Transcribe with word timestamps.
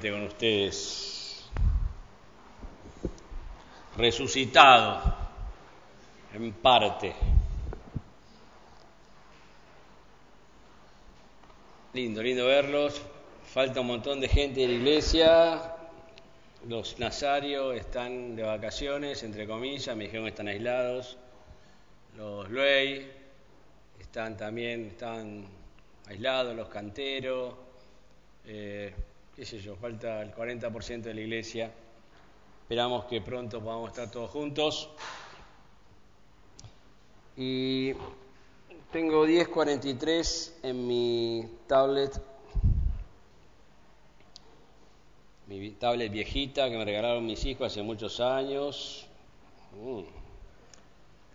con 0.00 0.22
ustedes, 0.22 1.44
resucitado 3.96 5.02
en 6.32 6.50
parte. 6.52 7.12
Lindo, 11.92 12.22
lindo 12.22 12.46
verlos. 12.46 13.02
Falta 13.44 13.82
un 13.82 13.88
montón 13.88 14.18
de 14.18 14.28
gente 14.28 14.60
de 14.62 14.68
la 14.68 14.72
iglesia. 14.72 15.74
Los 16.66 16.98
nazarios 16.98 17.76
están 17.76 18.34
de 18.34 18.44
vacaciones, 18.44 19.22
entre 19.22 19.46
comillas, 19.46 19.94
me 19.94 20.04
dijeron 20.04 20.24
que 20.24 20.30
están 20.30 20.48
aislados. 20.48 21.18
Los 22.16 22.48
Luey 22.48 23.10
están 24.00 24.38
también, 24.38 24.86
están 24.86 25.46
aislados, 26.06 26.56
los 26.56 26.68
canteros. 26.68 27.54
Eh, 28.46 28.94
qué 29.36 29.44
sé 29.44 29.60
yo, 29.60 29.76
falta 29.76 30.22
el 30.22 30.34
40% 30.34 31.02
de 31.02 31.14
la 31.14 31.20
iglesia. 31.20 31.70
Esperamos 32.62 33.04
que 33.06 33.20
pronto 33.20 33.60
podamos 33.60 33.90
estar 33.90 34.10
todos 34.10 34.30
juntos. 34.30 34.90
Y 37.36 37.92
tengo 38.90 39.24
1043 39.24 40.58
en 40.62 40.86
mi 40.86 41.48
tablet, 41.66 42.20
mi 45.46 45.70
tablet 45.70 46.12
viejita 46.12 46.68
que 46.68 46.76
me 46.76 46.84
regalaron 46.84 47.24
mis 47.24 47.42
hijos 47.46 47.72
hace 47.72 47.82
muchos 47.82 48.20
años. 48.20 49.06
Mm, 49.72 50.02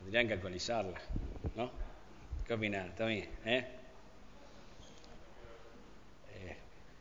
tendrían 0.04 0.28
que 0.28 0.36
actualizarla, 0.36 1.02
¿no? 1.56 1.72
¿Qué 2.46 2.54
opinan? 2.54 2.90
¿Está? 2.90 3.12
¿Eh? 3.12 3.28
Eh, 3.46 3.68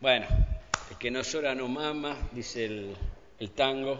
bueno, 0.00 0.26
el 0.90 0.98
que 0.98 1.10
no 1.10 1.22
llora 1.22 1.54
no 1.54 1.68
mama, 1.68 2.16
dice 2.32 2.64
el, 2.64 3.50
tango. 3.54 3.98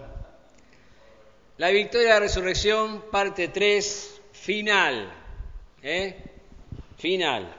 La 1.59 1.71
victoria 1.71 2.09
de 2.09 2.15
la 2.15 2.21
resurrección, 2.21 3.05
parte 3.11 3.49
3, 3.49 4.21
final. 4.33 5.13
¿eh? 5.83 6.17
Final. 6.97 7.55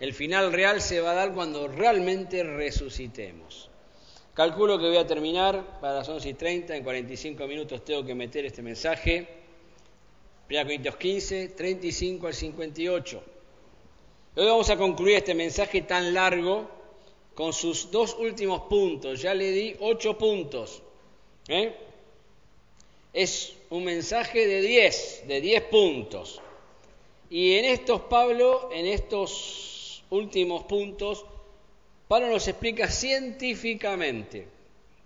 El 0.00 0.14
final 0.14 0.52
real 0.52 0.80
se 0.80 1.00
va 1.00 1.12
a 1.12 1.14
dar 1.14 1.32
cuando 1.32 1.68
realmente 1.68 2.42
resucitemos. 2.42 3.68
Calculo 4.34 4.78
que 4.78 4.86
voy 4.86 4.96
a 4.96 5.06
terminar 5.06 5.80
para 5.80 5.96
las 5.96 6.08
11 6.08 6.30
y 6.30 6.34
30, 6.34 6.76
en 6.76 6.82
45 6.82 7.46
minutos 7.46 7.84
tengo 7.84 8.04
que 8.04 8.14
meter 8.14 8.46
este 8.46 8.62
mensaje. 8.62 9.28
1 10.48 10.62
Corintios 10.62 10.96
15, 10.96 11.48
35 11.48 12.26
al 12.26 12.34
58. 12.34 13.24
Hoy 14.36 14.46
vamos 14.46 14.70
a 14.70 14.76
concluir 14.76 15.16
este 15.16 15.34
mensaje 15.34 15.82
tan 15.82 16.14
largo 16.14 16.79
con 17.40 17.54
sus 17.54 17.90
dos 17.90 18.18
últimos 18.18 18.60
puntos. 18.68 19.22
Ya 19.22 19.32
le 19.32 19.50
di 19.50 19.74
ocho 19.80 20.18
puntos. 20.18 20.82
¿eh? 21.48 21.72
Es 23.14 23.54
un 23.70 23.82
mensaje 23.82 24.46
de 24.46 24.60
10, 24.60 25.24
de 25.26 25.40
10 25.40 25.62
puntos. 25.62 26.42
Y 27.30 27.54
en 27.54 27.64
estos, 27.64 28.02
Pablo, 28.02 28.68
en 28.70 28.84
estos 28.84 30.04
últimos 30.10 30.64
puntos, 30.64 31.24
Pablo 32.08 32.28
nos 32.28 32.46
explica 32.46 32.90
científicamente, 32.90 34.46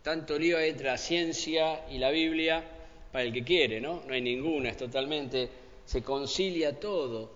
tanto 0.02 0.36
lío 0.36 0.58
entre 0.58 0.86
la 0.86 0.98
ciencia 0.98 1.86
y 1.88 1.98
la 1.98 2.10
Biblia, 2.10 2.64
para 3.12 3.22
el 3.22 3.32
que 3.32 3.44
quiere, 3.44 3.80
¿no? 3.80 4.02
No 4.08 4.12
hay 4.12 4.22
ninguna, 4.22 4.70
es 4.70 4.76
totalmente, 4.76 5.48
se 5.84 6.02
concilia 6.02 6.80
todo 6.80 7.30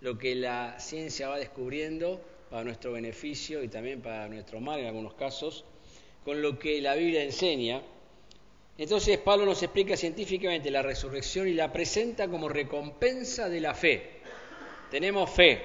lo 0.00 0.16
que 0.16 0.36
la 0.36 0.78
ciencia 0.78 1.28
va 1.28 1.38
descubriendo 1.38 2.20
para 2.54 2.62
nuestro 2.62 2.92
beneficio 2.92 3.64
y 3.64 3.68
también 3.68 4.00
para 4.00 4.28
nuestro 4.28 4.60
mal 4.60 4.78
en 4.78 4.86
algunos 4.86 5.14
casos, 5.14 5.64
con 6.24 6.40
lo 6.40 6.56
que 6.56 6.80
la 6.80 6.94
Biblia 6.94 7.24
enseña. 7.24 7.82
Entonces 8.78 9.18
Pablo 9.18 9.44
nos 9.44 9.60
explica 9.64 9.96
científicamente 9.96 10.70
la 10.70 10.80
resurrección 10.80 11.48
y 11.48 11.54
la 11.54 11.72
presenta 11.72 12.28
como 12.28 12.48
recompensa 12.48 13.48
de 13.48 13.60
la 13.60 13.74
fe 13.74 14.14
tenemos 14.88 15.28
fe 15.28 15.60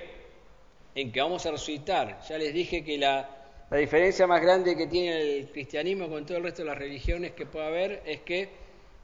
en 0.96 1.12
que 1.12 1.22
vamos 1.22 1.46
a 1.46 1.52
resucitar. 1.52 2.22
Ya 2.28 2.40
les 2.40 2.56
dije 2.56 2.84
que 2.84 2.98
la, 2.98 3.30
diferencia 3.70 4.26
más 4.26 4.42
grande 4.42 4.76
que 4.76 4.88
tiene 4.88 5.22
el 5.22 5.52
cristianismo 5.52 6.10
con 6.10 6.26
todo 6.26 6.38
el 6.38 6.44
resto 6.44 6.64
de 6.64 6.70
las 6.70 6.78
religiones 6.80 7.34
que 7.34 7.46
puede 7.46 7.68
haber 7.68 8.02
es 8.08 8.22
que 8.22 8.50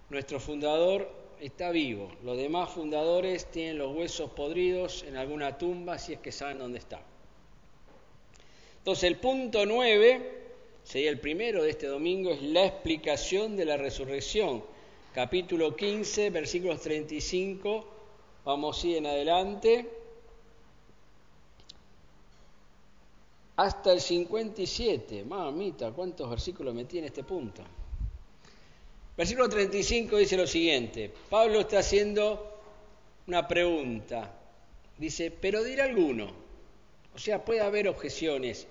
nuestro 0.09 0.39
fundador 0.39 1.07
está 1.39 1.69
vivo. 1.69 2.11
Los 2.23 2.35
demás 2.37 2.71
fundadores 2.71 3.45
tienen 3.51 3.77
los 3.77 3.95
huesos 3.95 4.31
podridos 4.31 5.03
en 5.07 5.17
alguna 5.17 5.59
tumba 5.59 5.99
si 5.99 6.13
es 6.13 6.19
que 6.19 6.31
saben 6.31 6.57
dónde 6.57 6.79
está. 6.79 6.99
Entonces 8.85 9.05
el 9.05 9.17
punto 9.17 9.65
9, 9.65 10.43
sería 10.83 11.09
el 11.09 11.19
primero 11.19 11.63
de 11.63 11.71
este 11.71 11.87
domingo, 11.87 12.29
es 12.29 12.43
la 12.43 12.67
explicación 12.67 13.57
de 13.57 13.65
la 13.65 13.77
resurrección. 13.77 14.63
Capítulo 15.11 15.75
15, 15.75 16.29
versículos 16.29 16.81
35, 16.81 17.83
vamos 18.45 18.85
ir 18.85 18.97
en 18.97 19.07
adelante. 19.07 19.89
hasta 23.55 23.91
el 23.91 24.01
57. 24.01 25.23
Mamita, 25.25 25.91
¿cuántos 25.91 26.29
versículos 26.29 26.75
metí 26.75 26.99
en 26.99 27.05
este 27.05 27.23
punto? 27.23 27.63
Versículo 29.17 29.49
35 29.49 30.17
dice 30.17 30.37
lo 30.37 30.45
siguiente. 30.45 31.11
Pablo 31.29 31.61
está 31.61 31.79
haciendo 31.79 32.59
una 33.25 33.47
pregunta. 33.47 34.31
Dice, 34.95 35.31
pero 35.31 35.63
dirá 35.63 35.85
alguno. 35.85 36.27
O 37.15 37.17
sea, 37.17 37.43
puede 37.43 37.61
haber 37.61 37.87
objeciones. 37.87 38.67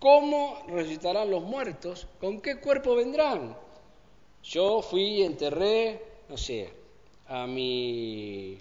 ¿Cómo 0.00 0.64
resucitarán 0.66 1.30
los 1.30 1.42
muertos? 1.42 2.06
¿Con 2.18 2.40
qué 2.40 2.56
cuerpo 2.56 2.96
vendrán? 2.96 3.54
Yo 4.42 4.80
fui 4.80 5.22
enterré, 5.22 6.00
no 6.26 6.38
sé, 6.38 6.70
a 7.28 7.46
mi, 7.46 8.56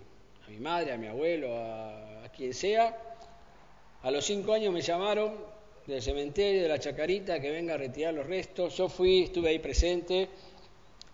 a 0.46 0.50
mi 0.50 0.60
madre, 0.60 0.92
a 0.92 0.98
mi 0.98 1.08
abuelo, 1.08 1.56
a, 1.56 2.26
a 2.26 2.30
quien 2.30 2.54
sea, 2.54 3.16
a 4.04 4.12
los 4.12 4.26
cinco 4.26 4.52
años 4.52 4.74
me 4.74 4.82
llamaron 4.82 5.34
del 5.88 6.02
cementerio 6.02 6.64
de 6.64 6.68
la 6.68 6.78
Chacarita 6.78 7.40
que 7.40 7.52
venga 7.52 7.76
a 7.76 7.78
retirar 7.78 8.14
los 8.14 8.28
restos. 8.28 8.76
Yo 8.76 8.90
fui, 8.90 9.24
estuve 9.24 9.48
ahí 9.48 9.60
presente, 9.60 10.28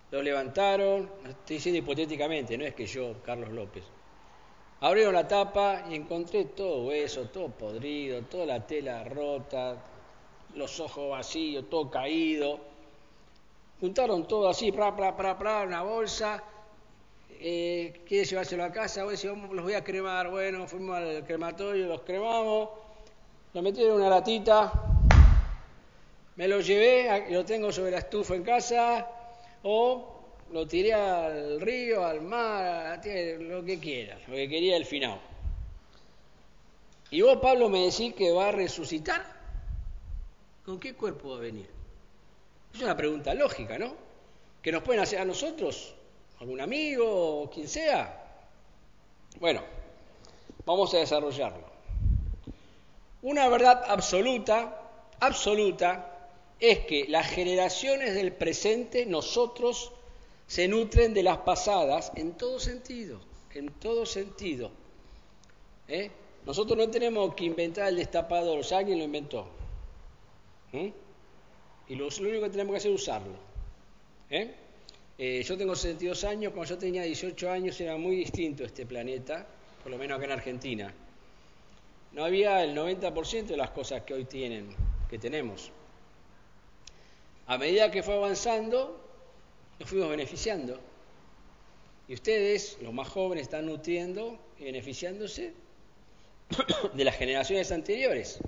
los 0.09 0.23
levantaron, 0.23 1.07
estoy 1.23 1.57
diciendo 1.57 1.77
hipotéticamente, 1.77 2.57
no 2.57 2.65
es 2.65 2.73
que 2.73 2.87
yo, 2.87 3.21
Carlos 3.23 3.51
López. 3.51 3.83
Abrieron 4.81 5.13
la 5.13 5.27
tapa 5.27 5.85
y 5.87 5.93
encontré 5.93 6.45
todo 6.45 6.87
hueso, 6.87 7.29
todo 7.29 7.49
podrido, 7.49 8.23
toda 8.23 8.47
la 8.47 8.65
tela 8.65 9.03
rota, 9.03 9.77
los 10.55 10.79
ojos 10.79 11.11
vacíos, 11.11 11.69
todo 11.69 11.89
caído. 11.89 12.59
Juntaron 13.79 14.27
todo 14.27 14.49
así, 14.49 14.71
pra, 14.71 14.95
pra, 14.95 15.16
pra, 15.16 15.38
pra, 15.38 15.63
una 15.63 15.83
bolsa. 15.83 16.43
Eh, 17.29 18.01
¿Quiere 18.07 18.25
llevárselo 18.25 18.63
a 18.63 18.71
casa? 18.71 19.03
Bueno, 19.03 19.17
si 19.17 19.27
vamos, 19.27 19.51
los 19.51 19.63
voy 19.63 19.73
a 19.73 19.83
cremar. 19.83 20.29
Bueno, 20.29 20.67
fuimos 20.67 20.95
al 20.97 21.23
crematorio, 21.25 21.88
los 21.88 22.01
cremamos 22.01 22.69
lo 23.55 23.61
metí 23.61 23.81
en 23.81 23.93
una 23.93 24.09
latita, 24.09 24.69
me 26.35 26.45
lo 26.45 26.59
llevé, 26.59 27.31
lo 27.31 27.45
tengo 27.45 27.72
sobre 27.72 27.91
la 27.91 27.99
estufa 27.99 28.35
en 28.35 28.43
casa, 28.43 29.09
o 29.63 30.25
lo 30.51 30.67
tiré 30.67 30.93
al 30.93 31.61
río, 31.61 32.05
al 32.05 32.22
mar, 32.22 32.99
lo 33.39 33.63
que 33.63 33.79
quiera, 33.79 34.19
lo 34.27 34.35
que 34.35 34.49
quería 34.49 34.75
el 34.75 34.85
final. 34.85 35.22
Y 37.11 37.22
vos, 37.22 37.37
Pablo, 37.37 37.69
me 37.69 37.85
decís 37.85 38.13
que 38.13 38.29
va 38.29 38.49
a 38.49 38.51
resucitar. 38.51 39.34
¿Con 40.65 40.79
qué 40.79 40.95
cuerpo 40.95 41.29
va 41.29 41.37
a 41.37 41.41
venir? 41.41 41.69
Es 42.73 42.81
una 42.81 42.97
pregunta 42.97 43.33
lógica, 43.35 43.77
¿no? 43.77 43.93
Que 44.63 44.71
nos 44.71 44.81
pueden 44.81 45.01
hacer 45.01 45.19
a 45.19 45.25
nosotros, 45.25 45.93
algún 46.39 46.59
amigo 46.59 47.43
o 47.43 47.49
quien 47.51 47.67
sea. 47.67 48.23
Bueno, 49.39 49.61
vamos 50.65 50.91
a 50.95 50.97
desarrollarlo. 50.97 51.63
Una 53.21 53.47
verdad 53.47 53.83
absoluta, 53.87 54.81
absoluta, 55.19 56.29
es 56.59 56.79
que 56.79 57.05
las 57.09 57.27
generaciones 57.27 58.16
del 58.16 58.34
presente, 58.34 59.05
nosotros, 59.05 59.91
se 60.47 60.67
nutren 60.67 61.13
de 61.13 61.23
las 61.23 61.40
pasadas 61.40 62.11
en 62.16 62.34
todo 62.34 62.59
sentido, 62.59 63.19
en 63.53 63.72
todo 63.72 64.05
sentido. 64.05 64.72
¿Eh? 65.87 66.09
Nosotros 66.45 66.78
no 66.78 66.90
tenemos 66.90 67.35
que 67.35 67.45
inventar 67.45 67.87
el 67.87 67.97
destapador, 67.97 68.59
o 68.59 68.75
alguien 68.75 68.97
lo 68.97 69.05
inventó. 69.05 69.47
¿Mm? 70.75 70.93
Y 71.87 71.95
lo, 71.95 72.07
único 72.07 72.43
que 72.43 72.49
tenemos 72.49 72.73
que 72.73 72.77
hacer 72.77 72.91
es 72.91 73.01
usarlo. 73.01 73.37
¿Eh? 74.29 74.53
Eh, 75.17 75.43
yo 75.43 75.57
tengo 75.57 75.75
62 75.75 76.23
años, 76.25 76.53
cuando 76.53 76.69
yo 76.69 76.77
tenía 76.77 77.03
18 77.03 77.49
años 77.49 77.79
era 77.79 77.97
muy 77.97 78.17
distinto 78.17 78.63
este 78.63 78.85
planeta, 78.85 79.47
por 79.81 79.91
lo 79.91 79.97
menos 79.97 80.17
acá 80.17 80.25
en 80.25 80.31
Argentina 80.31 80.93
no 82.16 82.23
había 82.23 82.63
el 82.63 82.73
90% 82.73 83.47
de 83.47 83.57
las 83.57 83.72
cosas 83.72 84.03
que 84.03 84.13
hoy 84.13 84.23
tienen, 84.23 84.73
que 85.09 85.19
tenemos. 85.19 85.69
A 87.45 87.57
medida 87.57 87.91
que 87.91 88.03
fue 88.03 88.16
avanzando, 88.16 88.97
nos 89.78 89.89
fuimos 89.89 90.09
beneficiando. 90.09 90.79
Y 92.07 92.13
ustedes, 92.13 92.78
los 92.81 92.93
más 92.93 93.09
jóvenes, 93.09 93.43
están 93.43 93.66
nutriendo 93.66 94.39
y 94.57 94.63
beneficiándose 94.63 95.53
de 96.93 97.03
las 97.03 97.17
generaciones 97.17 97.69
anteriores. 97.73 98.39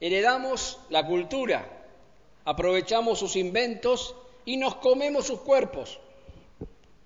Heredamos 0.00 0.78
la 0.90 1.04
cultura, 1.04 1.66
aprovechamos 2.44 3.18
sus 3.18 3.36
inventos 3.36 4.14
y 4.44 4.56
nos 4.56 4.76
comemos 4.76 5.26
sus 5.26 5.40
cuerpos. 5.40 5.98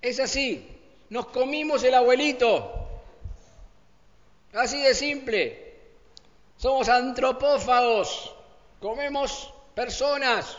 Es 0.01 0.19
así, 0.19 0.67
nos 1.09 1.27
comimos 1.27 1.83
el 1.83 1.95
abuelito. 1.95 2.71
Así 4.53 4.81
de 4.81 4.93
simple. 4.93 5.73
Somos 6.57 6.87
antropófagos, 6.87 8.33
comemos 8.79 9.53
personas. 9.73 10.57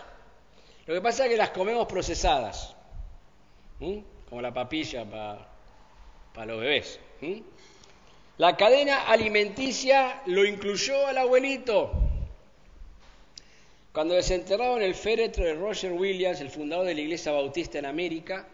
Lo 0.86 0.94
que 0.94 1.00
pasa 1.00 1.24
es 1.24 1.30
que 1.30 1.36
las 1.36 1.50
comemos 1.50 1.86
procesadas, 1.86 2.74
como 3.78 4.42
la 4.42 4.52
papilla 4.52 5.04
para 6.34 6.46
los 6.46 6.60
bebés. 6.60 7.00
La 8.36 8.56
cadena 8.56 9.06
alimenticia 9.06 10.22
lo 10.26 10.44
incluyó 10.44 11.06
al 11.06 11.18
abuelito. 11.18 12.03
Cuando 13.94 14.14
desenterraron 14.14 14.82
el 14.82 14.96
féretro 14.96 15.44
de 15.44 15.54
Roger 15.54 15.92
Williams, 15.92 16.40
el 16.40 16.50
fundador 16.50 16.84
de 16.84 16.96
la 16.96 17.00
Iglesia 17.00 17.30
Bautista 17.30 17.78
en 17.78 17.86
América, 17.86 18.44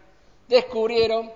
descubrieron 0.47 1.31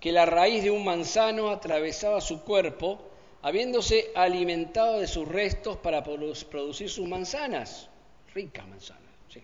que 0.00 0.10
la 0.10 0.24
raíz 0.24 0.62
de 0.62 0.70
un 0.70 0.82
manzano 0.82 1.50
atravesaba 1.50 2.22
su 2.22 2.44
cuerpo, 2.44 3.10
habiéndose 3.42 4.10
alimentado 4.14 5.00
de 5.00 5.06
sus 5.06 5.28
restos 5.28 5.76
para 5.76 6.02
producir 6.02 6.88
sus 6.88 7.06
manzanas. 7.06 7.90
Rica 8.34 8.64
manzana, 8.64 9.00
sí. 9.28 9.42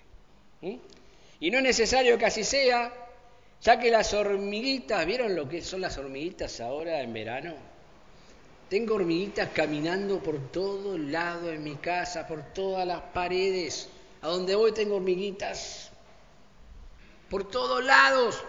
¿Mm? 0.63 0.77
Y 1.41 1.51
no 1.51 1.59
es 1.59 1.65
necesario 1.65 2.17
que 2.17 2.25
así 2.25 2.45
sea, 2.45 2.91
ya 3.61 3.79
que 3.79 3.91
las 3.91 4.15
hormiguitas, 4.15 5.05
¿vieron 5.05 5.37
lo 5.37 5.47
que 5.47 5.61
son 5.61 5.83
las 5.83 5.99
hormiguitas 5.99 6.63
ahora 6.63 7.03
en 7.03 7.13
verano? 7.13 7.53
Tengo 8.71 8.95
hormiguitas 8.95 9.51
caminando 9.51 10.23
por 10.23 10.51
todo 10.51 10.95
el 10.97 11.13
lado 11.13 11.53
en 11.53 11.63
mi 11.63 11.75
casa, 11.75 12.27
por 12.27 12.55
todas 12.55 12.87
las 12.87 13.03
paredes. 13.03 13.91
A 14.23 14.29
donde 14.29 14.55
voy 14.55 14.73
tengo 14.73 14.97
hormiguitas. 14.97 15.91
Por 17.31 17.49
todos 17.49 17.85
lados. 17.85 18.43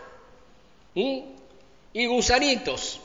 Y 0.94 2.06
gusanitos. 2.07 3.00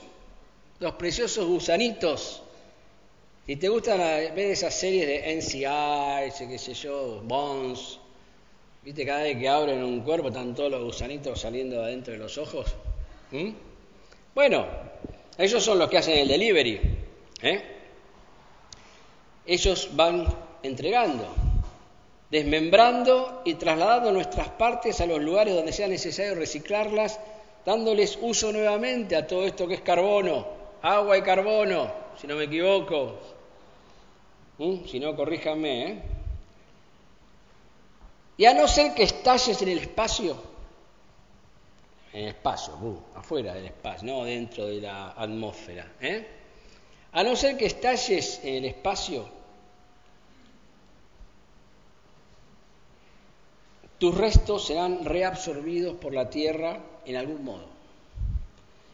Los 0.81 0.95
preciosos 0.95 1.47
gusanitos. 1.47 2.43
Si 3.47 3.57
te 3.57 3.69
gustan 3.69 3.99
ver 3.99 4.51
esas 4.51 4.75
series 4.75 5.07
de 5.07 5.37
NCI, 5.37 6.47
qué 6.49 6.59
sé 6.59 6.73
yo, 6.73 7.21
Bones, 7.25 7.99
¿viste? 8.83 9.05
Cada 9.05 9.25
vez 9.25 9.39
que 9.39 9.49
abren 9.49 9.85
un 9.85 10.01
cuerpo 10.01 10.29
están 10.29 10.55
todos 10.55 10.71
los 10.71 10.83
gusanitos 10.83 11.41
saliendo 11.41 11.77
de 11.77 11.85
adentro 11.85 12.15
de 12.15 12.19
los 12.19 12.39
ojos. 12.39 12.75
Bueno, 14.35 14.67
ellos 15.37 15.63
son 15.63 15.79
los 15.79 15.91
que 15.91 15.99
hacen 15.99 16.19
el 16.19 16.29
delivery. 16.29 16.81
¿eh? 17.43 17.63
Ellos 19.47 19.91
van 19.93 20.27
entregando 20.63 21.29
desmembrando 22.35 23.43
y 23.45 23.55
trasladando 23.55 24.11
nuestras 24.11 24.49
partes 24.49 25.01
a 25.01 25.07
los 25.07 25.23
lugares 25.23 25.55
donde 25.55 25.73
sea 25.73 25.87
necesario 25.87 26.35
reciclarlas, 26.35 27.21
dándoles 27.65 28.19
uso 28.21 28.51
nuevamente 28.51 29.15
a 29.15 29.25
todo 29.25 29.45
esto 29.45 29.69
que 29.69 29.75
es 29.75 29.83
carbono, 29.83 30.45
agua 30.83 31.17
y 31.17 31.23
carbono, 31.23 31.93
si 32.21 32.27
no 32.27 32.35
me 32.35 32.45
equivoco. 32.45 33.21
¿Mm? 34.59 34.85
Si 34.85 34.99
no, 34.99 35.15
corríjanme. 35.15 35.87
¿eh? 35.87 36.03
Y 38.39 38.47
a 38.47 38.55
no 38.55 38.67
ser 38.67 38.95
que 38.95 39.05
estalles 39.05 39.63
en 39.63 39.69
el 39.69 39.79
espacio, 39.79 40.37
en 42.13 42.23
el 42.23 42.29
espacio, 42.31 42.75
uh, 42.75 43.17
afuera 43.17 43.55
del 43.55 43.67
espacio, 43.67 44.09
no 44.09 44.25
dentro 44.25 44.67
de 44.67 44.81
la 44.81 45.13
atmósfera, 45.13 45.93
¿eh? 46.01 46.27
a 47.13 47.23
no 47.23 47.37
ser 47.37 47.57
que 47.57 47.67
estalles 47.67 48.41
en 48.43 48.55
el 48.57 48.65
espacio, 48.65 49.44
tus 53.99 54.17
restos 54.17 54.67
serán 54.67 55.05
reabsorbidos 55.05 55.97
por 55.97 56.13
la 56.13 56.29
tierra 56.31 56.81
en 57.07 57.17
algún 57.17 57.45
modo 57.45 57.75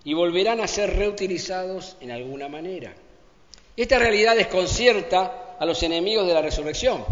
y 0.04 0.14
volverán 0.14 0.60
a 0.60 0.66
ser 0.66 0.96
reutilizados 0.96 1.96
en 2.00 2.10
alguna 2.10 2.48
manera. 2.48 2.94
Esta 3.76 3.98
realidad 3.98 4.36
desconcierta 4.36 5.56
a 5.58 5.66
los 5.66 5.82
enemigos 5.82 6.26
de 6.26 6.34
la 6.34 6.42
resurrección, 6.42 7.04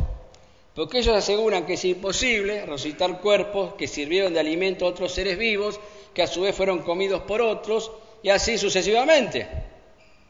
porque 0.74 0.98
ellos 0.98 1.14
aseguran 1.14 1.66
que 1.66 1.74
es 1.74 1.84
imposible 1.84 2.64
resucitar 2.64 3.20
cuerpos 3.20 3.74
que 3.74 3.86
sirvieron 3.86 4.32
de 4.32 4.40
alimento 4.40 4.86
a 4.86 4.88
otros 4.88 5.12
seres 5.12 5.36
vivos, 5.38 5.78
que 6.14 6.22
a 6.22 6.26
su 6.26 6.42
vez 6.42 6.54
fueron 6.54 6.80
comidos 6.80 7.22
por 7.22 7.42
otros, 7.42 7.90
y 8.22 8.30
así 8.30 8.58
sucesivamente, 8.58 9.48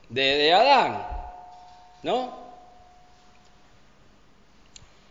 desde 0.09 0.53
Adán, 0.53 1.07
¿no? 2.03 2.38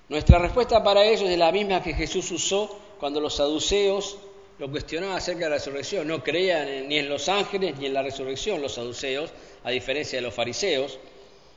Nuestra 0.10 0.40
respuesta 0.40 0.82
para 0.84 1.04
ellos 1.04 1.30
es 1.30 1.38
la 1.38 1.52
misma 1.52 1.84
que 1.84 1.94
Jesús 1.94 2.32
usó 2.32 2.80
cuando 2.98 3.20
los 3.20 3.36
saduceos 3.36 4.18
lo 4.58 4.72
cuestionaban 4.72 5.18
acerca 5.18 5.46
de 5.46 5.50
la 5.50 5.56
resurrección. 5.58 6.08
No 6.08 6.24
creían 6.24 6.88
ni 6.88 6.98
en 6.98 7.10
los 7.10 7.28
ángeles 7.28 7.78
ni 7.78 7.88
en 7.88 7.94
la 7.94 8.04
resurrección 8.04 8.62
los 8.62 8.76
saduceos, 8.76 9.32
a 9.64 9.70
diferencia 9.70 10.18
de 10.18 10.22
los 10.22 10.34
fariseos. 10.34 10.98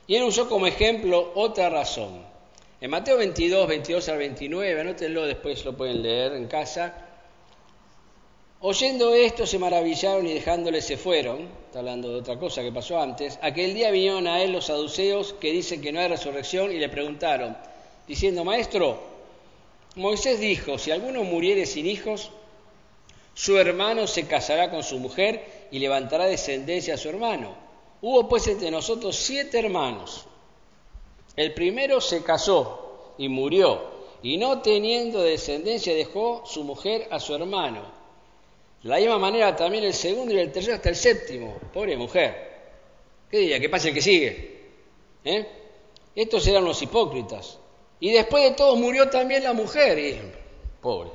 Y 0.05 0.15
él 0.15 0.23
usó 0.23 0.49
como 0.49 0.67
ejemplo 0.67 1.31
otra 1.35 1.69
razón. 1.69 2.25
En 2.81 2.89
Mateo 2.89 3.17
22, 3.17 3.67
22 3.67 4.09
al 4.09 4.17
29, 4.17 4.81
anótenlo, 4.81 5.25
después 5.25 5.63
lo 5.63 5.77
pueden 5.77 6.01
leer 6.01 6.33
en 6.33 6.47
casa. 6.47 7.07
Oyendo 8.59 9.13
esto 9.13 9.47
se 9.47 9.59
maravillaron 9.59 10.27
y 10.27 10.33
dejándole 10.33 10.81
se 10.81 10.97
fueron, 10.97 11.47
está 11.65 11.79
hablando 11.79 12.09
de 12.09 12.19
otra 12.19 12.37
cosa 12.37 12.61
que 12.61 12.71
pasó 12.71 13.01
antes, 13.01 13.39
aquel 13.41 13.73
día 13.73 13.89
vinieron 13.91 14.27
a 14.27 14.41
él 14.43 14.51
los 14.51 14.65
saduceos 14.65 15.33
que 15.33 15.51
dicen 15.51 15.81
que 15.81 15.91
no 15.91 15.99
hay 15.99 16.09
resurrección 16.09 16.71
y 16.71 16.77
le 16.77 16.89
preguntaron, 16.89 17.57
diciendo, 18.11 18.43
Maestro, 18.43 18.99
Moisés 19.95 20.37
dijo, 20.41 20.77
si 20.77 20.91
alguno 20.91 21.23
muriere 21.23 21.65
sin 21.65 21.85
hijos, 21.85 22.29
su 23.33 23.57
hermano 23.57 24.05
se 24.05 24.27
casará 24.27 24.69
con 24.69 24.83
su 24.83 24.99
mujer 24.99 25.69
y 25.71 25.79
levantará 25.79 26.25
descendencia 26.25 26.95
a 26.95 26.97
su 26.97 27.07
hermano. 27.07 27.55
Hubo 28.01 28.27
pues 28.27 28.47
entre 28.47 28.69
nosotros 28.69 29.15
siete 29.15 29.59
hermanos. 29.59 30.25
El 31.37 31.53
primero 31.53 32.01
se 32.01 32.21
casó 32.21 33.13
y 33.17 33.29
murió, 33.29 33.81
y 34.21 34.35
no 34.37 34.61
teniendo 34.61 35.21
descendencia 35.21 35.95
dejó 35.95 36.43
su 36.45 36.65
mujer 36.65 37.07
a 37.11 37.19
su 37.21 37.33
hermano. 37.33 37.83
De 38.83 38.89
la 38.89 38.97
misma 38.97 39.19
manera 39.19 39.55
también 39.55 39.85
el 39.85 39.93
segundo 39.93 40.33
y 40.33 40.37
el 40.37 40.51
tercero 40.51 40.75
hasta 40.75 40.89
el 40.89 40.97
séptimo. 40.97 41.55
Pobre 41.73 41.95
mujer. 41.95 42.59
¿Qué 43.29 43.37
diría? 43.37 43.57
¿Qué 43.61 43.69
pasa 43.69 43.87
el 43.87 43.93
que 43.93 44.01
sigue? 44.01 44.61
¿Eh? 45.23 45.47
Estos 46.13 46.45
eran 46.47 46.65
los 46.65 46.81
hipócritas. 46.81 47.60
Y 48.01 48.11
después 48.11 48.43
de 48.43 48.51
todo 48.55 48.75
murió 48.75 49.09
también 49.09 49.43
la 49.43 49.53
mujer. 49.53 49.97
Y, 49.97 50.19
pobre. 50.81 51.11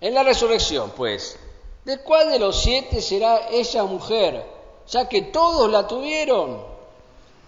En 0.00 0.14
la 0.14 0.22
resurrección, 0.22 0.92
pues, 0.96 1.38
¿de 1.84 1.98
cuál 1.98 2.32
de 2.32 2.38
los 2.38 2.62
siete 2.62 3.00
será 3.00 3.48
ella 3.50 3.84
mujer? 3.84 4.44
Ya 4.88 5.08
que 5.08 5.22
todos 5.22 5.70
la 5.70 5.86
tuvieron. 5.86 6.64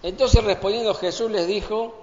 Entonces 0.03 0.45
respondiendo 0.45 0.95
Jesús 0.95 1.31
les 1.31 1.47
dijo, 1.47 1.95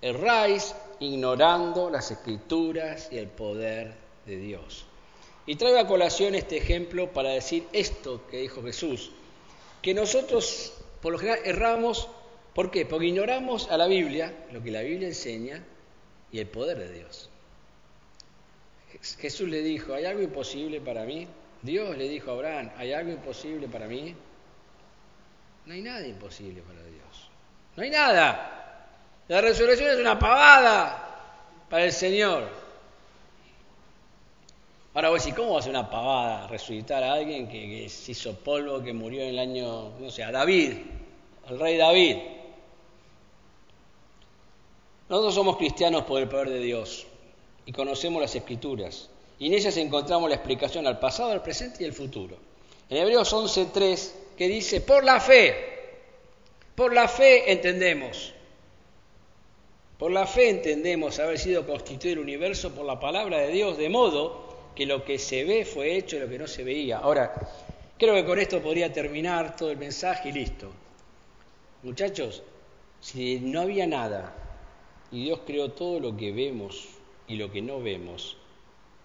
erráis 0.00 0.74
ignorando 1.00 1.90
las 1.90 2.10
escrituras 2.10 3.08
y 3.12 3.18
el 3.18 3.28
poder 3.28 3.94
de 4.24 4.36
Dios. 4.36 4.86
Y 5.44 5.56
traigo 5.56 5.78
a 5.78 5.86
colación 5.86 6.34
este 6.34 6.56
ejemplo 6.56 7.12
para 7.12 7.30
decir 7.30 7.68
esto 7.72 8.22
que 8.30 8.38
dijo 8.38 8.62
Jesús, 8.62 9.10
que 9.82 9.92
nosotros 9.92 10.72
por 11.02 11.12
lo 11.12 11.18
general 11.18 11.40
erramos 11.44 12.08
¿Por 12.54 12.70
qué? 12.70 12.84
Porque 12.84 13.06
ignoramos 13.06 13.70
a 13.70 13.76
la 13.76 13.86
Biblia, 13.86 14.46
lo 14.52 14.62
que 14.62 14.70
la 14.70 14.82
Biblia 14.82 15.08
enseña, 15.08 15.62
y 16.30 16.38
el 16.38 16.46
poder 16.46 16.78
de 16.78 16.92
Dios. 16.92 17.28
Jesús 19.18 19.48
le 19.48 19.62
dijo, 19.62 19.94
¿hay 19.94 20.04
algo 20.04 20.22
imposible 20.22 20.80
para 20.80 21.04
mí? 21.04 21.28
Dios 21.62 21.96
le 21.96 22.08
dijo 22.08 22.30
a 22.30 22.34
Abraham, 22.34 22.70
¿hay 22.76 22.92
algo 22.92 23.12
imposible 23.12 23.68
para 23.68 23.86
mí? 23.86 24.14
No 25.66 25.74
hay 25.74 25.82
nada 25.82 26.06
imposible 26.06 26.62
para 26.62 26.82
Dios. 26.82 27.30
No 27.76 27.82
hay 27.82 27.90
nada. 27.90 28.88
La 29.28 29.40
resurrección 29.40 29.90
es 29.90 29.98
una 29.98 30.18
pavada 30.18 31.66
para 31.70 31.84
el 31.84 31.92
Señor. 31.92 32.48
Ahora 34.94 35.08
voy 35.08 35.16
a 35.16 35.20
decir, 35.20 35.34
¿cómo 35.34 35.54
va 35.54 35.60
a 35.60 35.62
ser 35.62 35.70
una 35.70 35.88
pavada 35.88 36.48
resucitar 36.48 37.02
a 37.02 37.14
alguien 37.14 37.48
que, 37.48 37.60
que 37.60 37.88
se 37.88 38.12
hizo 38.12 38.34
polvo, 38.34 38.82
que 38.82 38.92
murió 38.92 39.22
en 39.22 39.28
el 39.30 39.38
año, 39.38 39.98
no 39.98 40.10
sé, 40.10 40.22
a 40.22 40.30
David, 40.30 40.78
al 41.48 41.58
rey 41.58 41.78
David? 41.78 42.16
Nosotros 45.12 45.34
somos 45.34 45.58
cristianos 45.58 46.04
por 46.04 46.22
el 46.22 46.26
poder 46.26 46.48
de 46.48 46.60
Dios 46.60 47.06
y 47.66 47.72
conocemos 47.72 48.22
las 48.22 48.34
escrituras 48.34 49.10
y 49.38 49.48
en 49.48 49.52
ellas 49.52 49.76
encontramos 49.76 50.30
la 50.30 50.36
explicación 50.36 50.86
al 50.86 50.98
pasado, 50.98 51.32
al 51.32 51.42
presente 51.42 51.82
y 51.82 51.86
al 51.86 51.92
futuro. 51.92 52.34
En 52.88 52.96
Hebreos 52.96 53.30
11.3 53.30 54.10
que 54.38 54.48
dice, 54.48 54.80
por 54.80 55.04
la 55.04 55.20
fe, 55.20 55.54
por 56.74 56.94
la 56.94 57.08
fe 57.08 57.52
entendemos, 57.52 58.32
por 59.98 60.12
la 60.12 60.26
fe 60.26 60.48
entendemos 60.48 61.18
haber 61.18 61.38
sido 61.38 61.66
constituido 61.66 62.14
el 62.14 62.20
universo 62.20 62.74
por 62.74 62.86
la 62.86 62.98
palabra 62.98 63.36
de 63.36 63.48
Dios, 63.48 63.76
de 63.76 63.90
modo 63.90 64.70
que 64.74 64.86
lo 64.86 65.04
que 65.04 65.18
se 65.18 65.44
ve 65.44 65.66
fue 65.66 65.94
hecho 65.94 66.16
y 66.16 66.20
lo 66.20 66.28
que 66.30 66.38
no 66.38 66.46
se 66.46 66.64
veía. 66.64 66.96
Ahora, 66.96 67.34
creo 67.98 68.14
que 68.14 68.24
con 68.24 68.38
esto 68.38 68.62
podría 68.62 68.90
terminar 68.90 69.56
todo 69.56 69.70
el 69.70 69.76
mensaje 69.76 70.30
y 70.30 70.32
listo. 70.32 70.72
Muchachos, 71.82 72.42
si 73.02 73.40
no 73.40 73.60
había 73.60 73.86
nada 73.86 74.38
y 75.12 75.24
Dios 75.24 75.40
creó 75.46 75.70
todo 75.70 76.00
lo 76.00 76.16
que 76.16 76.32
vemos 76.32 76.88
y 77.28 77.36
lo 77.36 77.52
que 77.52 77.60
no 77.60 77.80
vemos, 77.80 78.38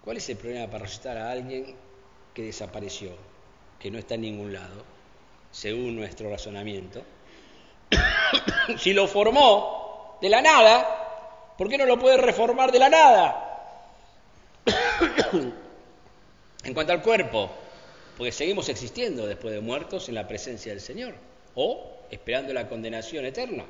¿cuál 0.02 0.16
es 0.16 0.28
el 0.30 0.38
problema 0.38 0.66
para 0.66 0.84
resucitar 0.84 1.18
a 1.18 1.30
alguien 1.30 1.76
que 2.34 2.42
desapareció, 2.42 3.10
que 3.78 3.90
no 3.90 3.98
está 3.98 4.14
en 4.14 4.22
ningún 4.22 4.54
lado, 4.54 4.84
según 5.52 5.96
nuestro 5.96 6.30
razonamiento? 6.30 7.02
si 8.78 8.94
lo 8.94 9.06
formó 9.06 10.18
de 10.22 10.30
la 10.30 10.40
nada, 10.40 11.54
¿por 11.58 11.68
qué 11.68 11.76
no 11.76 11.84
lo 11.84 11.98
puede 11.98 12.16
reformar 12.16 12.72
de 12.72 12.78
la 12.78 12.88
nada? 12.88 13.44
en 16.64 16.74
cuanto 16.74 16.92
al 16.94 17.02
cuerpo, 17.02 17.50
porque 18.16 18.32
seguimos 18.32 18.70
existiendo 18.70 19.26
después 19.26 19.52
de 19.52 19.60
muertos 19.60 20.08
en 20.08 20.14
la 20.14 20.26
presencia 20.26 20.72
del 20.72 20.80
Señor, 20.80 21.14
o 21.54 21.98
esperando 22.10 22.54
la 22.54 22.66
condenación 22.66 23.26
eterna. 23.26 23.64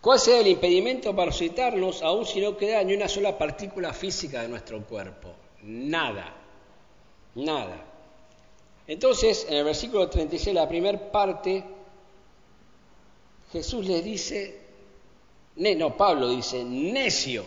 ¿Cuál 0.00 0.18
será 0.18 0.40
el 0.40 0.46
impedimento 0.46 1.14
para 1.14 1.30
resucitarnos 1.30 2.02
aún 2.02 2.24
si 2.24 2.40
no 2.40 2.56
queda 2.56 2.82
ni 2.82 2.94
una 2.94 3.06
sola 3.06 3.36
partícula 3.36 3.92
física 3.92 4.40
de 4.40 4.48
nuestro 4.48 4.82
cuerpo? 4.84 5.34
Nada, 5.62 6.34
nada. 7.34 7.84
Entonces, 8.86 9.46
en 9.48 9.58
el 9.58 9.64
versículo 9.64 10.08
36, 10.08 10.54
la 10.54 10.66
primera 10.66 10.98
parte, 11.12 11.62
Jesús 13.52 13.86
les 13.86 14.02
dice, 14.02 14.58
no, 15.56 15.96
Pablo 15.96 16.30
dice, 16.30 16.64
necio, 16.64 17.44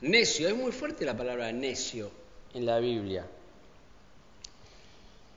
necio, 0.00 0.48
es 0.48 0.56
muy 0.56 0.72
fuerte 0.72 1.04
la 1.04 1.16
palabra 1.16 1.52
necio 1.52 2.10
en 2.54 2.64
la 2.64 2.78
Biblia. 2.78 3.26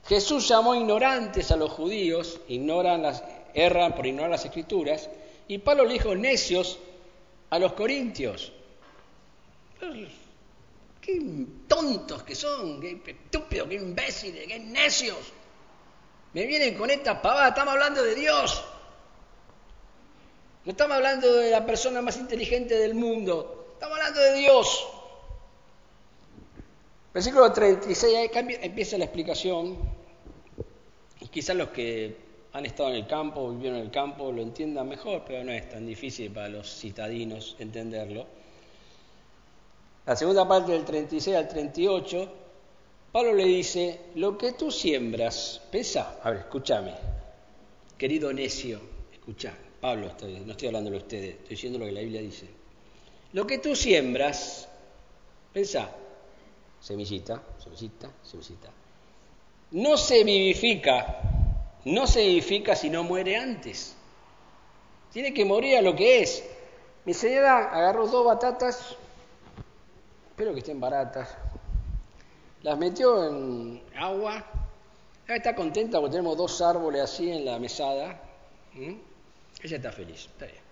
Jesús 0.06 0.48
llamó 0.48 0.74
ignorantes 0.74 1.50
a 1.50 1.56
los 1.56 1.70
judíos, 1.70 2.40
ignoran 2.48 3.02
las, 3.02 3.22
erran 3.52 3.94
por 3.94 4.06
ignorar 4.06 4.30
las 4.30 4.44
escrituras, 4.44 5.08
y 5.48 5.58
Pablo 5.58 5.84
le 5.84 5.94
dijo 5.94 6.14
necios 6.14 6.78
a 7.50 7.58
los 7.58 7.72
corintios. 7.74 8.52
Qué 11.00 11.20
tontos 11.68 12.22
que 12.22 12.34
son, 12.34 12.80
qué 12.80 13.00
estúpidos, 13.06 13.68
qué 13.68 13.74
imbéciles, 13.74 14.46
qué 14.46 14.58
necios. 14.58 15.18
Me 16.32 16.46
vienen 16.46 16.74
con 16.74 16.90
esta 16.90 17.20
pavada, 17.20 17.48
estamos 17.48 17.74
hablando 17.74 18.02
de 18.02 18.14
Dios. 18.14 18.64
No 20.64 20.70
estamos 20.70 20.96
hablando 20.96 21.30
de 21.34 21.50
la 21.50 21.66
persona 21.66 22.00
más 22.00 22.16
inteligente 22.16 22.74
del 22.74 22.94
mundo, 22.94 23.72
estamos 23.74 23.98
hablando 23.98 24.20
de 24.20 24.34
Dios. 24.34 24.88
Versículo 27.12 27.52
36, 27.52 28.30
empieza 28.62 28.96
la 28.96 29.04
explicación. 29.04 29.78
Quizás 31.30 31.54
los 31.54 31.68
que 31.68 32.23
han 32.54 32.66
estado 32.66 32.90
en 32.90 32.94
el 32.94 33.06
campo, 33.08 33.50
vivieron 33.50 33.80
en 33.80 33.86
el 33.86 33.90
campo, 33.90 34.30
lo 34.30 34.40
entiendan 34.40 34.88
mejor, 34.88 35.24
pero 35.26 35.42
no 35.42 35.50
es 35.50 35.68
tan 35.68 35.84
difícil 35.84 36.30
para 36.30 36.48
los 36.48 36.72
citadinos 36.72 37.56
entenderlo. 37.58 38.26
La 40.06 40.14
segunda 40.14 40.46
parte 40.46 40.70
del 40.70 40.84
36 40.84 41.36
al 41.36 41.48
38, 41.48 42.32
Pablo 43.10 43.34
le 43.34 43.44
dice, 43.44 44.02
lo 44.14 44.38
que 44.38 44.52
tú 44.52 44.70
siembras, 44.70 45.62
pesa, 45.72 46.20
a 46.22 46.30
ver, 46.30 46.40
escúchame, 46.40 46.94
querido 47.98 48.32
necio, 48.32 48.80
escucha, 49.12 49.52
Pablo, 49.80 50.12
no 50.46 50.52
estoy 50.52 50.68
hablando 50.68 50.90
de 50.90 50.98
ustedes, 50.98 51.30
estoy 51.30 51.48
diciendo 51.48 51.80
lo 51.80 51.86
que 51.86 51.92
la 51.92 52.00
Biblia 52.02 52.20
dice. 52.20 52.46
Lo 53.32 53.44
que 53.48 53.58
tú 53.58 53.74
siembras, 53.74 54.68
pensá, 55.52 55.90
semillita, 56.80 57.42
semillita, 57.58 58.12
semillita, 58.22 58.70
no 59.72 59.96
se 59.96 60.22
vivifica, 60.22 61.33
no 61.84 62.06
se 62.06 62.20
vivifica 62.20 62.74
si 62.74 62.90
no 62.90 63.02
muere 63.02 63.36
antes. 63.36 63.96
Tiene 65.12 65.32
que 65.32 65.44
morir 65.44 65.78
a 65.78 65.82
lo 65.82 65.94
que 65.94 66.22
es. 66.22 66.44
Mi 67.04 67.12
señora 67.12 67.70
agarró 67.70 68.06
dos 68.06 68.24
batatas, 68.24 68.96
espero 70.30 70.54
que 70.54 70.60
estén 70.60 70.80
baratas, 70.80 71.36
las 72.62 72.78
metió 72.78 73.28
en 73.28 73.82
agua, 73.94 74.42
ella 75.26 75.36
está 75.36 75.54
contenta 75.54 76.00
porque 76.00 76.12
tenemos 76.12 76.38
dos 76.38 76.62
árboles 76.62 77.02
así 77.02 77.30
en 77.30 77.44
la 77.44 77.58
mesada, 77.58 78.18
ella 78.74 79.76
está 79.76 79.92
feliz, 79.92 80.20
está 80.32 80.46
bien. 80.46 80.64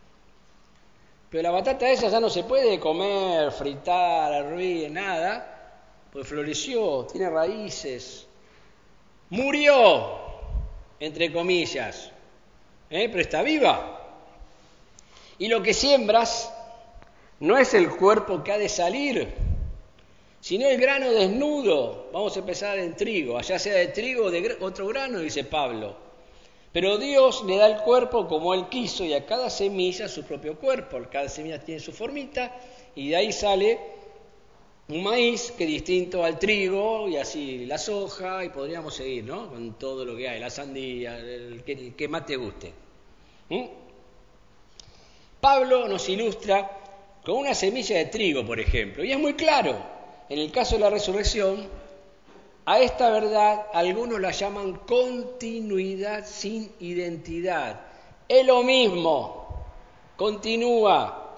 Pero 1.28 1.42
la 1.42 1.50
batata 1.50 1.90
esa 1.90 2.08
ya 2.08 2.18
no 2.18 2.30
se 2.30 2.44
puede 2.44 2.80
comer, 2.80 3.52
fritar, 3.52 4.32
hervir, 4.32 4.90
nada, 4.90 5.82
pues 6.10 6.26
floreció, 6.26 7.06
tiene 7.12 7.28
raíces, 7.28 8.26
murió, 9.28 10.21
entre 11.02 11.32
comillas, 11.32 12.12
¿eh? 12.88 13.08
pero 13.08 13.20
está 13.20 13.42
viva. 13.42 13.98
Y 15.36 15.48
lo 15.48 15.60
que 15.60 15.74
siembras 15.74 16.52
no 17.40 17.58
es 17.58 17.74
el 17.74 17.90
cuerpo 17.96 18.44
que 18.44 18.52
ha 18.52 18.58
de 18.58 18.68
salir, 18.68 19.34
sino 20.40 20.68
el 20.68 20.80
grano 20.80 21.10
desnudo. 21.10 22.08
Vamos 22.12 22.36
a 22.36 22.38
empezar 22.38 22.78
en 22.78 22.94
trigo, 22.94 23.36
allá 23.36 23.58
sea 23.58 23.74
de 23.74 23.88
trigo 23.88 24.26
o 24.26 24.30
de 24.30 24.56
otro 24.60 24.86
grano, 24.86 25.18
dice 25.18 25.42
Pablo. 25.42 25.96
Pero 26.72 26.98
Dios 26.98 27.42
le 27.46 27.56
da 27.56 27.66
el 27.66 27.78
cuerpo 27.78 28.28
como 28.28 28.54
Él 28.54 28.68
quiso 28.68 29.04
y 29.04 29.12
a 29.12 29.26
cada 29.26 29.50
semilla 29.50 30.06
su 30.06 30.22
propio 30.22 30.56
cuerpo. 30.56 31.00
Cada 31.10 31.28
semilla 31.28 31.58
tiene 31.58 31.80
su 31.80 31.90
formita 31.90 32.54
y 32.94 33.08
de 33.08 33.16
ahí 33.16 33.32
sale 33.32 33.80
un 34.92 35.02
maíz 35.02 35.52
que 35.52 35.64
es 35.64 35.70
distinto 35.70 36.22
al 36.22 36.38
trigo 36.38 37.08
y 37.08 37.16
así 37.16 37.64
la 37.64 37.78
soja 37.78 38.44
y 38.44 38.50
podríamos 38.50 38.94
seguir, 38.94 39.24
¿no? 39.24 39.48
Con 39.48 39.72
todo 39.78 40.04
lo 40.04 40.14
que 40.14 40.28
hay, 40.28 40.38
la 40.38 40.50
sandía, 40.50 41.18
el 41.18 41.62
que, 41.64 42.08
más 42.08 42.26
te 42.26 42.36
guste. 42.36 42.72
¿Mm? 43.48 43.64
Pablo 45.40 45.88
nos 45.88 46.06
ilustra 46.10 46.70
con 47.24 47.36
una 47.36 47.54
semilla 47.54 47.96
de 47.96 48.06
trigo, 48.06 48.44
por 48.44 48.60
ejemplo, 48.60 49.02
y 49.02 49.12
es 49.12 49.18
muy 49.18 49.32
claro. 49.32 49.76
En 50.28 50.38
el 50.38 50.52
caso 50.52 50.74
de 50.76 50.82
la 50.82 50.90
resurrección, 50.90 51.66
a 52.66 52.80
esta 52.80 53.10
verdad 53.10 53.66
algunos 53.72 54.20
la 54.20 54.30
llaman 54.30 54.74
continuidad 54.86 56.26
sin 56.26 56.70
identidad. 56.80 57.80
Es 58.28 58.46
lo 58.46 58.62
mismo, 58.62 59.64
continúa, 60.16 61.34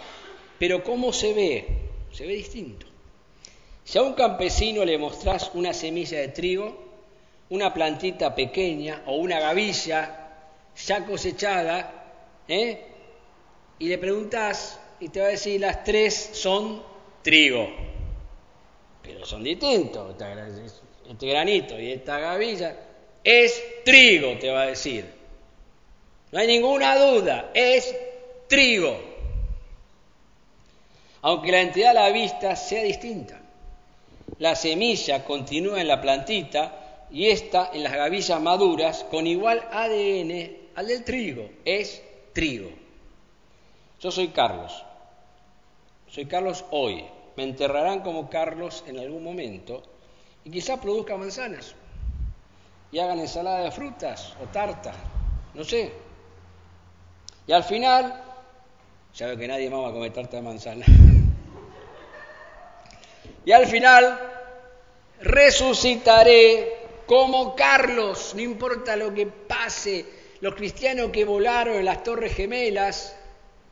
pero 0.59 0.83
¿cómo 0.83 1.13
se 1.13 1.33
ve? 1.33 1.67
Se 2.11 2.27
ve 2.27 2.35
distinto. 2.35 2.94
Si 3.85 3.99
a 3.99 4.03
un 4.03 4.15
campesino 4.15 4.85
le 4.85 4.99
mostrás 4.99 5.51
una 5.55 5.73
semilla 5.73 6.19
de 6.19 6.29
trigo, 6.29 6.85
una 7.51 7.73
plantita 7.73 8.35
pequeña 8.35 9.03
o 9.07 9.17
una 9.17 9.39
gavilla 9.39 10.31
ya 10.75 11.05
cosechada, 11.05 11.93
¿eh? 12.49 12.87
y 13.79 13.89
le 13.89 13.99
preguntás 13.99 14.81
y 15.01 15.09
te 15.11 15.21
va 15.21 15.27
a 15.27 15.31
decir 15.31 15.61
las 15.61 15.85
tres 15.85 16.31
son 16.33 16.83
trigo 17.23 17.69
pero 19.05 19.27
son 19.27 19.45
distintos. 19.45 20.17
Este 21.09 21.27
granito 21.27 21.79
y 21.79 21.93
esta 21.93 22.19
gavilla 22.19 22.75
es 23.23 23.63
trigo, 23.85 24.39
te 24.39 24.51
va 24.51 24.63
a 24.63 24.67
decir. 24.67 25.05
No 26.33 26.39
hay 26.39 26.47
ninguna 26.47 26.97
duda, 26.97 27.51
es 27.53 27.95
trigo. 28.49 28.99
Aunque 31.21 31.53
la 31.53 31.61
entidad 31.61 31.91
a 31.91 32.09
la 32.09 32.11
vista 32.11 32.57
sea 32.57 32.83
distinta. 32.83 33.41
La 34.39 34.55
semilla 34.55 35.25
continúa 35.25 35.81
en 35.81 35.89
la 35.89 36.01
plantita 36.01 37.07
y 37.11 37.27
esta 37.27 37.71
en 37.73 37.83
las 37.83 37.93
gavillas 37.93 38.41
maduras 38.41 39.05
con 39.11 39.27
igual 39.27 39.63
ADN 39.71 40.57
al 40.75 40.87
del 40.87 41.05
trigo. 41.05 41.49
Es 41.65 42.03
trigo. 42.33 42.71
Yo 44.01 44.11
soy 44.11 44.29
Carlos. 44.29 44.85
Soy 46.09 46.27
Carlos 46.27 46.65
hoy 46.71 47.05
me 47.37 47.45
enterrarán 47.45 48.01
como 48.01 48.29
Carlos 48.31 48.85
en 48.87 48.99
algún 48.99 49.25
momento 49.25 49.83
y 50.45 50.51
quizás 50.51 50.79
produzca 50.79 51.17
manzanas 51.17 51.75
y 52.93 52.99
hagan 52.99 53.19
ensalada 53.19 53.65
de 53.65 53.71
frutas 53.71 54.35
o 54.43 54.47
tarta, 54.53 54.93
no 55.55 55.65
sé. 55.65 55.93
Y 57.47 57.53
al 57.53 57.65
final, 57.65 58.23
ya 59.15 59.27
veo 59.27 59.37
que 59.37 59.49
nadie 59.49 59.69
más 59.69 59.81
va 59.81 59.89
a 59.89 59.93
comer 59.93 60.13
tarta 60.13 60.37
de 60.37 60.43
manzana. 60.43 60.85
y 63.45 63.53
al 63.53 63.67
final, 63.67 64.19
resucitaré 65.21 66.85
como 67.07 67.55
Carlos, 67.55 68.33
no 68.35 68.41
importa 68.41 68.97
lo 68.97 69.13
que 69.13 69.27
pase, 69.27 70.05
los 70.41 70.55
cristianos 70.55 71.11
que 71.11 71.25
volaron 71.25 71.77
en 71.77 71.85
las 71.85 72.03
torres 72.03 72.35
gemelas, 72.35 73.17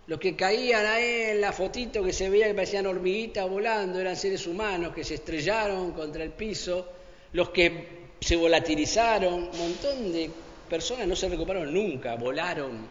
los 0.06 0.18
que 0.18 0.36
caían 0.36 0.84
ahí 0.84 1.30
en 1.30 1.40
la 1.40 1.52
fotito 1.52 2.02
que 2.02 2.12
se 2.12 2.28
veía 2.28 2.48
que 2.48 2.54
parecían 2.54 2.86
hormiguitas 2.86 3.48
volando 3.48 4.00
eran 4.00 4.16
seres 4.16 4.46
humanos 4.46 4.92
que 4.94 5.04
se 5.04 5.14
estrellaron 5.14 5.92
contra 5.92 6.22
el 6.22 6.32
piso, 6.32 6.88
los 7.32 7.50
que 7.50 8.02
se 8.20 8.36
volatilizaron, 8.36 9.34
un 9.34 9.58
montón 9.58 10.12
de 10.12 10.30
personas 10.68 11.06
no 11.06 11.16
se 11.16 11.28
recuperaron 11.28 11.72
nunca, 11.72 12.14
volaron, 12.16 12.86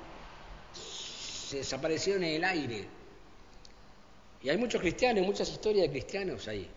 se 0.73 1.57
desaparecieron 1.57 2.23
en 2.23 2.35
el 2.35 2.43
aire. 2.43 3.00
Y 4.43 4.49
hay 4.49 4.57
muchos 4.57 4.81
cristianos, 4.81 5.25
muchas 5.25 5.49
historias 5.49 5.87
de 5.87 5.91
cristianos 5.91 6.47
ahí. 6.47 6.67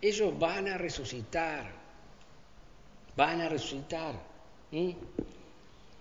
Ellos 0.00 0.38
van 0.38 0.68
a 0.68 0.78
resucitar, 0.78 1.70
van 3.16 3.40
a 3.40 3.48
resucitar. 3.48 4.14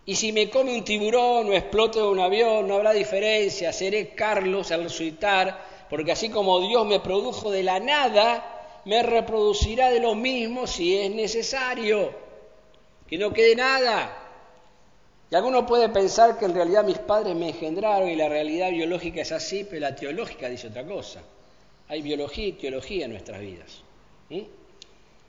Y 0.06 0.15
si 0.15 0.32
me 0.32 0.50
come 0.50 0.75
un 0.75 0.84
tiburón 0.84 1.48
o 1.48 1.54
exploto 1.54 2.12
un 2.12 2.20
avión, 2.20 2.68
no 2.68 2.75
habrá 2.75 2.92
diferencia, 2.92 3.74
seré 3.74 4.10
Carlos 4.10 4.72
al 4.72 4.84
resucitar, 4.84 5.86
porque 5.89 6.12
así 6.12 6.30
como 6.30 6.60
Dios 6.68 6.86
me 6.86 7.00
produjo 7.00 7.50
de 7.50 7.63
la 7.63 7.80
nada, 7.80 8.82
me 8.86 9.01
reproducirá 9.01 9.89
de 9.89 10.00
lo 10.00 10.13
mismo 10.13 10.68
si 10.68 10.98
es 10.98 11.10
necesario. 11.10 12.13
Que 13.08 13.18
no 13.18 13.34
quede 13.34 13.56
nada. 13.56 14.25
Y 15.29 15.36
alguno 15.36 15.65
puede 15.65 15.89
pensar 15.89 16.38
que 16.38 16.46
en 16.46 16.53
realidad 16.53 16.84
mis 16.84 17.00
padres 17.00 17.36
me 17.36 17.50
engendraron 17.50 18.10
y 18.10 18.15
la 18.15 18.29
realidad 18.29 18.70
biológica 18.70 19.22
es 19.22 19.32
así, 19.32 19.63
pero 19.63 19.82
la 19.82 19.96
teológica 19.96 20.50
dice 20.50 20.67
otra 20.67 20.86
cosa. 20.86 21.22
Hay 21.88 22.01
biología 22.01 22.48
y 22.48 22.53
teología 22.53 23.05
en 23.05 23.12
nuestras 23.12 23.41
vidas. 23.41 23.82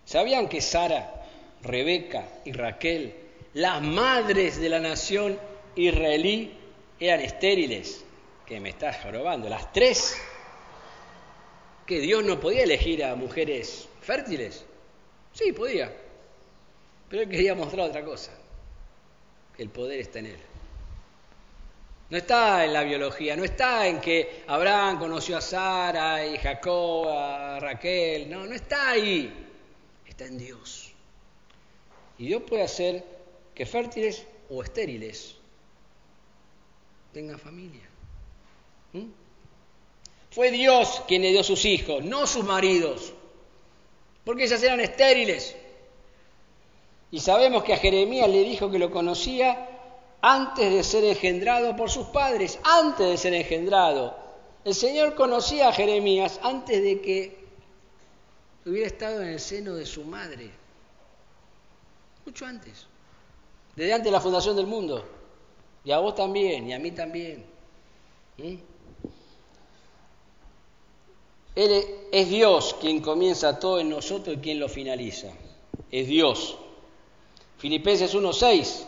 ¿Sabían 0.05 0.49
que 0.49 0.61
Sara, 0.61 1.27
Rebeca 1.63 2.29
y 2.45 2.53
Raquel, 2.53 3.15
las 3.55 3.83
madres 3.83 4.61
de 4.61 4.69
la 4.69 4.81
nación 4.81 5.39
israelí, 5.75 6.53
eran 7.01 7.21
estériles? 7.21 8.05
Que 8.45 8.61
me 8.61 8.69
estás 8.71 8.99
jorobando. 9.03 9.49
Las 9.49 9.73
tres. 9.73 10.17
Que 11.87 12.01
Dios 12.01 12.23
no 12.25 12.39
podía 12.39 12.63
elegir 12.63 13.03
a 13.05 13.17
mujeres 13.17 13.89
fértiles. 14.01 14.65
Sí, 15.33 15.53
podía. 15.53 15.93
Pero 17.09 17.23
él 17.23 17.29
quería 17.29 17.55
mostrar 17.55 17.89
otra 17.89 18.05
cosa. 18.05 18.33
El 19.59 19.71
poder 19.71 20.01
está 20.01 20.19
en 20.19 20.27
él. 20.27 20.39
No 22.09 22.19
está 22.19 22.65
en 22.65 22.73
la 22.73 22.85
biología, 22.85 23.37
no 23.37 23.43
está 23.45 23.89
en 23.89 24.01
que 24.01 24.45
Abraham 24.47 24.99
conoció 24.99 25.39
a 25.39 25.41
Sara 25.41 26.25
y 26.25 26.39
Jacob 26.39 27.09
a 27.09 27.59
Raquel, 27.59 28.31
no, 28.31 28.47
no 28.47 28.55
está 28.55 28.91
ahí, 28.91 29.33
está 30.07 30.27
en 30.27 30.39
Dios. 30.39 30.93
Y 32.19 32.27
Dios 32.27 32.43
puede 32.49 32.63
hacer 32.63 33.05
que 33.55 33.67
fértiles 33.67 34.25
o 34.49 34.63
estériles 34.63 35.37
tengan 37.13 37.39
familia. 37.39 37.89
¿Mm? 38.93 39.07
Fue 40.31 40.51
Dios 40.51 41.03
quien 41.09 41.23
le 41.23 41.31
dio 41.31 41.43
sus 41.43 41.65
hijos, 41.65 42.05
no 42.05 42.27
sus 42.27 42.45
maridos, 42.45 43.15
porque 44.23 44.45
ellas 44.45 44.63
eran 44.63 44.81
estériles. 44.81 45.57
Y 47.11 47.21
sabemos 47.21 47.63
que 47.63 47.73
a 47.73 47.79
Jeremías 47.79 48.29
le 48.29 48.43
dijo 48.43 48.71
que 48.71 48.79
lo 48.79 48.91
conocía 48.91 49.69
antes 50.21 50.73
de 50.73 50.83
ser 50.83 51.05
engendrado 51.05 51.77
por 51.77 51.91
sus 51.91 52.09
padres, 52.09 52.59
antes 52.65 53.07
de 53.09 53.17
ser 53.17 53.35
engendrado. 53.35 54.17
El 54.65 54.75
Señor 54.75 55.15
conocía 55.15 55.69
a 55.69 55.73
Jeremías 55.73 56.41
antes 56.43 56.83
de 56.83 57.01
que 57.01 57.47
hubiera 58.65 58.89
estado 58.89 59.23
en 59.23 59.29
el 59.29 59.41
seno 59.41 59.75
de 59.75 59.87
su 59.87 60.05
madre. 60.05 60.51
Mucho 62.25 62.45
antes. 62.45 62.87
Desde 63.77 63.93
antes 63.93 64.07
de 64.07 64.11
la 64.11 64.21
fundación 64.21 64.57
del 64.57 64.67
mundo. 64.67 65.05
Y 65.85 65.93
a 65.93 65.99
vos 66.01 66.17
también, 66.17 66.69
y 66.69 66.73
a 66.73 66.81
mí 66.81 66.91
también. 66.91 67.47
Él 71.55 71.87
es 72.11 72.29
Dios 72.29 72.75
quien 72.81 73.01
comienza 73.01 73.61
todo 73.61 73.79
en 73.79 73.89
nosotros 73.91 74.37
y 74.37 74.41
quien 74.41 74.59
lo 74.59 74.69
finaliza. 74.69 75.29
Es 75.93 76.09
Dios. 76.09 76.59
Filipenses 77.59 78.15
1.6 78.15 78.87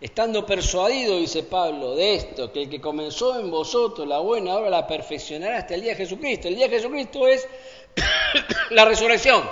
Estando 0.00 0.46
persuadido, 0.46 1.16
dice 1.16 1.42
Pablo, 1.42 1.96
de 1.96 2.14
esto, 2.14 2.52
que 2.52 2.62
el 2.62 2.70
que 2.70 2.80
comenzó 2.80 3.38
en 3.40 3.50
vosotros 3.50 4.06
la 4.06 4.20
buena 4.20 4.56
obra 4.56 4.70
la 4.70 4.86
perfeccionará 4.86 5.58
hasta 5.58 5.74
el 5.74 5.82
día 5.82 5.90
de 5.90 5.96
Jesucristo. 5.96 6.46
El 6.46 6.54
día 6.54 6.68
de 6.68 6.76
Jesucristo 6.76 7.26
es 7.26 7.48
la 8.70 8.84
resurrección. 8.84 9.42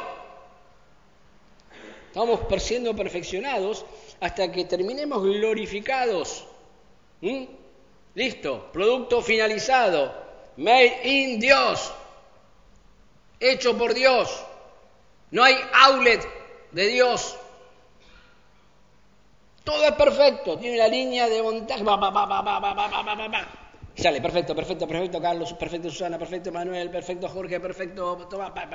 Estamos 2.07 2.41
siendo 2.63 2.95
perfeccionados 2.95 3.85
hasta 4.21 4.53
que 4.53 4.65
terminemos 4.65 5.21
glorificados. 5.21 6.45
¿Mm? 7.21 7.45
Listo, 8.15 8.71
producto 8.73 9.21
finalizado, 9.23 10.15
made 10.57 11.01
in 11.03 11.41
Dios, 11.41 11.93
hecho 13.41 13.77
por 13.77 13.95
Dios. 13.95 14.45
No 15.33 15.43
hay 15.43 15.57
outlet 15.73 16.25
de 16.71 16.87
Dios 16.87 17.37
todo 19.67 19.85
es 19.85 19.93
perfecto, 19.95 20.57
tiene 20.57 20.77
la 20.77 20.87
línea 20.87 21.29
de 21.29 21.43
montaje. 21.43 21.83
Sale, 23.97 24.21
perfecto, 24.21 24.55
perfecto, 24.55 24.87
perfecto, 24.87 25.21
Carlos, 25.21 25.53
perfecto, 25.55 25.91
Susana, 25.91 26.17
perfecto, 26.17 26.53
Manuel, 26.53 26.89
perfecto, 26.89 27.29
Jorge, 27.29 27.59
perfecto, 27.59 28.29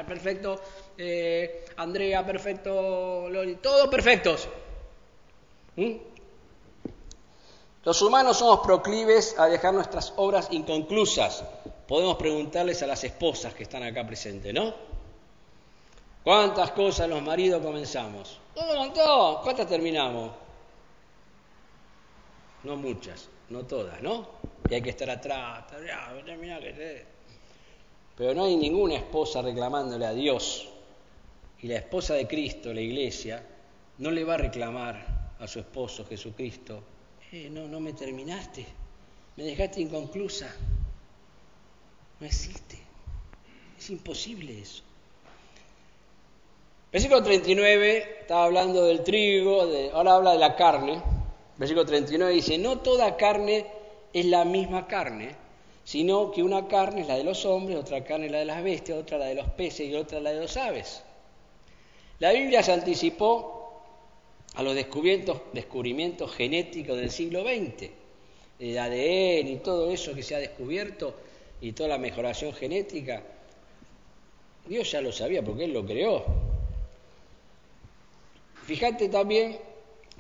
perfecto, 0.06 0.60
eh, 0.98 1.64
Andrea, 1.78 2.26
perfecto, 2.26 3.30
Loli, 3.30 3.56
todos 3.56 3.88
perfectos. 3.88 4.50
¿Mm? 5.78 5.94
Los 7.86 8.02
humanos 8.02 8.38
somos 8.38 8.60
proclives 8.60 9.40
a 9.40 9.48
dejar 9.48 9.74
nuestras 9.74 10.12
obras 10.18 10.50
inconclusas. 10.52 11.46
Podemos 11.88 12.18
preguntarles 12.18 12.84
a 12.84 12.88
las 12.88 13.02
esposas 13.06 13.54
que 13.54 13.64
están 13.64 13.84
acá 13.84 14.06
presentes, 14.06 14.54
¿no? 14.54 14.74
¿Cuántas 16.22 16.72
cosas 16.72 17.08
los 17.08 17.22
maridos 17.22 17.64
comenzamos? 17.64 18.40
Un 18.56 18.76
montón. 18.76 19.38
¿Cuántas 19.42 19.68
terminamos? 19.68 20.51
No 22.64 22.76
muchas, 22.76 23.30
no 23.50 23.64
todas, 23.64 24.02
¿no? 24.02 24.28
Y 24.70 24.76
hay 24.76 24.82
que 24.82 24.92
estar 24.92 25.10
atrás, 25.10 25.66
pero 28.16 28.34
no 28.34 28.46
hay 28.46 28.56
ninguna 28.56 28.96
esposa 28.96 29.42
reclamándole 29.42 30.06
a 30.06 30.14
Dios. 30.14 30.70
Y 31.62 31.68
la 31.68 31.78
esposa 31.78 32.16
de 32.16 32.28
Cristo, 32.28 32.74
la 32.74 32.82
iglesia, 32.82 33.44
no 33.98 34.12
le 34.12 34.24
va 34.24 34.36
a 34.36 34.38
reclamar 34.38 35.34
a 35.40 35.48
su 35.48 35.60
esposo 35.60 36.06
Jesucristo, 36.06 36.84
eh, 37.32 37.50
no, 37.50 37.68
no 37.68 37.80
me 37.80 37.94
terminaste, 37.94 38.66
me 39.38 39.44
dejaste 39.44 39.82
inconclusa. 39.82 40.54
No 42.20 42.28
existe, 42.28 42.78
es 43.78 43.90
imposible 43.90 44.60
eso. 44.60 44.84
Versículo 46.92 47.24
39 47.24 48.20
estaba 48.22 48.44
hablando 48.44 48.84
del 48.84 49.04
trigo, 49.04 49.62
ahora 49.94 50.16
habla 50.16 50.34
de 50.34 50.38
la 50.40 50.56
carne. 50.56 51.02
Versículo 51.62 51.86
39 51.86 52.34
dice, 52.34 52.58
no 52.58 52.80
toda 52.80 53.16
carne 53.18 53.68
es 54.12 54.26
la 54.26 54.46
misma 54.46 54.88
carne, 54.88 55.36
sino 55.84 56.32
que 56.32 56.42
una 56.42 56.68
carne 56.68 57.02
es 57.02 57.08
la 57.08 57.16
de 57.16 57.24
los 57.24 57.46
hombres, 57.46 57.78
otra 57.78 58.04
carne 58.04 58.26
es 58.26 58.32
la 58.32 58.40
de 58.40 58.46
las 58.46 58.64
bestias, 58.64 58.98
otra 58.98 59.20
la 59.20 59.28
de 59.28 59.36
los 59.36 59.48
peces 59.50 59.88
y 59.88 59.94
otra 59.94 60.20
la 60.20 60.32
de 60.32 60.40
los 60.40 60.58
aves. 60.58 61.04
La 62.18 62.32
Biblia 62.32 62.64
se 62.64 62.72
anticipó 62.72 63.80
a 64.56 64.64
los 64.64 64.74
descubrimientos, 64.74 65.40
descubrimientos 65.54 66.32
genéticos 66.32 66.98
del 66.98 67.12
siglo 67.12 67.44
XX, 67.44 67.92
el 68.58 68.80
ADN 68.80 69.48
y 69.48 69.60
todo 69.64 69.92
eso 69.92 70.16
que 70.16 70.24
se 70.24 70.34
ha 70.34 70.40
descubierto 70.40 71.14
y 71.62 71.74
toda 71.74 71.90
la 71.90 72.00
mejoración 72.00 72.54
genética. 72.54 73.22
Dios 74.66 74.92
ya 74.92 75.00
lo 75.00 75.12
sabía 75.12 75.44
porque 75.44 75.66
Él 75.66 75.74
lo 75.74 75.86
creó. 75.86 76.26
Fíjate 78.66 79.10
también 79.10 79.60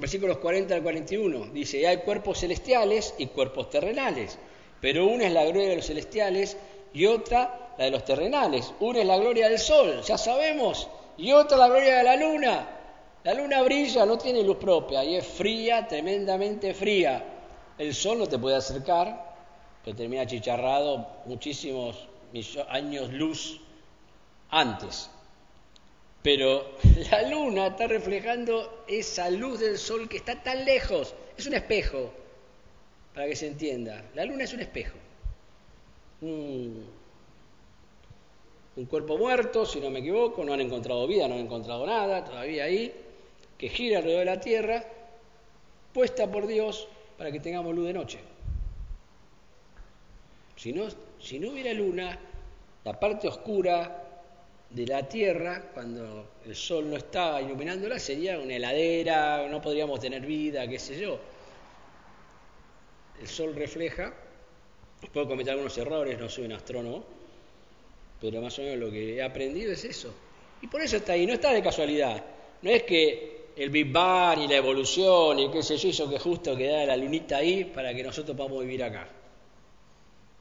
versículos 0.02 0.40
40 0.40 0.74
al 0.74 0.82
41, 0.82 1.52
dice, 1.54 1.88
hay 1.88 1.98
cuerpos 1.98 2.40
celestiales 2.40 3.14
y 3.20 3.28
cuerpos 3.28 3.70
terrenales, 3.70 4.40
pero 4.82 5.06
una 5.06 5.28
es 5.28 5.32
la 5.32 5.46
gloria 5.46 5.70
de 5.70 5.76
los 5.76 5.86
celestiales 5.86 6.58
y 6.92 7.06
otra 7.06 7.70
la 7.78 7.86
de 7.86 7.92
los 7.92 8.04
terrenales. 8.04 8.74
Una 8.80 9.00
es 9.00 9.06
la 9.06 9.18
gloria 9.18 9.48
del 9.48 9.60
sol, 9.60 10.02
ya 10.02 10.18
sabemos, 10.18 10.90
y 11.18 11.32
otra 11.32 11.56
la 11.56 11.68
gloria 11.68 11.98
de 11.98 12.04
la 12.04 12.16
luna. 12.16 12.68
La 13.24 13.36
luna 13.36 13.62
brilla, 13.62 14.04
no 14.08 14.18
tiene 14.18 14.42
luz 14.42 14.58
propia 14.58 15.04
y 15.04 15.16
es 15.16 15.28
fría, 15.28 15.88
tremendamente 15.88 16.74
fría. 16.74 17.24
El 17.78 17.94
sol 17.94 18.18
no 18.18 18.26
te 18.26 18.40
puede 18.40 18.56
acercar, 18.56 19.36
que 19.86 19.94
termina 19.94 20.26
chicharrado 20.26 21.08
muchísimos 21.28 22.08
años 22.70 23.14
luz 23.14 23.62
antes. 24.50 25.11
Pero 26.24 26.78
la 27.12 27.30
luna 27.30 27.68
está 27.68 27.88
reflejando 27.88 28.84
esa 28.88 29.30
luz 29.30 29.60
del 29.60 29.78
sol 29.78 30.08
que 30.08 30.18
está 30.18 30.42
tan 30.42 30.66
lejos. 30.66 31.16
Es 31.38 31.48
un 31.48 31.54
espejo, 31.54 32.12
para 33.14 33.28
que 33.28 33.36
se 33.36 33.48
entienda. 33.48 34.04
La 34.14 34.26
luna 34.26 34.44
es 34.44 34.54
un 34.54 34.60
espejo. 34.62 34.98
Un, 36.22 36.86
cuerpo 38.90 39.18
muerto, 39.18 39.66
si 39.66 39.80
no 39.80 39.90
me 39.90 40.00
equivoco, 40.00 40.44
no 40.44 40.54
han 40.54 40.62
encontrado 40.62 41.08
vida, 41.08 41.28
no 41.28 41.36
han 41.36 41.42
encontrado 41.42 41.86
nada, 41.86 42.24
todavía 42.24 42.64
ahí, 42.66 42.92
que 43.58 43.70
gira 43.70 44.00
alrededor 44.00 44.26
de 44.26 44.26
la 44.26 44.40
Tierra, 44.40 44.84
puesta 45.94 46.32
por 46.32 46.48
Dios 46.48 46.88
para 47.18 47.32
que 47.32 47.40
tengamos 47.40 47.76
luz 47.76 47.88
de 47.88 47.94
noche. 47.94 48.20
Si 50.56 50.74
no, 50.74 50.86
si 51.20 51.40
no 51.40 51.52
hubiera 51.52 51.74
luna, 51.74 52.18
la 52.84 53.00
parte 53.00 53.28
oscura 53.28 54.11
de 54.74 54.88
la 54.88 55.08
Tierra, 55.08 55.72
cuando 55.74 56.28
el 56.46 56.56
sol 56.56 56.90
no 56.90 56.96
está 56.96 57.42
iluminándola, 57.42 58.00
sería 58.00 58.40
una 58.40 58.56
heladera, 58.56 59.48
no 59.50 59.62
podríamos 59.62 60.00
tener 60.00 60.26
vida, 60.26 60.68
qué 60.68 60.80
sé 60.80 61.00
yo. 61.00 61.20
El 63.20 63.28
sol 63.28 63.54
refleja, 63.54 64.14
puedo 65.14 65.28
cometer 65.28 65.52
algunos 65.52 65.78
errores, 65.78 66.18
no 66.18 66.30
soy 66.30 66.46
un 66.46 66.54
astrónomo, 66.54 67.04
pero 68.20 68.42
más 68.42 68.58
o 68.60 68.62
menos 68.62 68.78
lo 68.78 68.92
que 68.92 69.16
he 69.16 69.24
aprendido 69.24 69.74
es 69.74 69.84
eso. 69.84 70.14
Y 70.62 70.68
por 70.68 70.82
eso 70.82 70.98
está 70.98 71.14
ahí, 71.14 71.26
no 71.26 71.34
está 71.34 71.52
de 71.52 71.62
casualidad. 71.62 72.24
No 72.62 72.70
es 72.70 72.84
que 72.84 73.52
el 73.56 73.70
Big 73.70 73.92
Bang 73.92 74.40
y 74.40 74.48
la 74.48 74.56
evolución 74.56 75.40
y 75.40 75.52
qué 75.52 75.64
sé 75.64 75.76
yo 75.78 75.90
hizo 75.90 76.10
que 76.10 76.20
justo 76.20 76.56
quedara 76.56 76.86
la 76.86 76.98
lunita 76.98 77.38
ahí 77.38 77.66
para 77.66 77.94
que 77.94 78.04
nosotros 78.04 78.38
podamos 78.38 78.62
vivir 78.62 78.84
acá. 78.84 79.08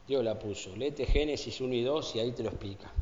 Dios 0.06 0.22
la 0.22 0.38
puso. 0.38 0.76
Léete 0.76 1.06
Génesis 1.06 1.60
1 1.60 1.74
y 1.74 1.82
2 1.82 2.16
y 2.16 2.20
ahí 2.20 2.32
te 2.32 2.42
lo 2.42 2.50
explica. 2.50 2.92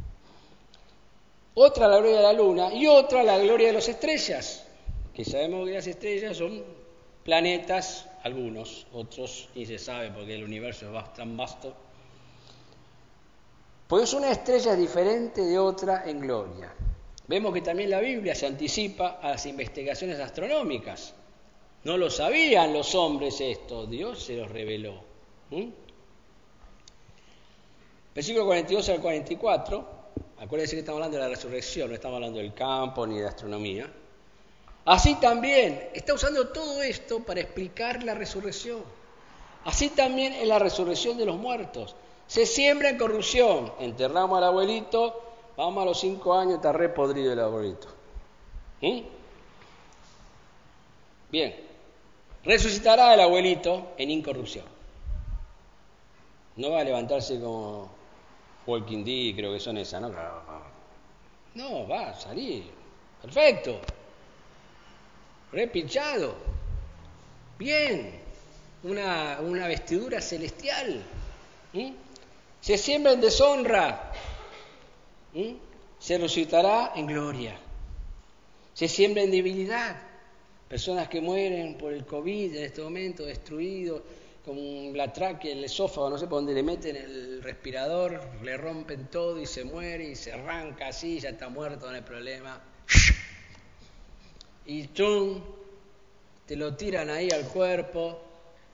Otra 1.61 1.89
la 1.89 1.97
gloria 1.97 2.19
de 2.19 2.23
la 2.23 2.33
luna 2.33 2.73
y 2.73 2.87
otra 2.87 3.25
la 3.25 3.37
gloria 3.37 3.67
de 3.67 3.73
las 3.73 3.89
estrellas, 3.89 4.65
que 5.13 5.25
sabemos 5.25 5.67
que 5.67 5.75
las 5.75 5.89
estrellas 5.89 6.37
son 6.37 6.63
planetas, 7.25 8.07
algunos, 8.23 8.87
otros 8.93 9.49
ni 9.57 9.67
se 9.67 9.77
sabe 9.77 10.13
porque 10.13 10.37
el 10.37 10.45
universo 10.45 10.97
es 10.97 11.15
tan 11.15 11.37
vasto. 11.37 11.75
Pues 13.89 14.13
una 14.13 14.31
estrella 14.31 14.75
es 14.75 14.79
diferente 14.79 15.41
de 15.41 15.59
otra 15.59 16.09
en 16.09 16.21
gloria. 16.21 16.73
Vemos 17.27 17.53
que 17.53 17.63
también 17.63 17.91
la 17.91 17.99
Biblia 17.99 18.37
se 18.37 18.47
anticipa 18.47 19.19
a 19.21 19.31
las 19.31 19.45
investigaciones 19.47 20.21
astronómicas. 20.21 21.13
No 21.83 21.97
lo 21.97 22.09
sabían 22.09 22.73
los 22.73 22.95
hombres 22.95 23.41
esto, 23.41 23.85
Dios 23.85 24.23
se 24.23 24.37
los 24.37 24.49
reveló. 24.49 25.03
Versículo 28.15 28.47
42 28.47 28.89
al 28.91 29.01
44, 29.01 29.98
acuérdense 30.41 30.77
que 30.77 30.81
estamos 30.81 30.99
hablando 30.99 31.17
de 31.17 31.25
la 31.25 31.29
resurrección, 31.29 31.89
no 31.89 31.95
estamos 31.95 32.17
hablando 32.17 32.39
del 32.39 32.55
campo 32.55 33.07
ni 33.07 33.19
de 33.19 33.27
astronomía. 33.27 33.91
Así 34.85 35.17
también, 35.17 35.91
está 35.93 36.15
usando 36.15 36.49
todo 36.49 36.83
esto 36.83 37.21
para 37.21 37.41
explicar 37.41 38.03
la 38.03 38.15
resurrección. 38.15 38.83
Así 39.65 39.91
también 39.91 40.33
es 40.33 40.49
la 40.49 40.59
resurrección 40.59 41.19
de 41.19 41.27
los 41.27 41.37
muertos. 41.37 41.95
Se 42.27 42.47
siembra 42.47 42.89
en 42.89 42.99
corrupción, 42.99 43.73
enterramos 43.81 44.39
al 44.39 44.45
abuelito, 44.45 45.23
vamos 45.57 45.83
a 45.83 45.87
los 45.87 46.01
cinco 46.01 46.35
años, 46.35 46.55
está 46.55 46.73
re 46.73 46.89
podrido 46.89 47.33
el 47.33 47.41
abuelito. 47.41 47.89
¿Mm? 48.81 49.01
Bien, 51.31 51.55
resucitará 52.45 53.13
el 53.13 53.21
abuelito 53.21 53.89
en 53.99 54.11
incorrupción. 54.11 54.65
No 56.57 56.71
va 56.71 56.81
a 56.81 56.85
levantarse 56.85 57.39
como 57.39 57.98
Walking 58.69 59.03
Dead, 59.03 59.35
creo 59.35 59.55
que 59.55 59.61
son 59.61 59.79
esas, 59.79 60.03
¿no? 60.03 60.13
No, 61.55 61.89
va 61.89 62.11
a 62.11 62.15
salir. 62.15 62.65
Perfecto. 63.23 63.81
Repinchado. 65.51 66.35
Bien. 67.59 68.21
Una, 68.83 69.39
una 69.41 69.67
vestidura 69.67 70.21
celestial. 70.21 71.03
Se 72.61 72.77
siembra 72.77 73.13
en 73.13 73.23
deshonra. 73.23 74.13
Se 75.99 76.19
resucitará 76.19 76.93
en 76.95 77.07
gloria. 77.07 77.59
Se 78.75 78.87
siembra 78.87 79.23
en 79.23 79.31
debilidad. 79.31 79.97
Personas 80.69 81.09
que 81.09 81.23
mueren 81.23 81.79
por 81.79 81.95
el 81.95 82.05
COVID 82.05 82.55
en 82.55 82.65
este 82.65 82.83
momento, 82.83 83.25
destruidos 83.25 84.03
con 84.49 84.97
la 84.97 85.13
tráquea, 85.13 85.53
el 85.53 85.63
esófago, 85.63 86.09
no 86.09 86.17
sé 86.17 86.27
por 86.27 86.39
dónde 86.39 86.55
le 86.55 86.63
meten 86.63 86.97
el 86.97 87.43
respirador, 87.43 88.19
le 88.43 88.57
rompen 88.57 89.09
todo 89.09 89.39
y 89.39 89.45
se 89.45 89.63
muere 89.63 90.09
y 90.09 90.17
se 90.17 90.33
arranca 90.33 90.89
así, 90.89 91.21
ya 91.21 91.29
está 91.29 91.51
muerto, 91.51 91.87
no 91.87 91.95
hay 91.95 92.01
problema. 92.01 92.59
Y 94.65 94.89
¡chum! 94.95 95.43
te 96.47 96.57
lo 96.57 96.75
tiran 96.75 97.11
ahí 97.11 97.29
al 97.31 97.47
cuerpo, 97.49 98.23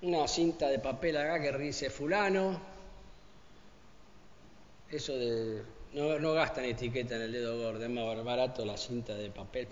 una 0.02 0.28
cinta 0.28 0.68
de 0.68 0.78
papel 0.78 1.16
acá 1.16 1.40
que 1.40 1.58
dice 1.58 1.90
fulano. 1.90 2.60
Eso 4.88 5.18
de. 5.18 5.60
No, 5.92 6.20
no 6.20 6.34
gastan 6.34 6.66
etiqueta 6.66 7.16
en 7.16 7.22
el 7.22 7.32
dedo 7.32 7.58
gordo, 7.58 7.82
es 7.82 7.90
más 7.90 8.24
barato 8.24 8.64
la 8.64 8.76
cinta 8.76 9.14
de 9.16 9.28
papel, 9.30 9.66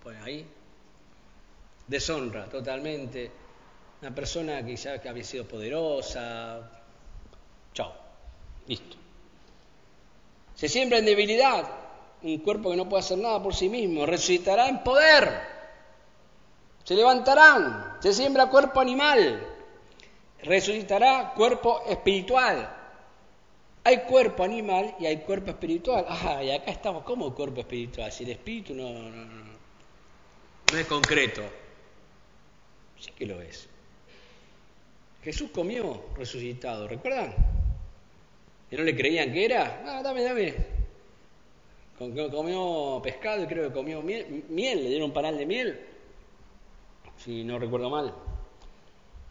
ponen 0.00 0.22
ahí. 0.22 0.46
Deshonra 1.88 2.48
totalmente 2.48 3.32
una 4.00 4.14
persona 4.14 4.64
que 4.64 4.76
ya 4.76 5.00
que 5.00 5.08
había 5.08 5.24
sido 5.24 5.46
poderosa. 5.46 6.70
Chao, 7.74 7.92
listo. 8.66 8.96
Se 10.54 10.68
siembra 10.68 10.98
en 10.98 11.06
debilidad, 11.06 11.64
un 12.22 12.38
cuerpo 12.38 12.70
que 12.70 12.76
no 12.76 12.88
puede 12.88 13.00
hacer 13.00 13.18
nada 13.18 13.42
por 13.42 13.54
sí 13.54 13.68
mismo, 13.68 14.04
resucitará 14.04 14.68
en 14.68 14.82
poder, 14.82 15.40
se 16.84 16.94
levantarán, 16.94 17.96
se 18.00 18.12
siembra 18.12 18.50
cuerpo 18.50 18.80
animal, 18.80 19.46
resucitará 20.42 21.32
cuerpo 21.34 21.82
espiritual. 21.86 22.76
Hay 23.82 24.00
cuerpo 24.00 24.44
animal 24.44 24.94
y 25.00 25.06
hay 25.06 25.18
cuerpo 25.18 25.50
espiritual. 25.50 26.04
Ah, 26.06 26.44
y 26.44 26.50
acá 26.50 26.70
estamos 26.70 27.02
como 27.04 27.34
cuerpo 27.34 27.60
espiritual, 27.60 28.12
si 28.12 28.24
el 28.24 28.30
espíritu 28.32 28.74
no, 28.74 28.92
no, 28.92 29.08
no, 29.08 29.44
no 30.72 30.78
es 30.78 30.86
concreto. 30.86 31.42
Sí 32.98 33.10
que 33.12 33.24
lo 33.24 33.40
es. 33.40 33.69
Jesús 35.22 35.50
comió 35.50 36.04
resucitado, 36.16 36.88
¿recuerdan? 36.88 37.34
¿Y 38.70 38.76
no 38.76 38.84
le 38.84 38.96
creían 38.96 39.32
que 39.32 39.44
era? 39.44 39.82
Ah, 39.84 40.02
dame, 40.02 40.22
dame. 40.22 40.54
Comió 41.98 43.00
pescado 43.02 43.42
y 43.42 43.46
creo 43.46 43.68
que 43.68 43.74
comió 43.74 44.00
miel, 44.00 44.42
le 44.48 44.88
dieron 44.88 45.10
un 45.10 45.12
panal 45.12 45.36
de 45.36 45.44
miel, 45.44 45.80
si 47.18 47.44
no 47.44 47.58
recuerdo 47.58 47.90
mal. 47.90 48.14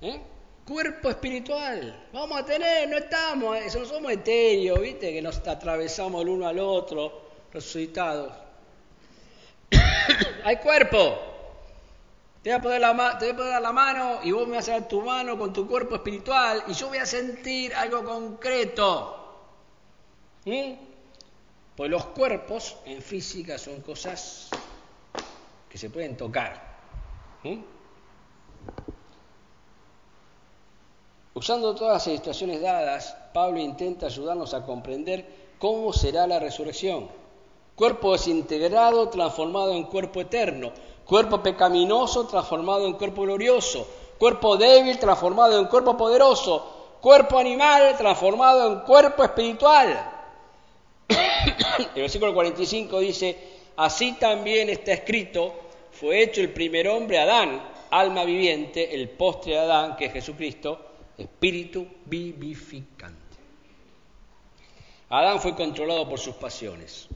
¿Eh? 0.01 0.21
Cuerpo 0.67 1.09
espiritual, 1.09 2.07
vamos 2.13 2.39
a 2.39 2.45
tener, 2.45 2.87
no 2.87 2.97
estamos, 2.97 3.57
eh, 3.57 3.65
no 3.73 3.85
somos 3.85 4.11
etéreos, 4.11 4.79
¿viste? 4.79 5.11
Que 5.11 5.19
nos 5.19 5.39
atravesamos 5.47 6.21
el 6.21 6.29
uno 6.29 6.47
al 6.47 6.59
otro, 6.59 7.21
resucitados. 7.51 8.33
Hay 10.43 10.57
cuerpo, 10.57 11.28
te 12.41 12.49
voy, 12.49 12.57
a 12.57 12.61
poner 12.61 12.81
la, 12.81 13.59
la 13.59 13.71
mano 13.73 14.19
y 14.23 14.31
vos 14.31 14.47
me 14.47 14.55
vas 14.55 14.69
a 14.69 14.73
dar 14.73 14.87
tu 14.87 15.01
mano 15.01 15.37
con 15.37 15.51
tu 15.51 15.67
cuerpo 15.67 15.95
espiritual 15.95 16.63
y 16.67 16.73
yo 16.73 16.87
voy 16.87 16.97
a 16.97 17.05
sentir 17.05 17.73
algo 17.73 18.03
concreto. 18.03 19.15
Pues 21.75 21.91
los 21.91 22.05
cuerpos 22.07 22.77
en 22.85 23.01
física 23.01 23.57
son 23.57 23.81
cosas 23.81 24.49
que 25.69 25.77
se 25.77 25.89
pueden 25.89 26.15
tocar. 26.15 26.69
Usando 31.33 31.75
todas 31.75 31.93
las 31.93 32.03
situaciones 32.03 32.61
dadas, 32.61 33.15
Pablo 33.33 33.59
intenta 33.59 34.07
ayudarnos 34.07 34.53
a 34.53 34.65
comprender 34.65 35.25
cómo 35.59 35.93
será 35.93 36.25
la 36.25 36.39
resurrección. 36.39 37.07
Cuerpo 37.75 38.13
desintegrado 38.13 39.07
transformado 39.09 39.73
en 39.73 39.83
cuerpo 39.83 40.21
eterno 40.21 40.73
cuerpo 41.09 41.41
pecaminoso 41.41 42.27
transformado 42.27 42.85
en 42.85 42.93
cuerpo 42.93 43.23
glorioso, 43.23 43.87
cuerpo 44.19 44.57
débil 44.57 44.99
transformado 44.99 45.59
en 45.59 45.65
cuerpo 45.65 45.97
poderoso, 45.97 46.97
cuerpo 47.01 47.39
animal 47.39 47.97
transformado 47.97 48.71
en 48.71 48.79
cuerpo 48.81 49.23
espiritual. 49.23 50.11
El 51.95 52.01
versículo 52.03 52.31
45 52.31 52.99
dice, 52.99 53.35
así 53.77 54.17
también 54.19 54.69
está 54.69 54.93
escrito, 54.93 55.51
fue 55.91 56.21
hecho 56.21 56.41
el 56.41 56.53
primer 56.53 56.87
hombre 56.87 57.17
Adán, 57.17 57.59
alma 57.89 58.23
viviente, 58.23 58.93
el 58.93 59.09
postre 59.09 59.53
de 59.53 59.59
Adán, 59.61 59.95
que 59.95 60.05
es 60.05 60.13
Jesucristo, 60.13 60.79
espíritu 61.17 61.87
vivificante. 62.05 63.17
Adán 65.09 65.41
fue 65.41 65.55
controlado 65.55 66.07
por 66.07 66.19
sus 66.19 66.35
pasiones. 66.35 67.07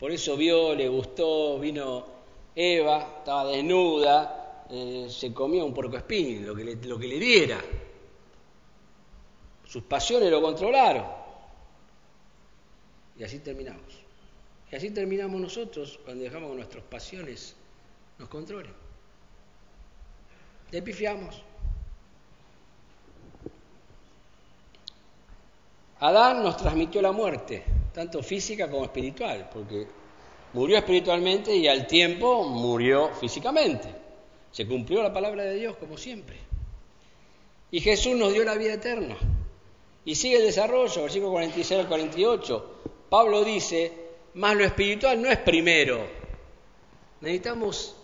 Por 0.00 0.10
eso 0.10 0.38
vio, 0.38 0.74
le 0.74 0.88
gustó, 0.88 1.58
vino 1.58 2.15
Eva 2.58 3.16
estaba 3.18 3.50
desnuda, 3.50 4.64
eh, 4.70 5.06
se 5.10 5.32
comió 5.34 5.66
un 5.66 5.74
porco 5.74 5.98
espín, 5.98 6.46
lo 6.46 6.54
que, 6.54 6.64
le, 6.64 6.76
lo 6.76 6.98
que 6.98 7.06
le 7.06 7.18
diera. 7.18 7.60
Sus 9.66 9.82
pasiones 9.82 10.30
lo 10.30 10.40
controlaron. 10.40 11.04
Y 13.18 13.24
así 13.24 13.40
terminamos. 13.40 14.06
Y 14.72 14.76
así 14.76 14.90
terminamos 14.90 15.38
nosotros 15.38 16.00
cuando 16.02 16.24
dejamos 16.24 16.50
que 16.50 16.56
nuestras 16.56 16.84
pasiones 16.84 17.54
nos 18.18 18.28
controlen. 18.30 18.72
Le 20.70 20.82
pifiamos. 20.82 21.42
Adán 26.00 26.42
nos 26.42 26.56
transmitió 26.56 27.00
la 27.02 27.12
muerte, 27.12 27.64
tanto 27.92 28.22
física 28.22 28.70
como 28.70 28.84
espiritual, 28.84 29.48
porque 29.52 29.86
Murió 30.56 30.78
espiritualmente 30.78 31.54
y 31.54 31.68
al 31.68 31.86
tiempo 31.86 32.42
murió 32.44 33.10
físicamente. 33.20 33.88
Se 34.50 34.66
cumplió 34.66 35.02
la 35.02 35.12
palabra 35.12 35.44
de 35.44 35.56
Dios 35.56 35.76
como 35.76 35.98
siempre. 35.98 36.38
Y 37.70 37.82
Jesús 37.82 38.16
nos 38.16 38.32
dio 38.32 38.42
la 38.42 38.54
vida 38.54 38.72
eterna. 38.72 39.18
Y 40.06 40.14
sigue 40.14 40.38
el 40.38 40.44
desarrollo, 40.44 41.02
versículo 41.02 41.32
46 41.32 41.80
al 41.80 41.88
48. 41.88 42.80
Pablo 43.10 43.44
dice, 43.44 43.92
más 44.32 44.56
lo 44.56 44.64
espiritual 44.64 45.20
no 45.20 45.30
es 45.30 45.36
primero. 45.36 46.06
Necesitamos 47.20 47.94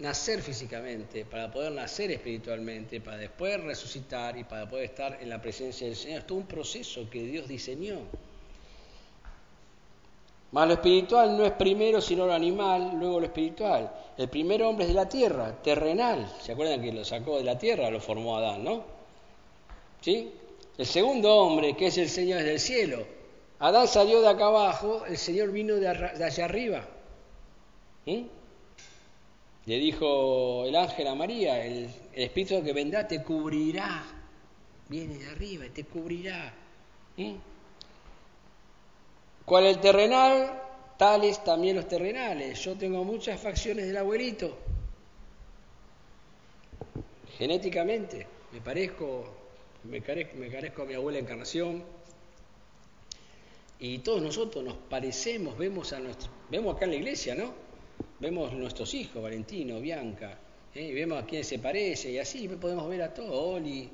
nacer 0.00 0.42
físicamente 0.42 1.24
para 1.24 1.52
poder 1.52 1.70
nacer 1.70 2.10
espiritualmente, 2.10 3.00
para 3.00 3.18
después 3.18 3.62
resucitar 3.62 4.36
y 4.36 4.42
para 4.42 4.68
poder 4.68 4.86
estar 4.86 5.22
en 5.22 5.28
la 5.28 5.40
presencia 5.40 5.86
del 5.86 5.94
Señor. 5.94 6.18
Es 6.18 6.26
todo 6.26 6.38
un 6.38 6.48
proceso 6.48 7.08
que 7.08 7.22
Dios 7.22 7.46
diseñó. 7.46 8.00
Más 10.52 10.68
lo 10.68 10.74
espiritual 10.74 11.36
no 11.36 11.44
es 11.44 11.52
primero 11.52 12.00
sino 12.00 12.26
lo 12.26 12.32
animal, 12.32 12.92
luego 12.98 13.20
lo 13.20 13.26
espiritual. 13.26 13.92
El 14.16 14.28
primer 14.28 14.62
hombre 14.62 14.84
es 14.84 14.88
de 14.88 14.94
la 14.94 15.08
tierra, 15.08 15.60
terrenal. 15.62 16.32
¿Se 16.40 16.52
acuerdan 16.52 16.80
que 16.80 16.92
lo 16.92 17.04
sacó 17.04 17.36
de 17.36 17.44
la 17.44 17.58
tierra? 17.58 17.90
Lo 17.90 18.00
formó 18.00 18.36
Adán, 18.36 18.64
¿no? 18.64 18.84
¿Sí? 20.00 20.30
El 20.78 20.86
segundo 20.86 21.34
hombre, 21.34 21.76
que 21.76 21.86
es 21.86 21.98
el 21.98 22.08
Señor 22.08 22.42
del 22.42 22.60
cielo. 22.60 23.04
Adán 23.58 23.88
salió 23.88 24.20
de 24.20 24.28
acá 24.28 24.46
abajo, 24.46 25.04
el 25.06 25.16
Señor 25.16 25.50
vino 25.50 25.74
de, 25.76 25.88
allá 25.88 26.44
arriba. 26.44 26.86
¿Mm? 28.04 28.22
Le 29.66 29.78
dijo 29.78 30.64
el 30.64 30.76
ángel 30.76 31.06
a 31.08 31.14
María, 31.14 31.64
el, 31.64 31.90
Espíritu 32.14 32.62
que 32.62 32.72
vendrá 32.72 33.06
te 33.06 33.22
cubrirá. 33.22 34.04
Viene 34.88 35.18
de 35.18 35.28
arriba 35.28 35.66
y 35.66 35.70
te 35.70 35.84
cubrirá. 35.84 36.54
¿Mm? 37.16 37.34
¿Cuál 39.46 39.66
es 39.66 39.76
el 39.76 39.80
terrenal? 39.80 40.60
Tales 40.98 41.44
también 41.44 41.76
los 41.76 41.86
terrenales. 41.86 42.58
Yo 42.64 42.74
tengo 42.76 43.04
muchas 43.04 43.40
facciones 43.40 43.86
del 43.86 43.96
abuelito. 43.96 44.58
Genéticamente, 47.38 48.26
me 48.52 48.60
parezco, 48.60 49.24
me 49.84 50.02
carezco, 50.02 50.82
a 50.82 50.84
mi 50.84 50.94
abuela 50.94 51.20
Encarnación. 51.20 51.84
Y 53.78 53.98
todos 53.98 54.20
nosotros 54.20 54.64
nos 54.64 54.74
parecemos, 54.74 55.56
vemos 55.56 55.92
a 55.92 56.00
nuestro, 56.00 56.30
vemos 56.50 56.74
acá 56.74 56.86
en 56.86 56.92
la 56.92 56.96
iglesia, 56.96 57.36
¿no? 57.36 57.52
Vemos 58.18 58.52
nuestros 58.54 58.94
hijos, 58.94 59.22
Valentino, 59.22 59.78
Bianca, 59.78 60.38
¿eh? 60.74 60.92
vemos 60.92 61.22
a 61.22 61.26
quién 61.26 61.44
se 61.44 61.58
parece 61.58 62.10
y 62.10 62.18
así 62.18 62.48
podemos 62.48 62.88
ver 62.88 63.02
a 63.02 63.12
todos, 63.12 63.58
Oli, 63.58 63.88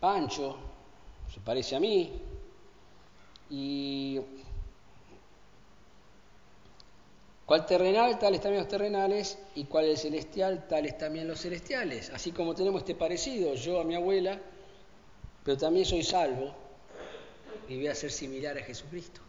Pancho, 0.00 0.56
se 1.32 1.40
parece 1.40 1.76
a 1.76 1.80
mí, 1.80 2.12
y 3.50 4.20
cuál 7.46 7.64
terrenal, 7.66 8.18
tales 8.18 8.40
también 8.40 8.62
los 8.62 8.68
terrenales, 8.68 9.38
y 9.54 9.64
cuál 9.64 9.86
es 9.86 10.02
celestial, 10.02 10.66
tales 10.68 10.98
también 10.98 11.26
los 11.26 11.40
celestiales. 11.40 12.10
Así 12.10 12.32
como 12.32 12.54
tenemos 12.54 12.82
este 12.82 12.94
parecido, 12.94 13.54
yo 13.54 13.80
a 13.80 13.84
mi 13.84 13.94
abuela, 13.94 14.38
pero 15.44 15.56
también 15.56 15.86
soy 15.86 16.02
salvo 16.02 16.52
y 17.68 17.76
voy 17.76 17.88
a 17.88 17.94
ser 17.94 18.10
similar 18.10 18.56
a 18.58 18.62
Jesucristo 18.62 19.20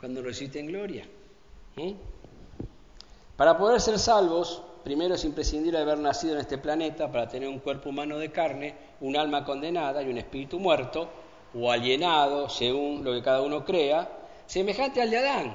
cuando 0.00 0.22
resucite 0.22 0.58
en 0.58 0.66
gloria. 0.66 1.06
Para 3.36 3.56
poder 3.56 3.80
ser 3.80 3.98
salvos, 3.98 4.62
primero 4.84 5.14
es 5.14 5.24
imprescindible 5.24 5.78
haber 5.78 5.98
nacido 5.98 6.34
en 6.34 6.40
este 6.40 6.58
planeta 6.58 7.10
para 7.10 7.28
tener 7.28 7.48
un 7.48 7.58
cuerpo 7.58 7.88
humano 7.88 8.18
de 8.18 8.30
carne, 8.30 8.74
un 9.00 9.16
alma 9.16 9.44
condenada 9.44 10.02
y 10.02 10.08
un 10.08 10.18
espíritu 10.18 10.58
muerto, 10.58 11.08
o 11.58 11.70
alienado, 11.70 12.48
según 12.48 13.04
lo 13.04 13.12
que 13.12 13.22
cada 13.22 13.42
uno 13.42 13.64
crea, 13.64 14.08
semejante 14.46 15.00
al 15.00 15.10
de 15.10 15.18
Adán, 15.18 15.54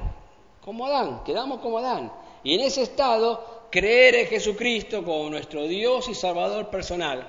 como 0.62 0.86
Adán, 0.86 1.24
quedamos 1.26 1.60
como 1.60 1.80
Adán. 1.80 2.12
Y 2.44 2.56
en 2.56 2.62
ese 2.62 2.84
estado, 2.84 3.68
creer 3.70 4.16
en 4.16 4.28
Jesucristo 4.28 5.04
como 5.04 5.30
nuestro 5.30 5.64
Dios 5.68 6.08
y 6.10 6.16
Salvador 6.16 6.70
personal. 6.70 7.28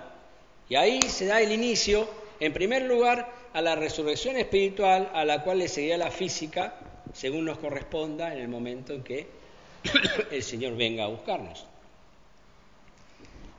Y 0.69 0.77
ahí 0.77 1.01
se 1.03 1.27
da 1.27 1.41
el 1.41 1.53
inicio, 1.53 2.09
en 2.39 2.53
primer 2.53 2.83
lugar, 2.83 3.33
a 3.53 3.61
la 3.61 3.75
resurrección 3.75 4.37
espiritual 4.37 5.11
a 5.13 5.25
la 5.25 5.43
cual 5.43 5.59
le 5.59 5.69
seguirá 5.69 5.97
la 5.97 6.11
física, 6.11 6.75
según 7.13 7.45
nos 7.45 7.59
corresponda 7.59 8.33
en 8.33 8.39
el 8.39 8.49
momento 8.49 8.93
en 8.93 9.03
que 9.03 9.27
el 10.31 10.43
Señor 10.43 10.77
venga 10.77 11.05
a 11.05 11.09
buscarnos. 11.09 11.67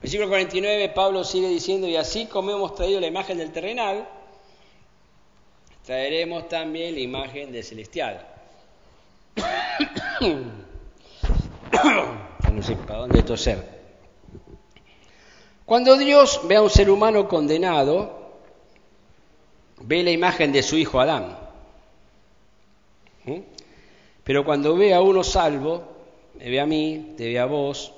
Versículo 0.01 0.29
49, 0.29 0.89
Pablo 0.95 1.23
sigue 1.23 1.47
diciendo, 1.47 1.87
y 1.87 1.95
así 1.95 2.25
como 2.25 2.51
hemos 2.51 2.73
traído 2.73 2.99
la 2.99 3.07
imagen 3.07 3.37
del 3.37 3.51
terrenal, 3.51 4.07
traeremos 5.85 6.47
también 6.47 6.95
la 6.95 7.01
imagen 7.01 7.51
del 7.51 7.63
celestial. 7.63 8.27
no 12.51 12.63
sé 12.63 12.75
para 12.75 12.99
dónde 12.99 13.23
toser. 13.23 13.81
Cuando 15.65 15.97
Dios 15.97 16.41
ve 16.47 16.57
a 16.57 16.61
un 16.61 16.69
ser 16.69 16.89
humano 16.89 17.27
condenado, 17.27 18.21
ve 19.79 20.03
la 20.03 20.11
imagen 20.11 20.51
de 20.51 20.63
su 20.63 20.77
hijo 20.77 20.99
Adán. 20.99 21.37
¿Mm? 23.25 23.39
Pero 24.23 24.43
cuando 24.43 24.75
ve 24.75 24.93
a 24.93 25.01
uno 25.01 25.23
salvo, 25.23 25.83
me 26.37 26.49
ve 26.49 26.59
a 26.59 26.65
mí, 26.65 27.13
te 27.17 27.27
ve 27.27 27.39
a 27.39 27.45
vos, 27.45 27.93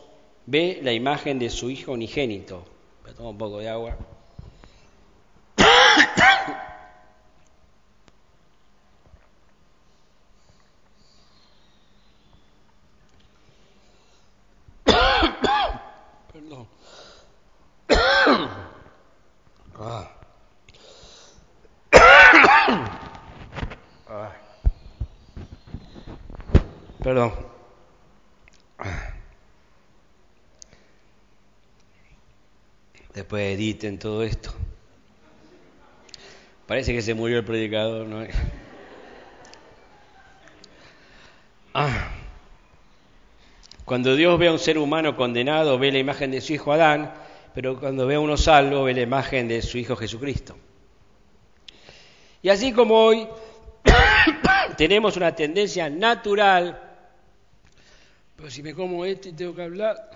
ve 0.45 0.79
la 0.83 0.93
imagen 0.93 1.39
de 1.39 1.49
su 1.49 1.69
hijo 1.69 1.93
unigénito. 1.93 2.63
Me 3.05 3.13
tomo 3.13 3.31
un 3.31 3.37
poco 3.37 3.59
de 3.59 3.69
agua. 3.69 3.97
Perdón. 27.03 27.33
Después 33.13 33.55
editen 33.55 33.99
todo 33.99 34.23
esto. 34.23 34.53
Parece 36.65 36.93
que 36.93 37.01
se 37.01 37.13
murió 37.13 37.39
el 37.39 37.45
predicador, 37.45 38.07
¿no? 38.07 38.25
Ah. 41.73 42.09
Cuando 43.83 44.15
Dios 44.15 44.39
ve 44.39 44.47
a 44.47 44.53
un 44.53 44.59
ser 44.59 44.77
humano 44.77 45.17
condenado, 45.17 45.77
ve 45.77 45.91
la 45.91 45.99
imagen 45.99 46.31
de 46.31 46.39
su 46.39 46.53
hijo 46.53 46.71
Adán, 46.71 47.13
pero 47.53 47.79
cuando 47.79 48.07
ve 48.07 48.15
a 48.15 48.19
uno 48.19 48.37
salvo, 48.37 48.83
ve 48.83 48.93
la 48.93 49.01
imagen 49.01 49.47
de 49.47 49.61
su 49.61 49.77
hijo 49.77 49.95
Jesucristo. 49.95 50.55
Y 52.41 52.49
así 52.49 52.73
como 52.73 52.95
hoy 52.95 53.27
tenemos 54.77 55.15
una 55.17 55.33
tendencia 55.33 55.89
natural 55.89 56.83
pero 58.43 58.51
si 58.51 58.61
me 58.61 58.73
como 58.73 59.05
este 59.05 59.29
y 59.29 59.31
tengo 59.31 59.55
que 59.55 59.63
hablar, 59.63 60.11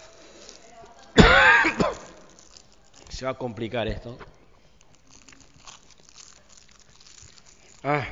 se 3.09 3.23
va 3.23 3.31
a 3.31 3.35
complicar 3.35 3.87
esto. 3.87 4.17
Ah, 7.83 8.05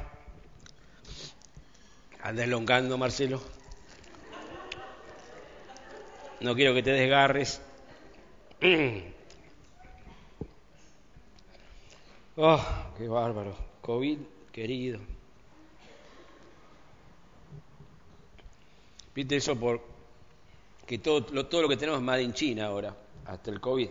anda 2.21 2.45
elongando, 2.45 2.97
Marcelo. 2.97 3.41
No 6.39 6.55
quiero 6.55 6.73
que 6.73 6.81
te 6.81 6.91
desgarres. 6.91 7.61
Oh, 12.37 12.61
qué 12.97 13.07
bárbaro. 13.07 13.55
COVID, 13.81 14.17
querido. 14.51 14.99
Viste 19.13 19.37
eso 19.37 19.55
por 19.57 19.81
que 20.85 20.97
todo 20.97 21.25
lo, 21.31 21.45
todo 21.47 21.61
lo 21.63 21.69
que 21.69 21.77
tenemos 21.77 21.99
es 21.99 22.05
más 22.05 22.19
en 22.19 22.33
China 22.33 22.65
ahora, 22.67 22.95
hasta 23.25 23.51
el 23.51 23.61
COVID. 23.61 23.89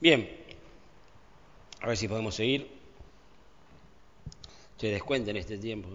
Bien, 0.00 0.30
a 1.80 1.86
ver 1.88 1.96
si 1.96 2.06
podemos 2.06 2.34
seguir. 2.34 2.70
Se 4.76 4.86
descuenten 4.88 5.36
este 5.36 5.58
tiempo. 5.58 5.88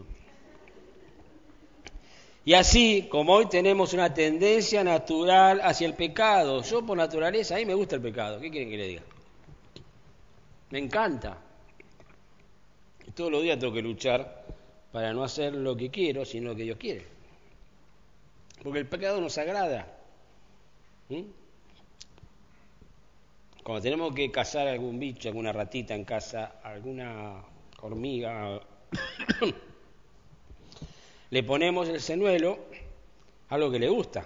Y 2.48 2.54
así, 2.54 3.10
como 3.12 3.34
hoy 3.34 3.48
tenemos 3.48 3.92
una 3.92 4.14
tendencia 4.14 4.82
natural 4.82 5.60
hacia 5.62 5.86
el 5.86 5.96
pecado, 5.96 6.64
yo 6.64 6.82
por 6.86 6.98
naturaleza, 6.98 7.56
a 7.56 7.58
mí 7.58 7.66
me 7.66 7.74
gusta 7.74 7.96
el 7.96 8.02
pecado, 8.02 8.40
¿qué 8.40 8.50
quieren 8.50 8.70
que 8.70 8.78
le 8.78 8.88
diga? 8.88 9.02
Me 10.70 10.80
encanta. 10.80 11.38
Y 13.06 13.12
todos 13.12 13.30
los 13.34 13.44
días 13.44 13.60
tengo 13.60 13.74
que 13.74 13.82
luchar 13.82 14.46
para 14.94 15.12
no 15.12 15.26
hacer 15.26 15.56
lo 15.56 15.76
que 15.76 15.92
quiero, 15.92 16.24
sino 16.24 16.52
lo 16.52 16.56
que 16.56 16.64
Dios 16.64 16.78
quiere. 16.78 17.06
Porque 18.64 18.80
el 18.80 18.88
pecado 18.88 19.20
nos 19.20 19.38
agrada. 19.38 20.00
Cuando 23.62 23.82
tenemos 23.82 24.16
que 24.16 24.32
cazar 24.32 24.70
algún 24.70 24.98
bicho, 24.98 25.28
alguna 25.28 25.52
ratita 25.52 25.96
en 25.96 26.06
casa, 26.06 26.62
alguna 26.64 27.44
hormiga, 27.82 28.62
le 31.30 31.44
ponemos 31.44 31.90
el 31.90 32.00
señuelo 32.02 32.60
a 33.50 33.58
lo 33.58 33.72
que 33.72 33.80
le 33.80 33.90
gusta 33.90 34.26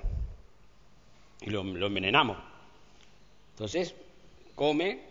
y 1.41 1.49
lo, 1.49 1.63
lo 1.63 1.87
envenenamos. 1.87 2.37
Entonces, 3.51 3.93
come 4.55 5.01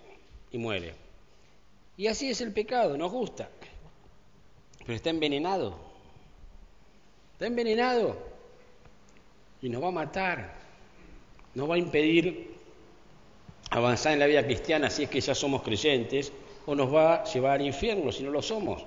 y 0.52 0.58
muere. 0.58 0.94
Y 1.96 2.06
así 2.06 2.30
es 2.30 2.40
el 2.40 2.52
pecado, 2.52 2.96
nos 2.96 3.12
gusta 3.12 3.48
pero 4.90 4.96
está 4.96 5.10
envenenado. 5.10 5.74
Está 7.34 7.46
envenenado 7.46 8.16
y 9.62 9.68
nos 9.68 9.82
va 9.82 9.86
a 9.86 9.92
matar, 9.92 10.54
nos 11.54 11.70
va 11.70 11.76
a 11.76 11.78
impedir 11.78 12.56
avanzar 13.70 14.14
en 14.14 14.18
la 14.18 14.26
vida 14.26 14.44
cristiana 14.44 14.90
si 14.90 15.04
es 15.04 15.10
que 15.10 15.20
ya 15.20 15.32
somos 15.32 15.62
creyentes, 15.62 16.32
o 16.66 16.74
nos 16.74 16.92
va 16.92 17.14
a 17.14 17.24
llevar 17.24 17.60
al 17.60 17.66
infierno 17.66 18.10
si 18.10 18.24
no 18.24 18.30
lo 18.30 18.42
somos. 18.42 18.82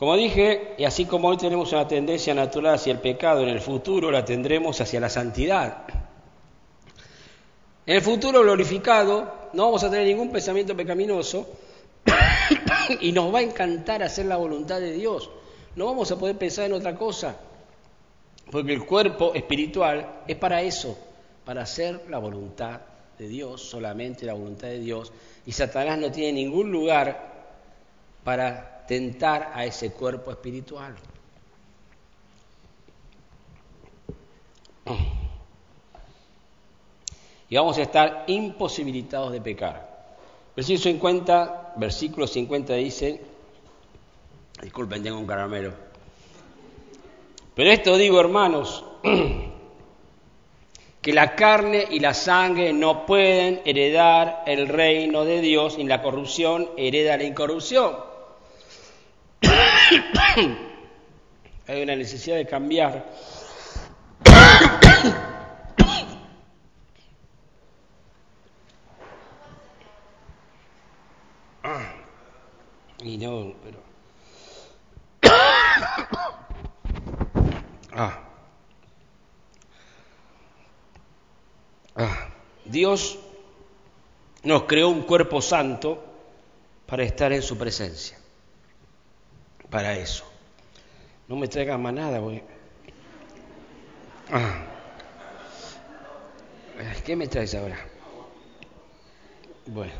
Como 0.00 0.16
dije, 0.16 0.76
y 0.78 0.84
así 0.84 1.04
como 1.04 1.28
hoy 1.28 1.36
tenemos 1.36 1.72
una 1.72 1.86
tendencia 1.86 2.32
natural 2.32 2.76
hacia 2.76 2.90
el 2.90 3.00
pecado, 3.00 3.42
en 3.42 3.50
el 3.50 3.60
futuro 3.60 4.10
la 4.10 4.24
tendremos 4.24 4.80
hacia 4.80 4.98
la 4.98 5.10
santidad. 5.10 5.84
En 7.84 7.96
el 7.96 8.00
futuro 8.00 8.40
glorificado 8.40 9.50
no 9.52 9.66
vamos 9.66 9.84
a 9.84 9.90
tener 9.90 10.06
ningún 10.06 10.32
pensamiento 10.32 10.74
pecaminoso 10.74 11.46
y 13.02 13.12
nos 13.12 13.34
va 13.34 13.40
a 13.40 13.42
encantar 13.42 14.02
hacer 14.02 14.24
la 14.24 14.38
voluntad 14.38 14.80
de 14.80 14.92
Dios. 14.92 15.28
No 15.76 15.84
vamos 15.84 16.10
a 16.10 16.18
poder 16.18 16.38
pensar 16.38 16.64
en 16.64 16.72
otra 16.72 16.94
cosa, 16.94 17.36
porque 18.50 18.72
el 18.72 18.86
cuerpo 18.86 19.34
espiritual 19.34 20.22
es 20.26 20.36
para 20.36 20.62
eso, 20.62 20.96
para 21.44 21.60
hacer 21.60 22.06
la 22.08 22.16
voluntad 22.16 22.80
de 23.18 23.28
Dios, 23.28 23.68
solamente 23.68 24.24
la 24.24 24.32
voluntad 24.32 24.68
de 24.68 24.78
Dios, 24.78 25.12
y 25.44 25.52
Satanás 25.52 25.98
no 25.98 26.10
tiene 26.10 26.32
ningún 26.32 26.72
lugar 26.72 27.50
para 28.24 28.69
tentar 28.90 29.52
a 29.54 29.64
ese 29.64 29.92
cuerpo 29.92 30.32
espiritual. 30.32 30.96
Y 37.48 37.54
vamos 37.54 37.78
a 37.78 37.82
estar 37.82 38.24
imposibilitados 38.26 39.30
de 39.30 39.40
pecar. 39.40 40.16
Versículo 40.56 40.82
50, 40.82 41.74
versículo 41.76 42.26
50 42.26 42.74
dice, 42.74 43.20
disculpen, 44.60 45.04
tengo 45.04 45.20
un 45.20 45.26
caramelo. 45.26 45.72
Pero 47.54 47.70
esto 47.70 47.96
digo, 47.96 48.18
hermanos, 48.18 48.84
que 51.00 51.12
la 51.12 51.36
carne 51.36 51.86
y 51.92 52.00
la 52.00 52.12
sangre 52.12 52.72
no 52.72 53.06
pueden 53.06 53.60
heredar 53.64 54.42
el 54.48 54.66
reino 54.66 55.24
de 55.24 55.40
Dios, 55.40 55.78
y 55.78 55.84
la 55.84 56.02
corrupción 56.02 56.70
hereda 56.76 57.16
la 57.16 57.22
incorrupción. 57.22 58.09
Hay 61.66 61.82
una 61.82 61.96
necesidad 61.96 62.36
de 62.36 62.46
cambiar. 62.46 63.04
y 73.02 73.18
no, 73.18 73.54
pero... 73.62 73.82
ah. 77.92 78.20
Ah. 81.96 82.28
Dios 82.64 83.18
nos 84.42 84.62
creó 84.64 84.88
un 84.88 85.02
cuerpo 85.02 85.42
santo 85.42 86.02
para 86.86 87.04
estar 87.04 87.32
en 87.32 87.42
su 87.42 87.58
presencia 87.58 88.16
para 89.70 89.96
eso. 89.96 90.24
No 91.28 91.36
me 91.36 91.46
traigan 91.48 91.80
más 91.80 91.94
nada, 91.94 92.18
güey. 92.18 92.42
Ah. 94.30 94.66
¿Qué 97.04 97.14
me 97.14 97.28
traes 97.28 97.54
ahora? 97.54 97.78
Bueno. 99.66 99.92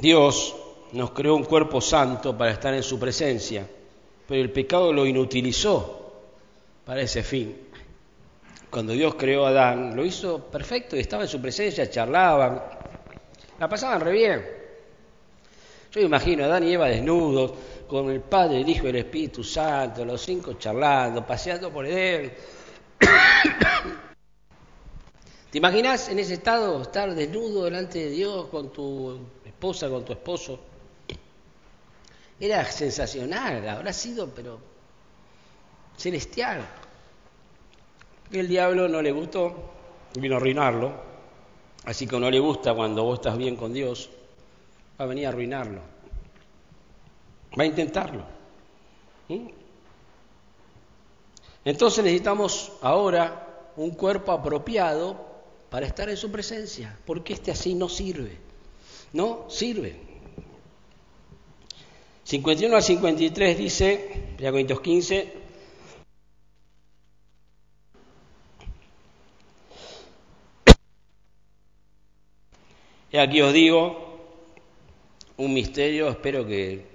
Dios 0.00 0.54
nos 0.92 1.10
creó 1.12 1.34
un 1.36 1.44
cuerpo 1.44 1.80
santo 1.80 2.36
para 2.36 2.50
estar 2.52 2.74
en 2.74 2.82
su 2.82 2.98
presencia, 2.98 3.68
pero 4.26 4.42
el 4.42 4.50
pecado 4.50 4.92
lo 4.92 5.06
inutilizó 5.06 6.12
para 6.84 7.02
ese 7.02 7.22
fin 7.22 7.71
cuando 8.72 8.94
Dios 8.94 9.16
creó 9.16 9.44
a 9.44 9.50
Adán, 9.50 9.94
lo 9.94 10.02
hizo 10.02 10.46
perfecto 10.46 10.96
y 10.96 11.00
estaba 11.00 11.24
en 11.24 11.28
su 11.28 11.42
presencia, 11.42 11.90
charlaban, 11.90 12.62
la 13.58 13.68
pasaban 13.68 14.00
re 14.00 14.12
bien. 14.12 14.46
Yo 15.92 16.00
imagino 16.00 16.44
a 16.44 16.46
Adán 16.46 16.64
y 16.64 16.72
Eva 16.72 16.88
desnudos, 16.88 17.52
con 17.86 18.10
el 18.10 18.22
Padre, 18.22 18.62
el 18.62 18.68
Hijo 18.70 18.86
y 18.86 18.88
el 18.88 18.96
Espíritu 18.96 19.44
Santo, 19.44 20.06
los 20.06 20.22
cinco 20.22 20.54
charlando, 20.54 21.26
paseando 21.26 21.70
por 21.70 21.84
Edén. 21.84 22.32
¿Te 25.50 25.58
imaginas 25.58 26.08
en 26.08 26.20
ese 26.20 26.32
estado 26.32 26.80
estar 26.80 27.14
desnudo 27.14 27.64
delante 27.64 27.98
de 27.98 28.08
Dios 28.08 28.46
con 28.46 28.72
tu 28.72 29.20
esposa, 29.44 29.90
con 29.90 30.02
tu 30.02 30.14
esposo? 30.14 30.58
Era 32.40 32.64
sensacional, 32.64 33.68
habrá 33.68 33.92
sido, 33.92 34.30
pero 34.30 34.58
celestial 35.94 36.66
el 38.40 38.48
diablo 38.48 38.88
no 38.88 39.02
le 39.02 39.12
gustó, 39.12 39.54
vino 40.14 40.34
a 40.34 40.38
arruinarlo, 40.38 40.92
así 41.84 42.06
que 42.06 42.18
no 42.18 42.30
le 42.30 42.38
gusta 42.38 42.74
cuando 42.74 43.04
vos 43.04 43.18
estás 43.18 43.36
bien 43.36 43.56
con 43.56 43.72
Dios, 43.72 44.10
va 44.98 45.04
a 45.04 45.08
venir 45.08 45.26
a 45.26 45.30
arruinarlo, 45.30 45.80
va 47.58 47.62
a 47.62 47.66
intentarlo. 47.66 48.24
¿Mm? 49.28 49.48
Entonces 51.64 52.02
necesitamos 52.04 52.72
ahora 52.80 53.70
un 53.76 53.90
cuerpo 53.90 54.32
apropiado 54.32 55.32
para 55.70 55.86
estar 55.86 56.08
en 56.08 56.16
su 56.16 56.30
presencia, 56.30 56.98
porque 57.06 57.32
este 57.32 57.50
así 57.50 57.74
no 57.74 57.88
sirve, 57.88 58.36
no 59.12 59.46
sirve. 59.48 59.96
51 62.24 62.76
al 62.76 62.82
53 62.82 63.58
dice, 63.58 64.36
15, 64.82 65.41
Y 73.12 73.18
aquí 73.18 73.42
os 73.42 73.52
digo 73.52 74.10
un 75.36 75.52
misterio, 75.52 76.08
espero 76.08 76.46
que 76.46 76.90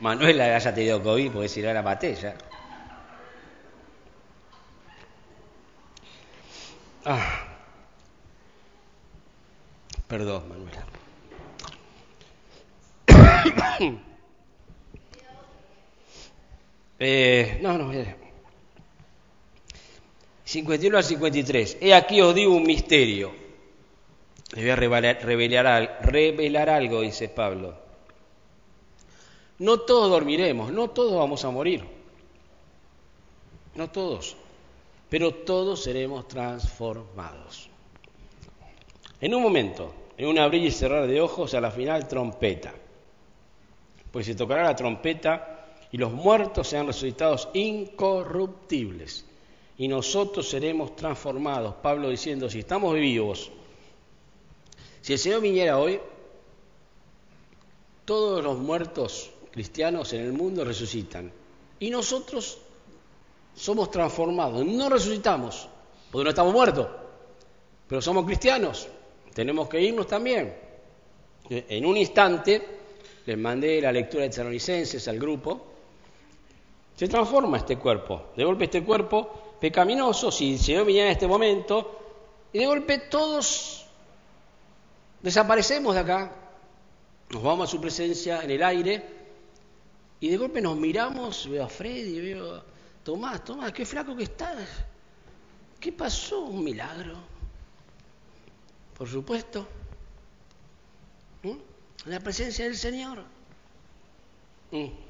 Manuela 0.00 0.56
haya 0.56 0.74
tenido 0.74 1.00
COVID, 1.00 1.30
porque 1.30 1.48
si 1.48 1.62
no 1.62 1.72
la 1.72 1.82
maté. 1.82 2.16
Ah. 7.04 7.46
Perdón, 10.08 10.48
Manuela. 10.48 10.84
eh, 16.98 17.58
no, 17.62 17.78
no, 17.78 17.92
51 20.50 20.96
al 20.96 21.04
53. 21.04 21.78
He 21.80 21.94
aquí 21.94 22.20
os 22.20 22.34
digo 22.34 22.56
un 22.56 22.64
misterio. 22.64 23.30
Les 24.50 24.64
voy 24.64 24.70
a 24.70 24.74
revelar, 24.74 25.98
revelar, 26.02 26.68
algo, 26.68 27.02
dice 27.02 27.28
Pablo. 27.28 27.78
No 29.58 29.78
todos 29.78 30.10
dormiremos, 30.10 30.72
no 30.72 30.90
todos 30.90 31.16
vamos 31.16 31.44
a 31.44 31.50
morir. 31.50 31.84
No 33.76 33.90
todos. 33.90 34.36
Pero 35.08 35.32
todos 35.32 35.84
seremos 35.84 36.26
transformados. 36.26 37.70
En 39.20 39.32
un 39.36 39.42
momento, 39.44 39.94
en 40.18 40.26
un 40.26 40.38
abrir 40.40 40.64
y 40.64 40.72
cerrar 40.72 41.06
de 41.06 41.20
ojos, 41.20 41.54
a 41.54 41.60
la 41.60 41.70
final 41.70 42.08
trompeta. 42.08 42.74
Pues 44.10 44.26
se 44.26 44.34
tocará 44.34 44.64
la 44.64 44.74
trompeta 44.74 45.68
y 45.92 45.96
los 45.96 46.10
muertos 46.10 46.66
sean 46.66 46.88
resucitados 46.88 47.48
incorruptibles 47.54 49.29
y 49.80 49.88
nosotros 49.88 50.46
seremos 50.46 50.94
transformados. 50.94 51.76
Pablo 51.76 52.10
diciendo, 52.10 52.50
si 52.50 52.58
estamos 52.58 52.94
vivos, 52.94 53.50
si 55.00 55.14
el 55.14 55.18
Señor 55.18 55.40
viniera 55.40 55.78
hoy, 55.78 55.98
todos 58.04 58.44
los 58.44 58.58
muertos 58.58 59.30
cristianos 59.50 60.12
en 60.12 60.20
el 60.20 60.34
mundo 60.34 60.66
resucitan 60.66 61.32
y 61.78 61.88
nosotros 61.88 62.58
somos 63.54 63.90
transformados, 63.90 64.66
no 64.66 64.90
resucitamos, 64.90 65.66
porque 66.12 66.24
no 66.24 66.30
estamos 66.30 66.52
muertos, 66.52 66.86
pero 67.88 68.02
somos 68.02 68.26
cristianos, 68.26 68.86
tenemos 69.32 69.66
que 69.66 69.80
irnos 69.80 70.06
también. 70.06 70.56
En 71.48 71.86
un 71.86 71.96
instante 71.96 72.68
les 73.24 73.38
mandé 73.38 73.80
la 73.80 73.92
lectura 73.92 74.24
de 74.24 74.28
Tesalonicenses 74.28 75.08
al 75.08 75.18
grupo, 75.18 75.68
se 76.94 77.08
transforma 77.08 77.56
este 77.56 77.78
cuerpo, 77.78 78.24
de 78.36 78.44
golpe 78.44 78.64
este 78.64 78.84
cuerpo 78.84 79.49
pecaminosos, 79.60 80.40
el 80.40 80.58
Señor 80.58 80.86
viniera 80.86 81.08
en 81.08 81.12
este 81.12 81.26
momento, 81.26 81.98
y 82.52 82.58
de 82.58 82.66
golpe 82.66 82.98
todos 82.98 83.86
desaparecemos 85.22 85.94
de 85.94 86.00
acá, 86.00 86.32
nos 87.30 87.42
vamos 87.42 87.68
a 87.68 87.70
su 87.70 87.80
presencia 87.80 88.42
en 88.42 88.50
el 88.50 88.62
aire, 88.62 89.04
y 90.20 90.28
de 90.28 90.36
golpe 90.36 90.60
nos 90.60 90.76
miramos, 90.76 91.48
veo 91.48 91.64
a 91.64 91.68
Freddy, 91.68 92.20
veo 92.20 92.56
a 92.56 92.64
Tomás, 93.04 93.44
Tomás, 93.44 93.72
qué 93.72 93.86
flaco 93.86 94.16
que 94.16 94.24
estás. 94.24 94.68
¿Qué 95.80 95.92
pasó? 95.92 96.40
Un 96.40 96.62
milagro. 96.62 97.16
Por 98.96 99.08
supuesto. 99.08 99.66
¿Mm? 101.42 101.56
La 102.10 102.20
presencia 102.20 102.66
del 102.66 102.76
Señor. 102.76 103.24
Mm. 104.70 105.09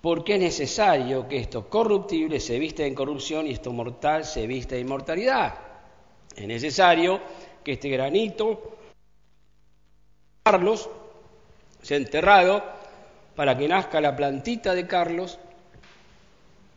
Porque 0.00 0.34
es 0.34 0.40
necesario 0.40 1.26
que 1.26 1.38
esto 1.38 1.68
corruptible 1.68 2.38
se 2.40 2.58
vista 2.58 2.84
en 2.84 2.94
corrupción 2.94 3.46
y 3.46 3.52
esto 3.52 3.72
mortal 3.72 4.24
se 4.24 4.46
vista 4.46 4.76
en 4.76 4.82
inmortalidad. 4.82 5.54
Es 6.34 6.46
necesario 6.46 7.20
que 7.64 7.72
este 7.72 7.88
granito, 7.88 8.76
Carlos, 10.42 10.88
sea 11.82 11.96
enterrado 11.96 12.62
para 13.34 13.56
que 13.56 13.68
nazca 13.68 14.00
la 14.00 14.14
plantita 14.14 14.74
de 14.74 14.86
Carlos 14.86 15.38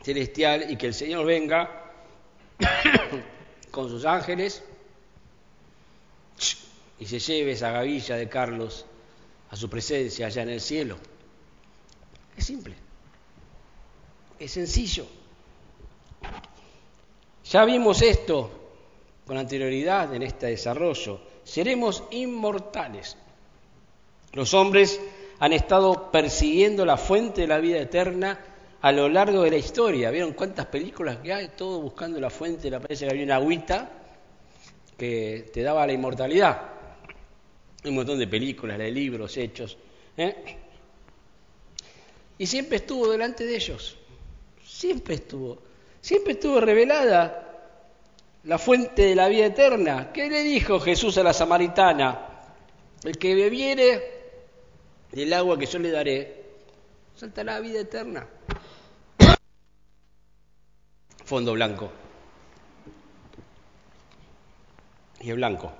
celestial 0.03 0.72
y 0.72 0.78
que 0.78 0.88
el 0.88 0.93
Señor 0.93 1.26
venga 1.26 1.91
con 3.72 3.89
sus 3.89 4.05
ángeles 4.05 4.63
y 6.99 7.05
se 7.05 7.20
lleve 7.20 7.51
esa 7.51 7.72
gavilla 7.72 8.15
de 8.15 8.28
Carlos 8.28 8.86
a 9.49 9.55
su 9.55 9.70
presencia 9.70 10.28
allá 10.28 10.43
en 10.43 10.49
el 10.49 10.61
cielo. 10.61 10.97
Es 12.36 12.45
simple, 12.45 12.76
es 14.39 14.51
sencillo. 14.51 15.05
Ya 17.45 17.65
vimos 17.65 18.01
esto 18.01 18.51
con 19.25 19.37
anterioridad 19.37 20.13
en 20.13 20.23
este 20.23 20.47
desarrollo. 20.47 21.19
Seremos 21.43 22.03
inmortales. 22.11 23.17
Los 24.33 24.53
hombres 24.53 24.99
han 25.39 25.53
estado 25.53 26.11
persiguiendo 26.11 26.85
la 26.85 26.97
fuente 26.97 27.41
de 27.41 27.47
la 27.47 27.59
vida 27.59 27.79
eterna 27.79 28.39
a 28.81 28.91
lo 28.91 29.09
largo 29.09 29.43
de 29.43 29.51
la 29.51 29.57
historia. 29.57 30.11
¿Vieron 30.11 30.33
cuántas 30.33 30.67
películas 30.67 31.17
que 31.17 31.33
hay? 31.33 31.49
Todo 31.49 31.81
buscando 31.81 32.19
la 32.19 32.29
fuente, 32.29 32.69
le 32.69 32.79
parece 32.79 33.05
que 33.05 33.11
había 33.11 33.23
una 33.23 33.35
agüita 33.35 33.89
que 34.97 35.49
te 35.53 35.61
daba 35.61 35.85
la 35.87 35.93
inmortalidad. 35.93 36.61
Un 37.85 37.95
montón 37.95 38.19
de 38.19 38.27
películas, 38.27 38.77
de 38.77 38.91
libros, 38.91 39.37
hechos. 39.37 39.77
¿eh? 40.17 40.35
Y 42.37 42.45
siempre 42.45 42.77
estuvo 42.77 43.09
delante 43.09 43.45
de 43.45 43.55
ellos. 43.55 43.99
Siempre 44.80 45.15
estuvo. 45.15 45.57
Siempre 45.99 46.34
estuvo 46.34 46.61
revelada 46.61 47.45
la 48.43 48.57
fuente 48.57 49.01
de 49.01 49.15
la 49.15 49.27
vida 49.27 49.47
eterna. 49.47 50.13
¿Qué 50.13 50.30
le 50.30 50.43
dijo 50.43 50.80
Jesús 50.80 51.17
a 51.17 51.23
la 51.23 51.34
samaritana? 51.34 52.45
El 53.03 53.17
que 53.17 53.36
bebiere 53.36 54.01
del 55.11 55.34
agua 55.34 55.59
que 55.59 55.65
yo 55.65 55.80
le 55.80 55.91
daré, 55.91 56.45
saltará 57.15 57.55
la 57.55 57.59
vida 57.59 57.82
eterna 57.82 58.27
fondo 61.30 61.53
blanco. 61.53 61.91
Y 65.21 65.30
el 65.30 65.36
blanco. 65.36 65.71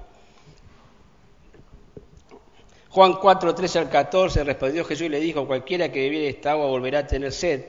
Juan 2.90 3.14
4, 3.14 3.56
13 3.56 3.80
al 3.80 3.90
14 3.90 4.44
respondió 4.44 4.86
Jesús 4.86 5.08
y 5.08 5.10
le 5.10 5.20
dijo, 5.20 5.48
cualquiera 5.48 5.92
que 5.92 6.02
bebiere 6.02 6.30
esta 6.30 6.52
agua 6.52 6.68
volverá 6.68 7.00
a 7.00 7.08
tener 7.08 7.32
sed, 7.32 7.66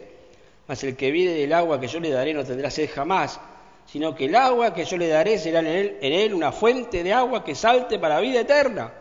mas 0.71 0.85
el 0.85 0.95
que 0.95 1.11
vive 1.11 1.35
del 1.35 1.53
agua 1.53 1.81
que 1.81 1.89
yo 1.89 1.99
le 1.99 2.11
daré 2.11 2.33
no 2.33 2.45
tendrá 2.45 2.71
sed 2.71 2.89
jamás, 2.95 3.41
sino 3.87 4.15
que 4.15 4.27
el 4.27 4.37
agua 4.37 4.73
que 4.73 4.85
yo 4.85 4.97
le 4.97 5.09
daré 5.09 5.37
será 5.37 5.59
en 5.59 5.99
él, 6.01 6.33
una 6.33 6.53
fuente 6.53 7.03
de 7.03 7.13
agua 7.13 7.43
que 7.43 7.57
salte 7.57 7.99
para 7.99 8.15
la 8.15 8.21
vida 8.21 8.43
eterna. 8.43 8.95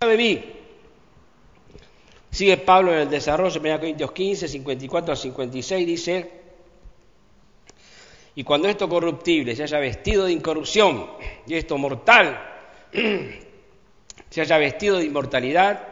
Bebí. 0.00 0.52
Sigue 2.28 2.56
Pablo 2.56 2.92
en 2.92 3.02
el 3.02 3.08
desarrollo, 3.08 3.60
1 3.60 3.78
Corintios 3.78 4.10
15, 4.10 4.48
54 4.48 5.12
al 5.12 5.16
56, 5.16 5.86
dice, 5.86 6.30
y 8.34 8.42
cuando 8.42 8.66
esto 8.66 8.88
corruptible 8.88 9.54
se 9.54 9.62
haya 9.62 9.78
vestido 9.78 10.24
de 10.24 10.32
incorrupción 10.32 11.08
y 11.46 11.54
esto 11.54 11.78
mortal 11.78 12.36
se 14.28 14.40
haya 14.40 14.58
vestido 14.58 14.98
de 14.98 15.04
inmortalidad, 15.04 15.89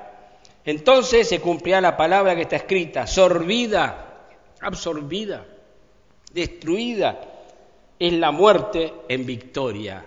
entonces 0.68 1.26
se 1.26 1.40
cumplirá 1.40 1.80
la 1.80 1.96
palabra 1.96 2.36
que 2.36 2.42
está 2.42 2.56
escrita, 2.56 3.06
sorbida, 3.06 4.26
absorbida, 4.60 5.46
destruida, 6.30 7.18
es 7.98 8.12
la 8.12 8.30
muerte 8.32 8.92
en 9.08 9.24
victoria, 9.24 10.04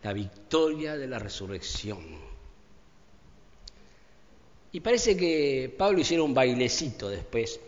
la 0.00 0.12
victoria 0.12 0.96
de 0.96 1.08
la 1.08 1.18
resurrección. 1.18 1.98
Y 4.70 4.78
parece 4.78 5.16
que 5.16 5.74
Pablo 5.76 5.98
hiciera 5.98 6.22
un 6.22 6.34
bailecito 6.34 7.08
después. 7.08 7.58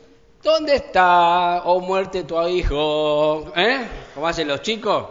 ¿Dónde 0.45 0.77
está, 0.77 1.63
oh 1.65 1.81
muerte, 1.81 2.23
tu 2.23 2.41
hijo? 2.47 3.53
¿Eh? 3.57 3.85
¿Cómo 4.15 4.29
hacen 4.29 4.47
los 4.47 4.63
chicos? 4.63 5.09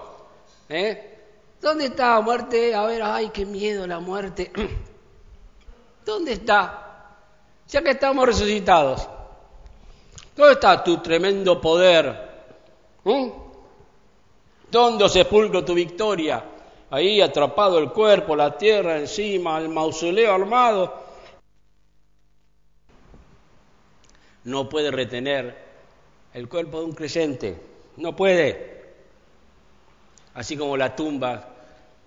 ¿Eh? 0.70 1.18
¿Dónde 1.60 1.88
está, 1.88 2.22
muerte? 2.22 2.74
A 2.74 2.86
ver, 2.86 3.02
ay, 3.04 3.32
qué 3.34 3.46
miedo 3.46 3.86
la 3.86 4.00
muerte. 4.00 4.50
¿Dónde 6.06 6.32
está? 6.32 6.84
Ya 7.68 7.82
que 7.82 7.91
estamos 7.91 8.26
resucitados. 8.26 9.07
¿Dónde 10.36 10.53
está 10.53 10.84
tu 10.84 10.97
tremendo 10.97 11.59
poder? 11.61 12.30
¿Eh? 13.05 13.34
¿Dónde 14.70 15.09
sepulcro 15.09 15.63
tu 15.63 15.74
victoria? 15.74 16.43
Ahí 16.89 17.22
atrapado 17.22 17.80
el 17.80 17.91
cuerpo, 17.91 18.36
la 18.36 18.57
tierra 18.57 18.97
encima, 18.97 19.57
el 19.57 19.70
mausoleo 19.70 20.34
armado. 20.34 21.05
no 24.45 24.70
puede 24.70 24.91
retener 24.91 25.55
el 26.34 26.47
cuerpo 26.47 26.80
de 26.80 26.86
un 26.86 26.93
creyente, 26.93 27.59
no 27.97 28.16
puede. 28.16 28.76
Así 30.34 30.57
como 30.57 30.78
la 30.78 30.95
tumba, 30.95 31.49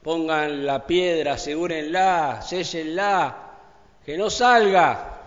pongan 0.02 0.64
la 0.64 0.86
piedra, 0.86 1.34
asegúrenla, 1.34 2.42
séllenla, 2.42 3.36
que 4.04 4.16
no 4.16 4.30
salga. 4.30 5.17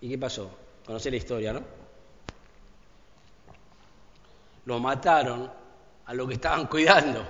¿Y 0.00 0.08
qué 0.08 0.18
pasó? 0.18 0.50
Conoce 0.86 1.10
la 1.10 1.16
historia, 1.16 1.52
¿no? 1.52 1.62
Lo 4.64 4.78
mataron 4.78 5.50
a 6.06 6.14
lo 6.14 6.26
que 6.26 6.34
estaban 6.34 6.66
cuidando. 6.66 7.24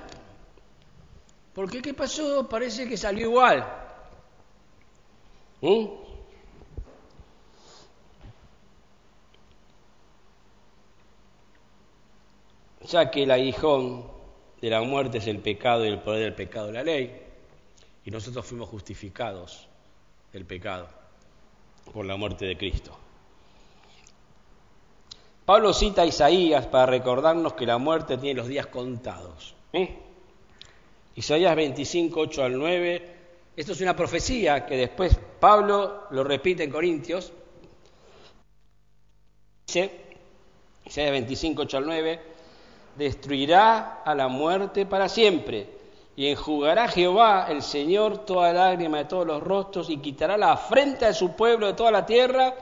¿Por 1.55 1.71
qué? 1.71 1.81
¿Qué 1.81 1.95
pasó? 1.95 2.49
Parece 2.49 2.89
que 2.89 2.97
salió 2.97 3.29
igual. 3.29 3.67
¿Mm? 5.61 5.87
ya 12.89 13.11
que 13.11 13.25
el 13.25 13.31
aguijón 13.31 14.11
de 14.63 14.71
la 14.71 14.81
muerte 14.81 15.19
es 15.19 15.27
el 15.27 15.41
pecado 15.41 15.85
y 15.85 15.89
el 15.89 16.01
poder 16.01 16.23
del 16.23 16.35
pecado 16.35 16.69
de 16.69 16.73
la 16.73 16.83
ley, 16.83 17.23
y 18.05 18.11
nosotros 18.11 18.47
fuimos 18.47 18.71
justificados 18.71 19.69
del 20.33 20.47
pecado 20.47 20.98
por 21.93 22.07
la 22.07 22.17
muerte 22.17 22.47
de 22.47 22.57
Cristo. 22.57 22.97
Pablo 25.45 25.73
cita 25.73 26.03
a 26.03 26.07
Isaías 26.07 26.67
para 26.67 26.87
recordarnos 26.87 27.55
que 27.55 27.65
la 27.65 27.79
muerte 27.79 28.19
tiene 28.19 28.39
los 28.39 28.49
días 28.49 28.67
contados. 28.67 29.55
¿eh? 29.73 29.97
Isaías 31.17 31.57
25, 31.57 32.21
8 32.21 32.45
al 32.45 32.59
9. 32.59 33.17
Esto 33.57 33.73
es 33.73 33.81
una 33.81 33.97
profecía 33.97 34.67
que 34.67 34.77
después 34.77 35.19
Pablo 35.41 36.05
lo 36.11 36.23
repite 36.23 36.65
en 36.65 36.71
Corintios. 36.71 37.33
Dice, 39.67 39.91
Isaías 40.85 41.13
25, 41.13 41.63
8 41.63 41.77
al 41.79 41.87
9 41.87 42.21
destruirá 42.99 44.03
a 44.05 44.15
la 44.15 44.29
muerte 44.29 44.85
para 44.85 45.09
siempre. 45.09 45.78
Y 46.19 46.33
enjugará 46.33 46.89
Jehová, 46.89 47.47
el 47.49 47.63
Señor, 47.63 48.27
toda 48.27 48.53
lágrima 48.53 48.99
de 48.99 49.05
todos 49.05 49.25
los 49.25 49.41
rostros 49.41 49.89
y 49.89 49.99
quitará 49.99 50.37
la 50.37 50.51
afrenta 50.51 51.07
de 51.07 51.15
su 51.15 51.37
pueblo 51.37 51.69
de 51.69 51.75
toda 51.75 51.93
la 51.93 52.05
tierra. 52.05 52.57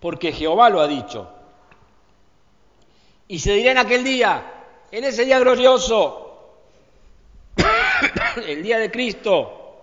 Porque 0.00 0.32
Jehová 0.32 0.70
lo 0.70 0.80
ha 0.80 0.88
dicho. 0.88 1.30
Y 3.28 3.40
se 3.40 3.52
dirá 3.56 3.72
en 3.72 3.76
aquel 3.76 4.04
día, 4.04 4.64
en 4.90 5.04
ese 5.04 5.26
día 5.26 5.38
glorioso, 5.38 6.62
el 8.36 8.62
día 8.62 8.78
de 8.78 8.90
Cristo, 8.90 9.76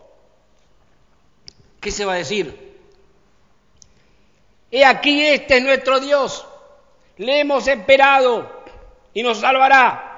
¿qué 1.80 1.92
se 1.92 2.06
va 2.06 2.14
a 2.14 2.16
decir? 2.16 2.80
He 4.72 4.84
aquí 4.84 5.28
este 5.28 5.58
es 5.58 5.64
nuestro 5.64 6.00
Dios 6.00 6.44
le 7.18 7.42
hemos 7.42 7.68
esperado 7.68 8.50
y 9.14 9.22
nos 9.22 9.38
salvará. 9.38 10.10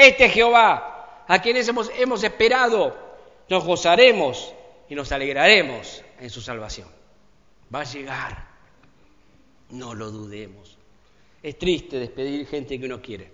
Este 0.00 0.28
Jehová, 0.28 1.24
a 1.26 1.42
quienes 1.42 1.66
hemos, 1.66 1.90
hemos 1.98 2.22
esperado, 2.22 2.96
nos 3.50 3.64
gozaremos 3.64 4.54
y 4.88 4.94
nos 4.94 5.10
alegraremos 5.10 6.04
en 6.20 6.30
su 6.30 6.40
salvación. 6.40 6.86
Va 7.74 7.80
a 7.80 7.84
llegar, 7.84 8.46
no 9.70 9.96
lo 9.96 10.12
dudemos. 10.12 10.78
Es 11.42 11.58
triste 11.58 11.98
despedir 11.98 12.46
gente 12.46 12.78
que 12.78 12.86
uno 12.86 13.02
quiere. 13.02 13.32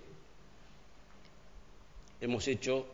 Hemos 2.23 2.49
hecho, 2.49 2.87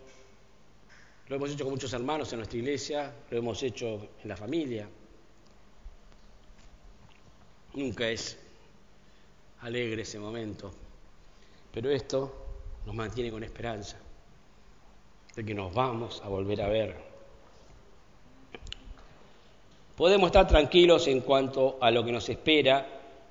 lo 1.29 1.37
hemos 1.37 1.53
hecho 1.53 1.63
con 1.63 1.73
muchos 1.73 1.93
hermanos 1.93 2.33
en 2.33 2.41
nuestra 2.41 2.59
iglesia, 2.59 3.15
lo 3.31 3.39
hemos 3.39 3.63
hecho 3.63 4.09
en 4.21 4.29
la 4.29 4.37
familia. 4.37 4.89
Nunca 7.75 8.09
es 8.09 8.37
alegre 9.61 10.03
ese 10.03 10.19
momento. 10.19 10.75
Pero 11.73 11.89
esto 11.89 12.50
nos 12.87 12.95
mantiene 12.95 13.31
con 13.31 13.45
esperanza 13.45 13.97
de 15.35 15.45
que 15.45 15.55
nos 15.55 15.73
vamos 15.73 16.21
a 16.25 16.29
volver 16.29 16.63
a 16.63 16.69
ver. 16.69 16.97
Podemos 19.97 20.29
estar 20.29 20.49
tranquilos 20.49 21.07
en 21.09 21.21
cuanto 21.21 21.79
a 21.81 21.91
lo 21.91 22.05
que 22.05 22.13
nos 22.13 22.29
espera, 22.29 22.87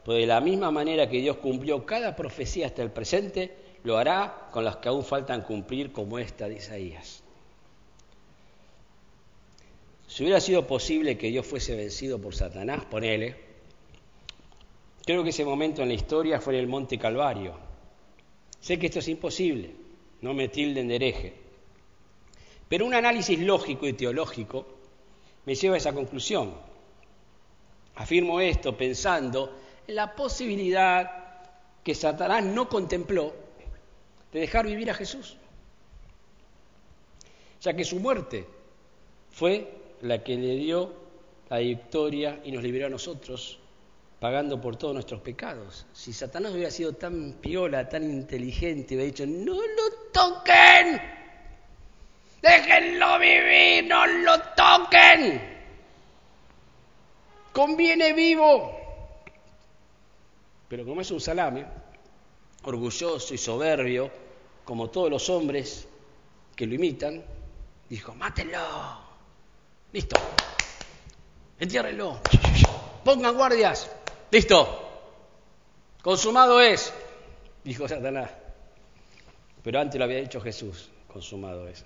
pues 0.06 0.20
de 0.20 0.28
la 0.28 0.40
misma 0.40 0.72
manera 0.72 1.10
que 1.10 1.20
Dios 1.20 1.38
cumplió 1.38 1.86
cada 1.86 2.16
profecía 2.16 2.68
hasta 2.68 2.84
el 2.84 2.92
presente, 2.92 3.56
lo 3.84 3.98
hará 3.98 4.50
con 4.52 4.64
las 4.64 4.78
que 4.78 4.90
aún 4.90 5.04
faltan 5.04 5.42
cumplir, 5.42 5.92
como 5.92 6.20
esta 6.20 6.48
de 6.48 6.56
Isaías. 6.56 7.24
Si 10.08 10.24
hubiera 10.24 10.40
sido 10.42 10.66
posible 10.66 11.18
que 11.18 11.28
Dios 11.28 11.46
fuese 11.46 11.76
vencido 11.76 12.20
por 12.20 12.36
Satanás, 12.36 12.86
ponele, 12.86 13.36
creo 15.06 15.24
que 15.24 15.30
ese 15.30 15.46
momento 15.46 15.82
en 15.82 15.90
la 15.90 15.94
historia 15.94 16.42
fue 16.42 16.54
en 16.56 16.62
el 16.62 16.68
Monte 16.68 16.98
Calvario. 16.98 17.69
Sé 18.60 18.78
que 18.78 18.88
esto 18.88 19.00
es 19.00 19.08
imposible, 19.08 19.72
no 20.22 20.34
me 20.34 20.50
tilden 20.50 20.88
de 20.88 20.96
hereje. 20.96 21.34
Pero 22.68 22.86
un 22.86 22.94
análisis 22.94 23.40
lógico 23.40 23.88
y 23.88 23.94
teológico 23.94 24.66
me 25.46 25.56
lleva 25.56 25.76
a 25.76 25.78
esa 25.78 25.94
conclusión. 25.94 26.54
Afirmo 27.96 28.40
esto 28.40 28.78
pensando 28.78 29.58
en 29.88 29.96
la 29.96 30.16
posibilidad 30.16 31.12
que 31.84 31.96
Satanás 31.96 32.44
no 32.44 32.70
contempló 32.70 33.34
de 34.32 34.42
dejar 34.42 34.68
vivir 34.68 34.92
a 34.92 34.94
Jesús, 34.94 35.38
ya 37.62 37.74
que 37.74 37.84
su 37.84 38.00
muerte 38.00 38.46
fue 39.32 39.74
la 40.02 40.24
que 40.24 40.36
le 40.36 40.56
dio 40.56 40.94
la 41.50 41.58
victoria 41.58 42.40
y 42.44 42.52
nos 42.52 42.64
liberó 42.64 42.88
a 42.88 42.90
nosotros, 42.90 43.59
pagando 44.20 44.60
por 44.60 44.76
todos 44.76 44.94
nuestros 44.94 45.22
pecados. 45.22 45.86
Si 45.94 46.12
Satanás 46.12 46.54
hubiera 46.54 46.72
sido 46.72 46.94
tan 46.94 47.34
piola, 47.42 47.88
tan 47.88 48.04
inteligente, 48.04 48.96
hubiera 48.96 49.12
dicho, 49.12 49.26
no 49.26 49.54
lo 49.54 50.12
toquen, 50.12 51.02
déjenlo 52.42 53.20
vivir, 53.20 53.86
no 53.86 54.06
lo 54.06 54.40
toquen, 54.56 55.42
conviene 57.54 58.14
vivo. 58.14 58.76
Pero 60.68 60.86
como 60.86 61.02
es 61.02 61.10
un 61.12 61.22
salame, 61.22 61.66
orgulloso 62.64 63.34
y 63.34 63.38
soberbio, 63.38 64.12
como 64.66 64.90
todos 64.90 65.10
los 65.10 65.30
hombres 65.30 65.88
que 66.56 66.68
lo 66.68 66.76
imitan, 66.76 67.24
dijo, 67.90 68.14
mátenlo. 68.14 68.60
Listo. 69.94 70.16
Entiérrenlo. 71.58 72.20
Pongan 73.04 73.36
guardias. 73.36 73.90
Listo. 74.32 74.86
Consumado 76.02 76.62
es, 76.62 76.94
dijo 77.64 77.88
Satanás. 77.88 78.32
Pero 79.64 79.80
antes 79.80 79.98
lo 79.98 80.06
había 80.06 80.20
dicho 80.20 80.40
Jesús, 80.40 80.90
consumado 81.08 81.68
es. 81.68 81.84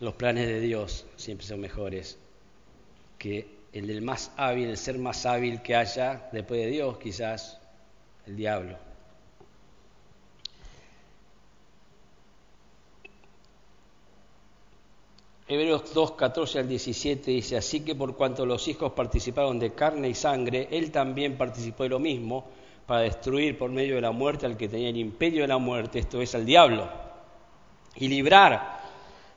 Los 0.00 0.14
planes 0.14 0.48
de 0.48 0.58
Dios 0.58 1.06
siempre 1.16 1.46
son 1.46 1.60
mejores 1.60 2.18
que 3.18 3.48
el 3.72 3.86
del 3.86 4.02
más 4.02 4.32
hábil, 4.36 4.68
el 4.68 4.76
ser 4.76 4.98
más 4.98 5.24
hábil 5.26 5.62
que 5.62 5.76
haya 5.76 6.28
después 6.32 6.60
de 6.60 6.66
Dios, 6.66 6.98
quizás 6.98 7.60
el 8.26 8.36
diablo. 8.36 8.76
Hebreos 15.52 15.92
2, 15.92 16.12
14 16.12 16.60
al 16.60 16.68
17 16.68 17.30
dice, 17.30 17.58
así 17.58 17.80
que 17.80 17.94
por 17.94 18.16
cuanto 18.16 18.46
los 18.46 18.66
hijos 18.68 18.92
participaron 18.92 19.58
de 19.58 19.74
carne 19.74 20.08
y 20.08 20.14
sangre, 20.14 20.66
él 20.70 20.90
también 20.90 21.36
participó 21.36 21.82
de 21.82 21.90
lo 21.90 21.98
mismo 21.98 22.46
para 22.86 23.02
destruir 23.02 23.58
por 23.58 23.70
medio 23.70 23.96
de 23.96 24.00
la 24.00 24.12
muerte 24.12 24.46
al 24.46 24.56
que 24.56 24.68
tenía 24.68 24.88
el 24.88 24.96
imperio 24.96 25.42
de 25.42 25.48
la 25.48 25.58
muerte, 25.58 25.98
esto 25.98 26.22
es 26.22 26.34
al 26.34 26.46
diablo, 26.46 26.88
y 27.96 28.08
librar 28.08 28.80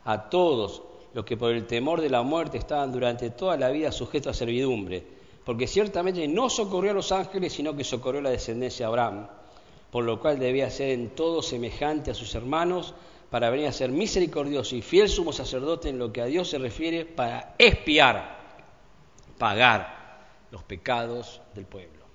a 0.05 0.29
todos 0.29 0.83
los 1.13 1.25
que 1.25 1.35
por 1.35 1.51
el 1.51 1.67
temor 1.67 1.99
de 1.99 2.09
la 2.09 2.21
muerte 2.21 2.59
estaban 2.59 2.93
durante 2.93 3.31
toda 3.31 3.57
la 3.57 3.69
vida 3.69 3.91
sujetos 3.91 4.37
a 4.37 4.39
servidumbre, 4.39 5.03
porque 5.43 5.67
ciertamente 5.67 6.25
no 6.29 6.49
socorrió 6.49 6.91
a 6.91 6.93
los 6.95 7.11
ángeles, 7.11 7.51
sino 7.51 7.75
que 7.75 7.83
socorrió 7.83 8.21
a 8.21 8.23
la 8.23 8.29
descendencia 8.29 8.85
de 8.85 8.89
Abraham, 8.89 9.27
por 9.91 10.05
lo 10.05 10.21
cual 10.21 10.39
debía 10.39 10.69
ser 10.69 10.91
en 10.91 11.09
todo 11.09 11.41
semejante 11.41 12.11
a 12.11 12.13
sus 12.13 12.33
hermanos, 12.35 12.93
para 13.35 13.49
venir 13.49 13.67
a 13.67 13.73
ser 13.73 13.91
misericordioso 13.91 14.77
y 14.77 14.81
fiel 14.81 15.09
sumo 15.09 15.33
sacerdote 15.33 15.89
en 15.89 15.99
lo 15.99 16.13
que 16.13 16.21
a 16.21 16.25
Dios 16.25 16.49
se 16.49 16.57
refiere 16.57 17.03
para 17.03 17.53
expiar, 17.57 18.39
pagar 19.37 20.23
los 20.51 20.63
pecados 20.63 21.41
del 21.53 21.65
pueblo. 21.65 22.05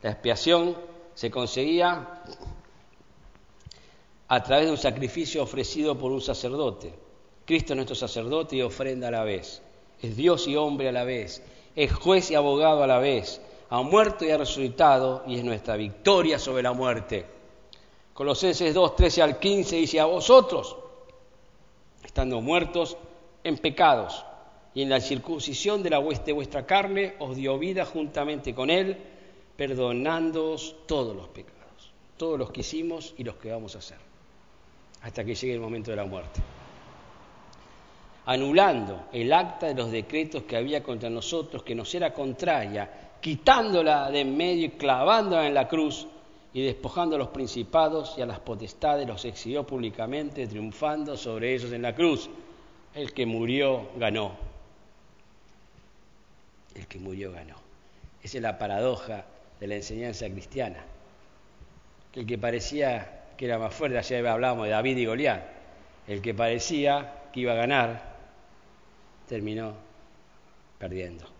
La 0.00 0.12
expiación 0.12 0.76
se 1.14 1.28
conseguía 1.28 2.22
a 4.28 4.42
través 4.44 4.66
de 4.66 4.70
un 4.70 4.78
sacrificio 4.78 5.42
ofrecido 5.42 5.98
por 5.98 6.12
un 6.12 6.20
sacerdote. 6.20 6.94
Cristo 7.44 7.72
es 7.72 7.76
nuestro 7.76 7.96
sacerdote 7.96 8.54
y 8.54 8.62
ofrenda 8.62 9.08
a 9.08 9.10
la 9.10 9.24
vez. 9.24 9.60
Es 10.00 10.16
Dios 10.16 10.46
y 10.46 10.54
hombre 10.54 10.88
a 10.88 10.92
la 10.92 11.02
vez. 11.02 11.42
Es 11.74 11.92
juez 11.92 12.30
y 12.30 12.36
abogado 12.36 12.84
a 12.84 12.86
la 12.86 13.00
vez. 13.00 13.40
Ha 13.70 13.82
muerto 13.82 14.24
y 14.24 14.30
ha 14.30 14.38
resucitado 14.38 15.24
y 15.26 15.36
es 15.36 15.42
nuestra 15.42 15.74
victoria 15.74 16.38
sobre 16.38 16.62
la 16.62 16.74
muerte. 16.74 17.37
Colosenses 18.18 18.74
2, 18.74 18.96
13 18.96 19.22
al 19.22 19.38
15 19.38 19.76
dice, 19.76 20.00
a 20.00 20.04
vosotros, 20.06 20.76
estando 22.04 22.40
muertos 22.40 22.96
en 23.44 23.58
pecados 23.58 24.24
y 24.74 24.82
en 24.82 24.88
la 24.88 25.00
circuncisión 25.00 25.84
de 25.84 25.90
la 25.90 25.98
vuestra 26.00 26.66
carne, 26.66 27.14
os 27.20 27.36
dio 27.36 27.56
vida 27.60 27.84
juntamente 27.84 28.56
con 28.56 28.70
Él, 28.70 28.98
perdonándoos 29.56 30.74
todos 30.86 31.14
los 31.14 31.28
pecados, 31.28 31.92
todos 32.16 32.36
los 32.36 32.50
que 32.50 32.62
hicimos 32.62 33.14
y 33.16 33.22
los 33.22 33.36
que 33.36 33.52
vamos 33.52 33.76
a 33.76 33.78
hacer, 33.78 33.98
hasta 35.02 35.24
que 35.24 35.36
llegue 35.36 35.54
el 35.54 35.60
momento 35.60 35.92
de 35.92 35.98
la 35.98 36.04
muerte. 36.04 36.40
Anulando 38.26 39.06
el 39.12 39.32
acta 39.32 39.66
de 39.66 39.74
los 39.74 39.92
decretos 39.92 40.42
que 40.42 40.56
había 40.56 40.82
contra 40.82 41.08
nosotros, 41.08 41.62
que 41.62 41.76
nos 41.76 41.94
era 41.94 42.12
contraria, 42.12 43.12
quitándola 43.20 44.10
de 44.10 44.22
en 44.22 44.36
medio 44.36 44.66
y 44.66 44.70
clavándola 44.70 45.46
en 45.46 45.54
la 45.54 45.68
cruz, 45.68 46.08
y 46.52 46.64
despojando 46.64 47.16
a 47.16 47.18
los 47.18 47.28
principados 47.28 48.14
y 48.16 48.22
a 48.22 48.26
las 48.26 48.40
potestades 48.40 49.06
los 49.06 49.24
exhibió 49.24 49.66
públicamente, 49.66 50.46
triunfando 50.46 51.16
sobre 51.16 51.54
ellos 51.54 51.72
en 51.72 51.82
la 51.82 51.94
cruz. 51.94 52.30
El 52.94 53.12
que 53.12 53.26
murió 53.26 53.90
ganó. 53.96 54.32
El 56.74 56.86
que 56.86 56.98
murió 56.98 57.32
ganó. 57.32 57.56
Esa 58.22 58.38
es 58.38 58.42
la 58.42 58.58
paradoja 58.58 59.24
de 59.60 59.66
la 59.66 59.76
enseñanza 59.76 60.28
cristiana. 60.28 60.84
El 62.14 62.26
que 62.26 62.38
parecía 62.38 63.26
que 63.36 63.44
era 63.44 63.58
más 63.58 63.72
fuerte, 63.72 63.98
ayer 63.98 64.26
hablábamos 64.26 64.64
de 64.64 64.72
David 64.72 64.96
y 64.96 65.06
Goliat, 65.06 65.44
el 66.08 66.20
que 66.20 66.34
parecía 66.34 67.22
que 67.32 67.40
iba 67.40 67.52
a 67.52 67.56
ganar, 67.56 68.16
terminó 69.28 69.74
perdiendo 70.78 71.37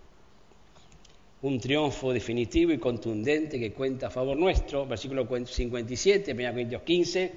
un 1.42 1.60
triunfo 1.60 2.12
definitivo 2.12 2.72
y 2.72 2.78
contundente 2.78 3.58
que 3.58 3.72
cuenta 3.72 4.08
a 4.08 4.10
favor 4.10 4.36
nuestro. 4.36 4.86
Versículo 4.86 5.26
57, 5.46 6.32
1 6.32 6.50
Corintios 6.50 6.82
15, 6.82 7.32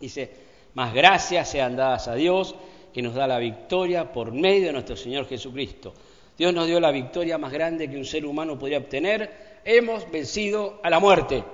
dice, 0.00 0.30
más 0.74 0.92
gracias 0.92 1.50
sean 1.50 1.76
dadas 1.76 2.08
a 2.08 2.14
Dios 2.14 2.54
que 2.92 3.02
nos 3.02 3.14
da 3.14 3.26
la 3.26 3.38
victoria 3.38 4.12
por 4.12 4.32
medio 4.32 4.66
de 4.66 4.72
nuestro 4.72 4.96
Señor 4.96 5.26
Jesucristo. 5.26 5.94
Dios 6.36 6.52
nos 6.52 6.66
dio 6.66 6.80
la 6.80 6.90
victoria 6.90 7.38
más 7.38 7.52
grande 7.52 7.88
que 7.88 7.96
un 7.96 8.04
ser 8.04 8.26
humano 8.26 8.58
podría 8.58 8.78
obtener. 8.78 9.60
Hemos 9.64 10.10
vencido 10.10 10.80
a 10.82 10.90
la 10.90 11.00
muerte. 11.00 11.44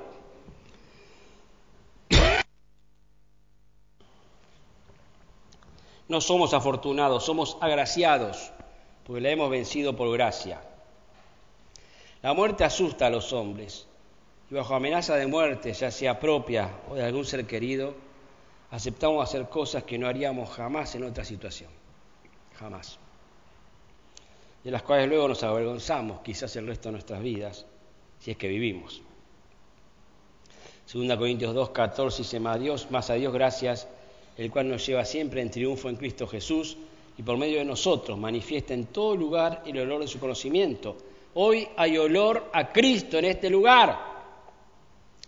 No 6.09 6.21
somos 6.21 6.53
afortunados, 6.53 7.25
somos 7.25 7.57
agraciados, 7.61 8.53
porque 9.05 9.23
la 9.23 9.31
hemos 9.31 9.51
vencido 9.51 9.97
por 9.97 10.13
gracia. 10.13 10.61
La 12.23 12.35
muerte 12.35 12.63
asusta 12.63 13.07
a 13.07 13.11
los 13.11 13.33
hombres 13.33 13.87
y 14.49 14.55
bajo 14.55 14.75
amenaza 14.77 15.17
de 15.17 15.27
muerte, 15.27 15.73
ya 15.73 15.91
sea 15.91 16.21
propia 16.21 16.71
o 16.89 16.95
de 16.95 17.03
algún 17.03 17.25
ser 17.25 17.45
querido, 17.47 17.95
aceptamos 18.71 19.29
hacer 19.29 19.49
cosas 19.49 19.83
que 19.83 19.99
no 19.99 20.07
haríamos 20.07 20.49
jamás 20.51 20.95
en 20.95 21.03
otra 21.03 21.25
situación. 21.25 21.71
Jamás. 22.59 22.99
De 24.63 24.71
las 24.71 24.83
cuales 24.83 25.09
luego 25.09 25.27
nos 25.27 25.43
avergonzamos 25.43 26.21
quizás 26.21 26.55
el 26.55 26.69
resto 26.69 26.91
de 26.91 26.93
nuestras 26.93 27.21
vidas, 27.21 27.67
si 28.21 28.31
es 28.31 28.37
que 28.37 28.47
vivimos. 28.47 29.03
Segunda 30.87 31.17
Corintios 31.17 31.55
2, 31.55 31.71
14 31.71 32.23
dice, 32.23 32.39
más, 32.39 32.61
Dios, 32.61 32.89
más 32.93 33.11
a 33.11 33.15
Dios 33.15 33.33
gracias, 33.33 33.89
el 34.37 34.49
cual 34.53 34.69
nos 34.69 34.87
lleva 34.87 35.05
siempre 35.05 35.43
en 35.43 35.51
triunfo 35.51 35.89
en 35.89 35.97
Cristo 35.97 36.29
Jesús 36.29 36.77
y 37.19 37.23
por 37.25 37.37
medio 37.37 37.59
de 37.59 37.65
nosotros 37.65 38.17
manifiesta 38.17 38.75
en 38.75 38.87
todo 38.87 39.17
lugar 39.17 39.63
el 39.67 39.81
olor 39.81 40.03
de 40.03 40.09
su 40.09 40.21
conocimiento 40.21 40.97
Hoy 41.35 41.69
hay 41.77 41.97
olor 41.97 42.51
a 42.53 42.73
Cristo 42.73 43.19
en 43.19 43.25
este 43.25 43.49
lugar, 43.49 43.99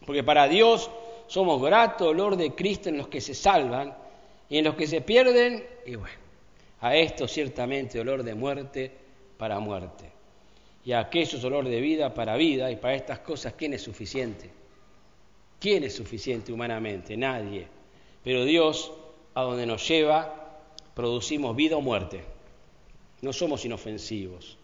porque 0.04 0.22
para 0.22 0.46
Dios 0.48 0.90
somos 1.26 1.62
grato 1.62 2.08
olor 2.08 2.36
de 2.36 2.54
Cristo 2.54 2.90
en 2.90 2.98
los 2.98 3.08
que 3.08 3.20
se 3.20 3.34
salvan 3.34 3.96
y 4.48 4.58
en 4.58 4.64
los 4.64 4.74
que 4.74 4.86
se 4.86 5.00
pierden, 5.00 5.66
y 5.86 5.94
bueno, 5.96 6.16
a 6.80 6.94
esto 6.94 7.26
ciertamente 7.26 7.98
olor 7.98 8.22
de 8.22 8.34
muerte 8.34 8.92
para 9.38 9.58
muerte. 9.58 10.12
y 10.84 10.92
aquello 10.92 11.38
es 11.38 11.44
olor 11.44 11.66
de 11.66 11.80
vida 11.80 12.12
para 12.12 12.36
vida, 12.36 12.70
y 12.70 12.76
para 12.76 12.94
estas 12.94 13.20
cosas, 13.20 13.54
¿quién 13.54 13.72
es 13.72 13.80
suficiente? 13.80 14.50
¿Quién 15.58 15.82
es 15.84 15.94
suficiente 15.94 16.52
humanamente? 16.52 17.16
Nadie. 17.16 17.66
Pero 18.22 18.44
Dios, 18.44 18.92
a 19.32 19.42
donde 19.42 19.64
nos 19.64 19.88
lleva, 19.88 20.60
producimos 20.94 21.56
vida 21.56 21.76
o 21.76 21.80
muerte. 21.80 22.22
No 23.22 23.32
somos 23.32 23.64
inofensivos, 23.64 24.58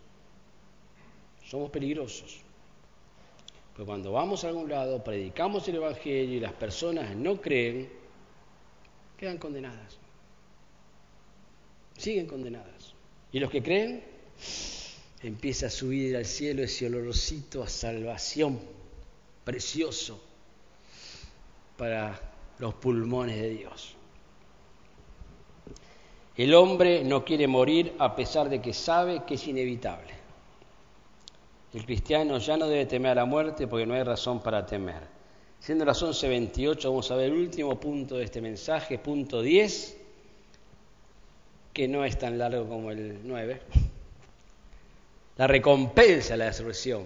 somos 1.50 1.70
peligrosos. 1.70 2.38
Pero 3.74 3.84
cuando 3.84 4.12
vamos 4.12 4.44
a 4.44 4.48
algún 4.48 4.70
lado, 4.70 5.02
predicamos 5.02 5.66
el 5.66 5.76
Evangelio 5.76 6.36
y 6.36 6.40
las 6.40 6.52
personas 6.52 7.16
no 7.16 7.40
creen, 7.40 7.88
quedan 9.16 9.38
condenadas. 9.38 9.98
Siguen 11.96 12.26
condenadas. 12.26 12.94
Y 13.32 13.40
los 13.40 13.50
que 13.50 13.62
creen, 13.62 14.04
empieza 15.22 15.66
a 15.66 15.70
subir 15.70 16.16
al 16.16 16.24
cielo 16.24 16.62
ese 16.62 16.86
olorcito 16.86 17.64
a 17.64 17.68
salvación 17.68 18.60
precioso 19.44 20.22
para 21.76 22.20
los 22.60 22.74
pulmones 22.74 23.40
de 23.40 23.50
Dios. 23.50 23.96
El 26.36 26.54
hombre 26.54 27.02
no 27.02 27.24
quiere 27.24 27.48
morir 27.48 27.92
a 27.98 28.14
pesar 28.14 28.48
de 28.48 28.62
que 28.62 28.72
sabe 28.72 29.24
que 29.26 29.34
es 29.34 29.46
inevitable. 29.48 30.19
El 31.72 31.84
cristiano 31.84 32.38
ya 32.38 32.56
no 32.56 32.66
debe 32.66 32.86
temer 32.86 33.12
a 33.12 33.14
la 33.16 33.24
muerte 33.24 33.66
porque 33.66 33.86
no 33.86 33.94
hay 33.94 34.02
razón 34.02 34.42
para 34.42 34.66
temer. 34.66 35.02
Siendo 35.60 35.84
las 35.84 36.02
11.28, 36.02 36.84
vamos 36.84 37.10
a 37.10 37.16
ver 37.16 37.26
el 37.26 37.34
último 37.34 37.78
punto 37.78 38.16
de 38.16 38.24
este 38.24 38.40
mensaje, 38.40 38.98
punto 38.98 39.42
10, 39.42 39.96
que 41.72 41.86
no 41.86 42.04
es 42.04 42.18
tan 42.18 42.38
largo 42.38 42.68
como 42.68 42.90
el 42.90 43.20
9 43.22 43.60
la 45.40 45.46
recompensa 45.46 46.34
de 46.34 46.36
la 46.36 46.46
resurrección. 46.48 47.04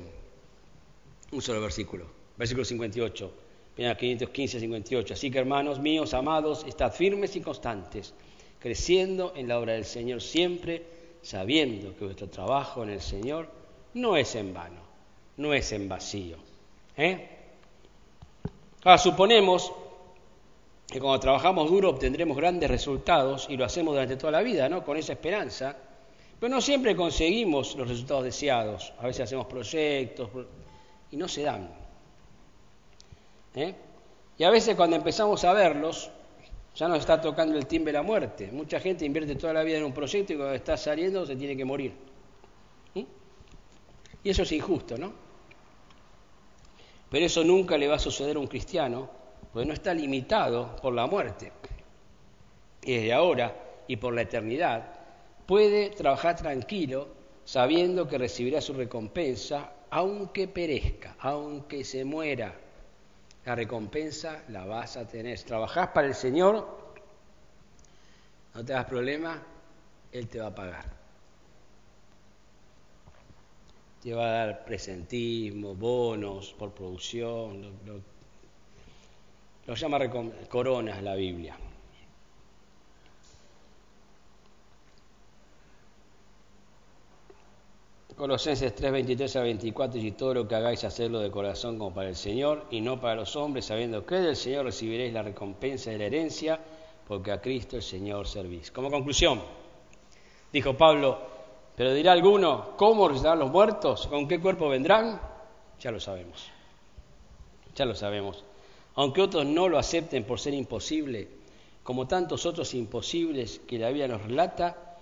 Un 1.31 1.41
solo 1.41 1.61
versículo, 1.61 2.05
versículo 2.37 2.65
58, 2.65 3.33
mira 3.77 3.97
515, 3.97 4.59
58. 4.59 5.15
Así 5.15 5.31
que 5.31 5.39
hermanos 5.39 5.79
míos, 5.79 6.15
amados, 6.15 6.65
estad 6.67 6.93
firmes 6.93 7.37
y 7.37 7.41
constantes, 7.41 8.13
creciendo 8.59 9.35
en 9.37 9.47
la 9.47 9.61
obra 9.61 9.75
del 9.75 9.85
Señor 9.85 10.21
siempre, 10.21 10.83
sabiendo 11.23 11.97
que 11.97 12.07
vuestro 12.07 12.29
trabajo 12.29 12.83
en 12.83 12.91
el 12.91 13.01
Señor 13.01 13.49
no 13.95 14.17
es 14.17 14.35
en 14.35 14.53
vano, 14.53 14.81
no 15.37 15.55
es 15.55 15.73
en 15.73 15.89
vacío. 15.89 16.37
¿eh? 16.97 17.29
Ahora 18.85 18.99
suponemos 18.99 19.73
que 20.87 21.01
cuando 21.01 21.21
trabajamos 21.21 21.71
duro 21.71 21.91
obtendremos 21.91 22.37
grandes 22.37 22.71
resultados 22.71 23.47
y 23.49 23.57
lo 23.57 23.65
hacemos 23.65 23.95
durante 23.95 24.17
toda 24.17 24.33
la 24.33 24.43
vida, 24.43 24.69
¿no? 24.69 24.85
Con 24.85 24.97
esa 24.97 25.15
esperanza 25.15 25.77
pero 26.45 26.57
no 26.57 26.61
siempre 26.61 26.95
conseguimos 26.95 27.75
los 27.75 27.89
resultados 27.89 28.25
deseados. 28.25 28.93
A 28.99 29.07
veces 29.07 29.23
hacemos 29.23 29.47
proyectos 29.47 30.29
y 31.11 31.17
no 31.17 31.27
se 31.27 31.43
dan. 31.43 31.71
¿Eh? 33.55 33.75
Y 34.37 34.45
a 34.45 34.51
veces 34.51 34.75
cuando 34.75 34.97
empezamos 34.97 35.43
a 35.45 35.55
verlos, 35.55 36.11
ya 36.75 36.87
nos 36.87 36.99
está 36.99 37.19
tocando 37.21 37.57
el 37.57 37.67
timbre 37.67 37.93
de 37.93 37.99
la 37.99 38.03
muerte. 38.03 38.51
Mucha 38.53 38.81
gente 38.81 39.07
invierte 39.07 39.37
toda 39.37 39.53
la 39.53 39.63
vida 39.63 39.79
en 39.79 39.85
un 39.85 39.95
proyecto 39.95 40.33
y 40.33 40.37
cuando 40.37 40.55
está 40.55 40.77
saliendo 40.77 41.25
se 41.25 41.35
tiene 41.37 41.57
que 41.57 41.65
morir. 41.65 41.95
Y 44.25 44.31
eso 44.31 44.43
es 44.43 44.53
injusto, 44.53 44.97
¿no? 44.97 45.13
Pero 47.11 47.27
eso 47.27 47.45
nunca 47.45 47.79
le 47.79 47.87
va 47.87 47.97
a 47.97 48.01
suceder 48.01 48.37
a 48.37 48.41
un 48.41 48.47
cristiano, 48.49 49.09
porque 49.53 49.69
no 49.69 49.75
está 49.75 49.95
limitado 49.95 50.75
por 50.77 50.95
la 50.95 51.07
muerte. 51.07 51.53
Y 52.83 52.95
desde 52.95 53.13
ahora 53.13 53.55
y 53.87 53.97
por 53.97 54.15
la 54.15 54.23
eternidad 54.23 54.95
puede 55.47 55.91
trabajar 55.91 56.37
tranquilo 56.37 57.09
sabiendo 57.45 58.09
que 58.09 58.19
recibirá 58.19 58.61
su 58.61 58.73
recompensa, 58.73 59.71
aunque 59.91 60.49
perezca, 60.49 61.15
aunque 61.21 61.85
se 61.85 62.05
muera. 62.05 62.55
La 63.45 63.55
recompensa 63.55 64.43
la 64.49 64.65
vas 64.65 64.97
a 64.97 65.07
tener. 65.07 65.37
Si 65.37 65.45
trabajás 65.45 65.89
para 65.89 66.07
el 66.07 66.15
Señor, 66.15 66.67
no 68.55 68.65
te 68.65 68.73
das 68.73 68.87
problema, 68.87 69.43
Él 70.11 70.29
te 70.29 70.41
va 70.41 70.47
a 70.47 70.55
pagar. 70.55 71.04
Te 74.05 74.13
va 74.13 74.27
a 74.27 74.33
dar 74.33 74.65
presentismo, 74.67 75.75
bonos 75.75 76.53
por 76.59 76.73
producción, 76.73 77.63
lo, 77.87 78.03
lo 79.67 79.75
llama 79.75 79.99
coronas 80.47 81.03
la 81.03 81.15
Biblia. 81.15 81.57
Colosenses 88.15 88.75
3, 88.75 88.93
23 88.93 89.37
a 89.37 89.41
24, 89.41 89.99
y 89.99 90.13
todo 90.13 90.35
lo 90.35 90.47
que 90.47 90.55
hagáis 90.55 90.85
hacerlo 90.85 91.21
de 91.21 91.31
corazón 91.31 91.79
como 91.79 91.95
para 91.95 92.11
el 92.11 92.17
Señor 92.17 92.67
y 92.71 92.83
no 92.83 93.01
para 93.01 93.15
los 93.15 93.35
hombres, 93.37 93.65
sabiendo 93.65 94.05
que 94.05 94.17
del 94.17 94.37
Señor 94.37 94.67
recibiréis 94.67 95.15
la 95.15 95.23
recompensa 95.23 95.91
de 95.91 95.97
la 95.97 96.05
herencia, 96.05 96.61
porque 97.09 97.33
a 97.33 97.41
Cristo 97.41 97.77
el 97.77 97.83
Señor 97.83 98.29
servís. 98.29 98.71
Como 98.71 98.91
conclusión, 98.91 99.41
dijo 100.53 100.77
Pablo, 100.77 101.34
pero 101.77 101.93
dirá 101.93 102.13
alguno, 102.13 102.77
¿cómo 102.77 103.09
resucitarán 103.09 103.41
los 103.41 103.51
muertos? 103.51 104.07
¿Con 104.07 104.29
qué 104.29 104.41
cuerpo 104.41 104.69
vendrán? 104.69 105.21
Ya 105.81 105.91
lo 105.91 105.99
sabemos, 106.01 106.49
ya 107.75 107.85
lo 107.85 107.95
sabemos. 107.95 108.45
Aunque 108.95 109.23
otros 109.23 109.45
no 109.45 109.69
lo 109.69 109.79
acepten 109.79 110.25
por 110.25 110.39
ser 110.39 110.55
imposible, 110.55 111.29
como 111.83 112.07
tantos 112.07 112.47
otros 112.47 112.75
imposibles 112.75 113.61
que 113.67 113.79
la 113.79 113.89
Biblia 113.89 114.09
nos 114.09 114.23
relata, 114.23 114.99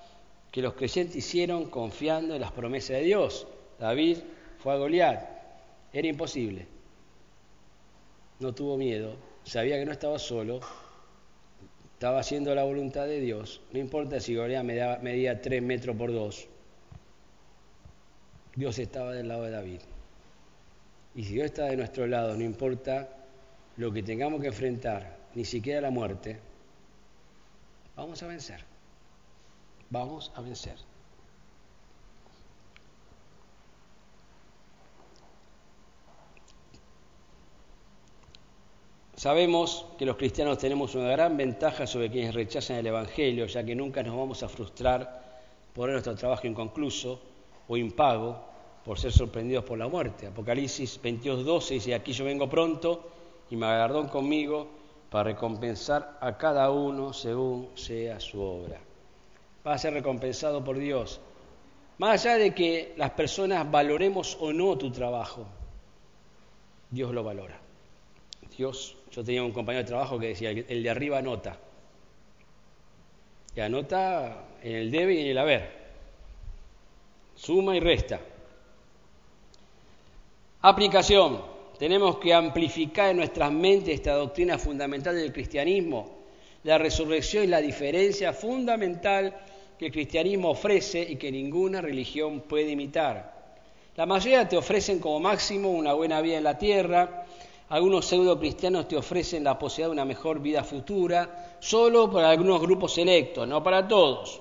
que 0.50 0.62
los 0.62 0.74
creyentes 0.74 1.16
hicieron 1.16 1.70
confiando 1.70 2.34
en 2.34 2.40
las 2.40 2.52
promesas 2.52 2.96
de 2.96 3.02
Dios. 3.02 3.46
David 3.78 4.18
fue 4.58 4.72
a 4.72 4.76
Goliat, 4.76 5.28
era 5.92 6.08
imposible. 6.08 6.66
No 8.40 8.54
tuvo 8.54 8.76
miedo, 8.76 9.14
sabía 9.44 9.78
que 9.78 9.84
no 9.84 9.92
estaba 9.92 10.18
solo, 10.18 10.60
estaba 11.94 12.18
haciendo 12.18 12.54
la 12.54 12.64
voluntad 12.64 13.06
de 13.06 13.20
Dios. 13.20 13.60
No 13.72 13.78
importa 13.78 14.18
si 14.18 14.34
Goliat 14.34 14.64
medía, 14.64 15.40
tres 15.40 15.62
metros 15.62 15.96
por 15.96 16.12
dos. 16.12 16.48
Dios 18.55 18.78
estaba 18.78 19.12
del 19.12 19.28
lado 19.28 19.44
de 19.44 19.50
David. 19.50 19.80
Y 21.14 21.24
si 21.24 21.34
Dios 21.34 21.46
está 21.46 21.64
de 21.64 21.76
nuestro 21.76 22.07
lado, 22.07 22.36
no 22.36 22.42
importa 22.42 23.09
lo 23.76 23.92
que 23.92 24.03
tengamos 24.03 24.40
que 24.40 24.48
enfrentar, 24.48 25.16
ni 25.34 25.44
siquiera 25.44 25.80
la 25.80 25.90
muerte, 25.90 26.38
vamos 27.96 28.22
a 28.22 28.26
vencer 28.26 28.72
vamos 29.92 30.32
a 30.34 30.40
vencer. 30.40 30.76
Sabemos 39.14 39.86
que 39.98 40.07
los 40.07 40.16
cristianos 40.16 40.59
tenemos 40.59 40.96
una 40.96 41.11
gran 41.11 41.36
ventaja 41.36 41.86
sobre 41.86 42.11
quienes 42.11 42.34
rechazan 42.34 42.78
el 42.78 42.86
Evangelio, 42.86 43.46
ya 43.46 43.62
que 43.62 43.74
nunca 43.74 44.03
nos 44.03 44.16
vamos 44.16 44.42
a 44.42 44.48
frustrar 44.48 45.42
por 45.74 45.90
nuestro 45.90 46.16
trabajo 46.16 46.46
inconcluso 46.46 47.20
o 47.68 47.76
impago 47.76 48.38
por 48.84 48.98
ser 48.98 49.12
sorprendidos 49.12 49.64
por 49.64 49.78
la 49.78 49.88
muerte. 49.88 50.26
Apocalipsis 50.26 51.00
22.12 51.02 51.68
dice, 51.68 51.94
aquí 51.94 52.12
yo 52.12 52.24
vengo 52.24 52.48
pronto 52.48 53.08
y 53.50 53.56
me 53.56 53.66
agarró 53.66 54.08
conmigo 54.08 54.68
para 55.10 55.24
recompensar 55.24 56.18
a 56.20 56.36
cada 56.36 56.70
uno 56.70 57.12
según 57.12 57.68
sea 57.74 58.18
su 58.18 58.40
obra 58.40 58.80
va 59.66 59.74
a 59.74 59.78
ser 59.78 59.94
recompensado 59.94 60.64
por 60.64 60.78
Dios. 60.78 61.20
Más 61.98 62.24
allá 62.24 62.36
de 62.36 62.54
que 62.54 62.94
las 62.96 63.10
personas 63.10 63.70
valoremos 63.70 64.36
o 64.40 64.52
no 64.52 64.76
tu 64.76 64.90
trabajo, 64.90 65.46
Dios 66.90 67.12
lo 67.12 67.22
valora. 67.22 67.58
Dios, 68.56 68.96
yo 69.10 69.24
tenía 69.24 69.42
un 69.42 69.52
compañero 69.52 69.84
de 69.84 69.88
trabajo 69.88 70.18
que 70.18 70.28
decía, 70.28 70.50
el 70.50 70.82
de 70.82 70.90
arriba 70.90 71.18
anota. 71.18 71.58
Y 73.54 73.60
anota 73.60 74.46
en 74.62 74.76
el 74.76 74.90
debe 74.90 75.14
y 75.14 75.20
en 75.20 75.26
el 75.28 75.38
haber. 75.38 75.81
Suma 77.43 77.76
y 77.76 77.80
resta. 77.80 78.20
Aplicación. 80.61 81.40
Tenemos 81.76 82.18
que 82.18 82.32
amplificar 82.32 83.11
en 83.11 83.16
nuestras 83.16 83.51
mentes 83.51 83.95
esta 83.95 84.14
doctrina 84.14 84.59
fundamental 84.59 85.16
del 85.16 85.32
cristianismo. 85.32 86.09
La 86.62 86.78
resurrección 86.78 87.43
es 87.43 87.51
la 87.51 87.61
diferencia 87.61 88.32
fundamental 88.32 89.36
que 89.76 89.86
el 89.86 89.93
cristianismo 89.93 90.51
ofrece 90.51 91.03
y 91.03 91.16
que 91.16 91.32
ninguna 91.32 91.80
religión 91.80 92.43
puede 92.43 92.70
imitar. 92.70 93.57
La 93.97 94.07
mayoría 94.07 94.49
te 94.49 94.57
ofrecen 94.57 95.01
como 95.01 95.18
máximo 95.18 95.70
una 95.70 95.95
buena 95.95 96.20
vida 96.20 96.38
en 96.38 96.45
la 96.45 96.57
tierra, 96.57 97.26
algunos 97.70 98.07
pseudo 98.07 98.38
cristianos 98.38 98.86
te 98.86 98.97
ofrecen 98.97 99.43
la 99.43 99.59
posibilidad 99.59 99.88
de 99.88 99.95
una 99.95 100.05
mejor 100.05 100.38
vida 100.38 100.62
futura, 100.62 101.57
solo 101.59 102.09
para 102.09 102.30
algunos 102.30 102.61
grupos 102.61 102.95
selectos, 102.95 103.49
no 103.49 103.64
para 103.64 103.88
todos. 103.88 104.40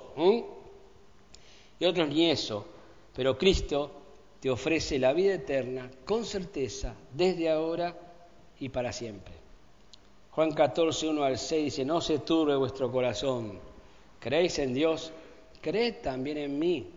Y 1.80 1.86
otros 1.86 2.08
ni 2.10 2.30
eso, 2.30 2.68
pero 3.16 3.38
Cristo 3.38 3.92
te 4.40 4.50
ofrece 4.50 4.98
la 5.00 5.14
vida 5.14 5.36
eterna 5.36 5.90
con 6.06 6.26
certeza, 6.26 6.96
desde 7.14 7.50
ahora 7.50 7.96
y 8.60 8.70
para 8.70 8.92
siempre. 8.92 9.34
Juan 10.32 10.52
14, 10.52 11.10
1 11.10 11.24
al 11.24 11.38
6 11.38 11.66
dice, 11.66 11.86
no 11.86 12.00
se 12.02 12.20
turbe 12.20 12.56
vuestro 12.56 12.92
corazón, 12.92 13.60
creéis 14.20 14.60
en 14.60 14.74
Dios, 14.74 15.12
creed 15.62 15.96
también 16.02 16.38
en 16.38 16.58
mí. 16.58 16.90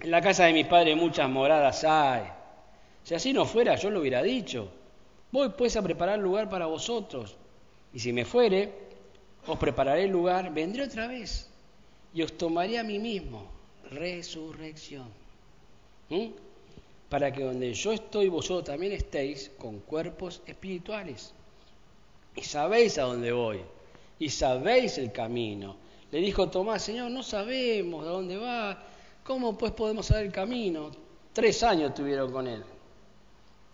En 0.00 0.10
la 0.10 0.20
casa 0.20 0.44
de 0.44 0.52
mis 0.52 0.66
padres 0.66 0.96
muchas 0.96 1.28
moradas 1.28 1.84
hay. 1.84 2.24
Si 3.02 3.14
así 3.14 3.32
no 3.32 3.44
fuera, 3.44 3.76
yo 3.76 3.90
lo 3.90 4.00
hubiera 4.00 4.22
dicho. 4.22 4.68
Voy 5.30 5.50
pues 5.50 5.76
a 5.76 5.82
preparar 5.82 6.18
lugar 6.18 6.48
para 6.48 6.66
vosotros. 6.66 7.36
Y 7.92 7.98
si 7.98 8.12
me 8.12 8.24
fuere, 8.24 8.72
os 9.46 9.58
prepararé 9.58 10.04
el 10.04 10.10
lugar, 10.10 10.52
vendré 10.52 10.84
otra 10.84 11.06
vez 11.06 11.50
y 12.12 12.22
os 12.22 12.32
tomaré 12.38 12.78
a 12.78 12.84
mí 12.84 12.98
mismo. 12.98 13.53
Resurrección. 13.90 15.08
¿Mm? 16.08 16.28
Para 17.08 17.32
que 17.32 17.44
donde 17.44 17.72
yo 17.72 17.92
estoy, 17.92 18.28
vosotros 18.28 18.64
también 18.64 18.92
estéis 18.92 19.50
con 19.58 19.80
cuerpos 19.80 20.42
espirituales. 20.46 21.32
Y 22.36 22.42
sabéis 22.42 22.98
a 22.98 23.02
dónde 23.02 23.32
voy. 23.32 23.60
Y 24.18 24.28
sabéis 24.30 24.98
el 24.98 25.12
camino. 25.12 25.76
Le 26.10 26.18
dijo 26.20 26.48
Tomás, 26.48 26.82
Señor, 26.82 27.10
no 27.10 27.22
sabemos 27.22 28.06
a 28.06 28.10
dónde 28.10 28.36
va. 28.36 28.82
¿Cómo 29.22 29.56
pues 29.56 29.72
podemos 29.72 30.06
saber 30.06 30.26
el 30.26 30.32
camino? 30.32 30.90
Tres 31.32 31.62
años 31.62 31.94
tuvieron 31.94 32.30
con 32.30 32.46
él. 32.46 32.62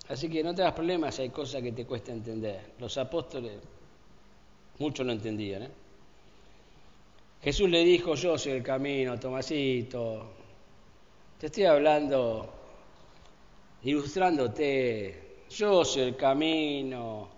Así 0.08 0.28
que 0.28 0.42
no 0.42 0.54
te 0.54 0.62
das 0.62 0.72
problemas 0.72 1.14
si 1.14 1.22
hay 1.22 1.30
cosas 1.30 1.62
que 1.62 1.72
te 1.72 1.84
cuesta 1.84 2.12
entender. 2.12 2.72
Los 2.78 2.98
apóstoles, 2.98 3.52
muchos 4.78 5.06
no 5.06 5.12
entendían. 5.12 5.64
¿eh? 5.64 5.70
Jesús 7.42 7.70
le 7.70 7.84
dijo, 7.84 8.14
yo 8.14 8.36
soy 8.36 8.52
el 8.52 8.62
camino, 8.62 9.18
Tomasito. 9.18 10.34
Te 11.38 11.46
estoy 11.46 11.64
hablando, 11.64 12.52
ilustrándote. 13.82 15.44
Yo 15.48 15.84
soy 15.84 16.02
el 16.02 16.16
camino. 16.16 17.28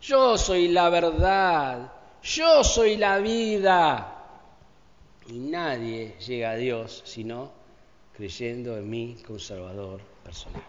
Yo 0.00 0.38
soy 0.38 0.68
la 0.68 0.88
verdad. 0.88 1.92
Yo 2.22 2.64
soy 2.64 2.96
la 2.96 3.18
vida. 3.18 4.16
Y 5.28 5.38
nadie 5.38 6.16
llega 6.26 6.52
a 6.52 6.56
Dios 6.56 7.02
sino 7.04 7.52
creyendo 8.16 8.76
en 8.78 8.88
mí 8.88 9.16
como 9.26 9.38
Salvador 9.38 10.00
personal. 10.24 10.62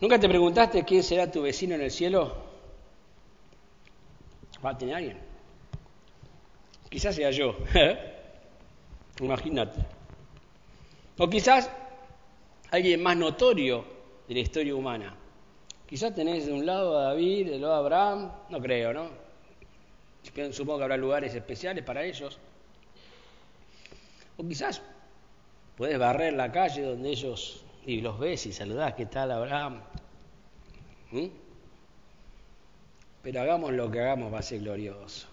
¿Nunca 0.00 0.18
te 0.18 0.28
preguntaste 0.28 0.82
quién 0.84 1.02
será 1.02 1.30
tu 1.30 1.42
vecino 1.42 1.74
en 1.74 1.82
el 1.82 1.90
cielo? 1.90 2.34
¿Va 4.64 4.70
a 4.70 4.78
tener 4.78 4.94
alguien? 4.94 5.29
Quizás 6.90 7.14
sea 7.14 7.30
yo. 7.30 7.56
Imagínate. 9.20 9.80
O 11.16 11.30
quizás 11.30 11.70
alguien 12.70 13.02
más 13.02 13.16
notorio 13.16 13.84
de 14.26 14.34
la 14.34 14.40
historia 14.40 14.74
humana. 14.74 15.16
Quizás 15.86 16.14
tenés 16.14 16.46
de 16.46 16.52
un 16.52 16.66
lado 16.66 16.98
a 16.98 17.04
David, 17.04 17.50
del 17.50 17.62
lado 17.62 17.74
a 17.74 17.78
Abraham, 17.78 18.32
no 18.48 18.60
creo, 18.60 18.92
¿no? 18.92 19.08
Supongo 20.52 20.78
que 20.78 20.84
habrá 20.84 20.96
lugares 20.96 21.34
especiales 21.34 21.84
para 21.84 22.04
ellos. 22.04 22.38
O 24.36 24.46
quizás 24.46 24.82
puedes 25.76 25.98
barrer 25.98 26.32
la 26.32 26.50
calle 26.52 26.82
donde 26.82 27.10
ellos 27.10 27.64
y 27.86 28.00
los 28.00 28.18
ves 28.18 28.46
y 28.46 28.52
saludás, 28.52 28.94
¿qué 28.94 29.06
tal 29.06 29.30
Abraham? 29.30 29.82
¿Mm? 31.10 31.26
Pero 33.22 33.40
hagamos 33.42 33.72
lo 33.72 33.90
que 33.90 34.00
hagamos, 34.00 34.32
va 34.32 34.38
a 34.38 34.42
ser 34.42 34.60
glorioso. 34.60 35.26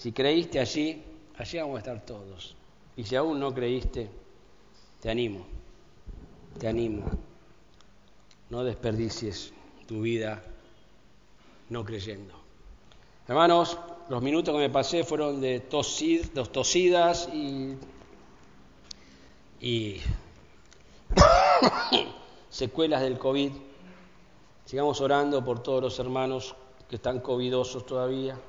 Si 0.00 0.12
creíste 0.12 0.58
allí, 0.58 1.04
allí 1.36 1.58
vamos 1.58 1.76
a 1.76 1.78
estar 1.80 2.06
todos. 2.06 2.56
Y 2.96 3.04
si 3.04 3.16
aún 3.16 3.38
no 3.38 3.52
creíste, 3.52 4.08
te 4.98 5.10
animo, 5.10 5.44
te 6.58 6.68
animo. 6.68 7.04
No 8.48 8.64
desperdicies 8.64 9.52
tu 9.86 10.00
vida 10.00 10.42
no 11.68 11.84
creyendo. 11.84 12.32
Hermanos, 13.28 13.76
los 14.08 14.22
minutos 14.22 14.54
que 14.54 14.60
me 14.60 14.70
pasé 14.70 15.04
fueron 15.04 15.38
de, 15.38 15.60
tosid, 15.60 16.30
de 16.30 16.44
tosidas 16.46 17.28
y, 17.34 17.76
y 19.60 20.00
secuelas 22.48 23.02
del 23.02 23.18
COVID. 23.18 23.52
Sigamos 24.64 24.98
orando 25.02 25.44
por 25.44 25.62
todos 25.62 25.82
los 25.82 25.98
hermanos 25.98 26.54
que 26.88 26.96
están 26.96 27.20
covidosos 27.20 27.84
todavía, 27.84 28.40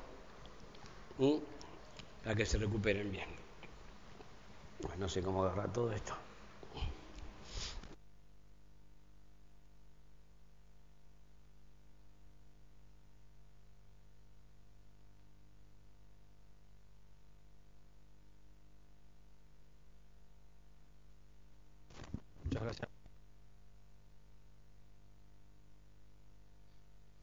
para 2.22 2.34
que 2.34 2.46
se 2.46 2.58
recuperen 2.58 3.10
bien. 3.10 3.28
no 4.98 5.08
sé 5.08 5.22
cómo 5.22 5.44
agarrar 5.44 5.72
todo 5.72 5.92
esto. 5.92 6.14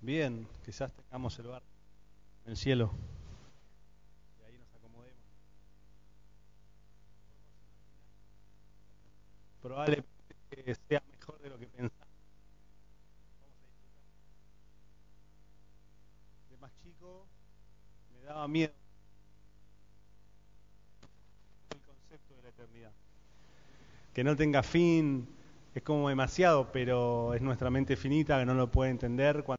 Bien, 0.01 0.47
quizás 0.65 0.91
tengamos 0.91 1.37
el 1.37 1.45
bar 1.47 1.61
en 2.45 2.51
el 2.51 2.57
cielo. 2.57 2.91
Y 4.39 4.43
ahí 4.43 4.57
nos 4.57 4.73
acomodemos. 4.73 5.21
Probablemente 9.61 10.05
sea 10.87 11.03
mejor 11.11 11.39
de 11.41 11.49
lo 11.49 11.59
que 11.59 11.67
pensamos. 11.67 12.07
De 16.49 16.57
más 16.57 16.71
chico 16.81 17.25
me 18.13 18.23
daba 18.23 18.47
miedo 18.47 18.71
el 21.71 21.79
concepto 21.81 22.35
de 22.35 22.43
la 22.43 22.49
eternidad. 22.49 22.91
Que 24.13 24.23
no 24.23 24.35
tenga 24.35 24.63
fin 24.63 25.27
es 25.75 25.83
como 25.83 26.09
demasiado, 26.09 26.71
pero 26.71 27.33
es 27.33 27.41
nuestra 27.41 27.69
mente 27.69 27.95
finita 27.95 28.39
que 28.39 28.45
no 28.45 28.53
lo 28.53 28.71
puede 28.71 28.91
entender. 28.91 29.45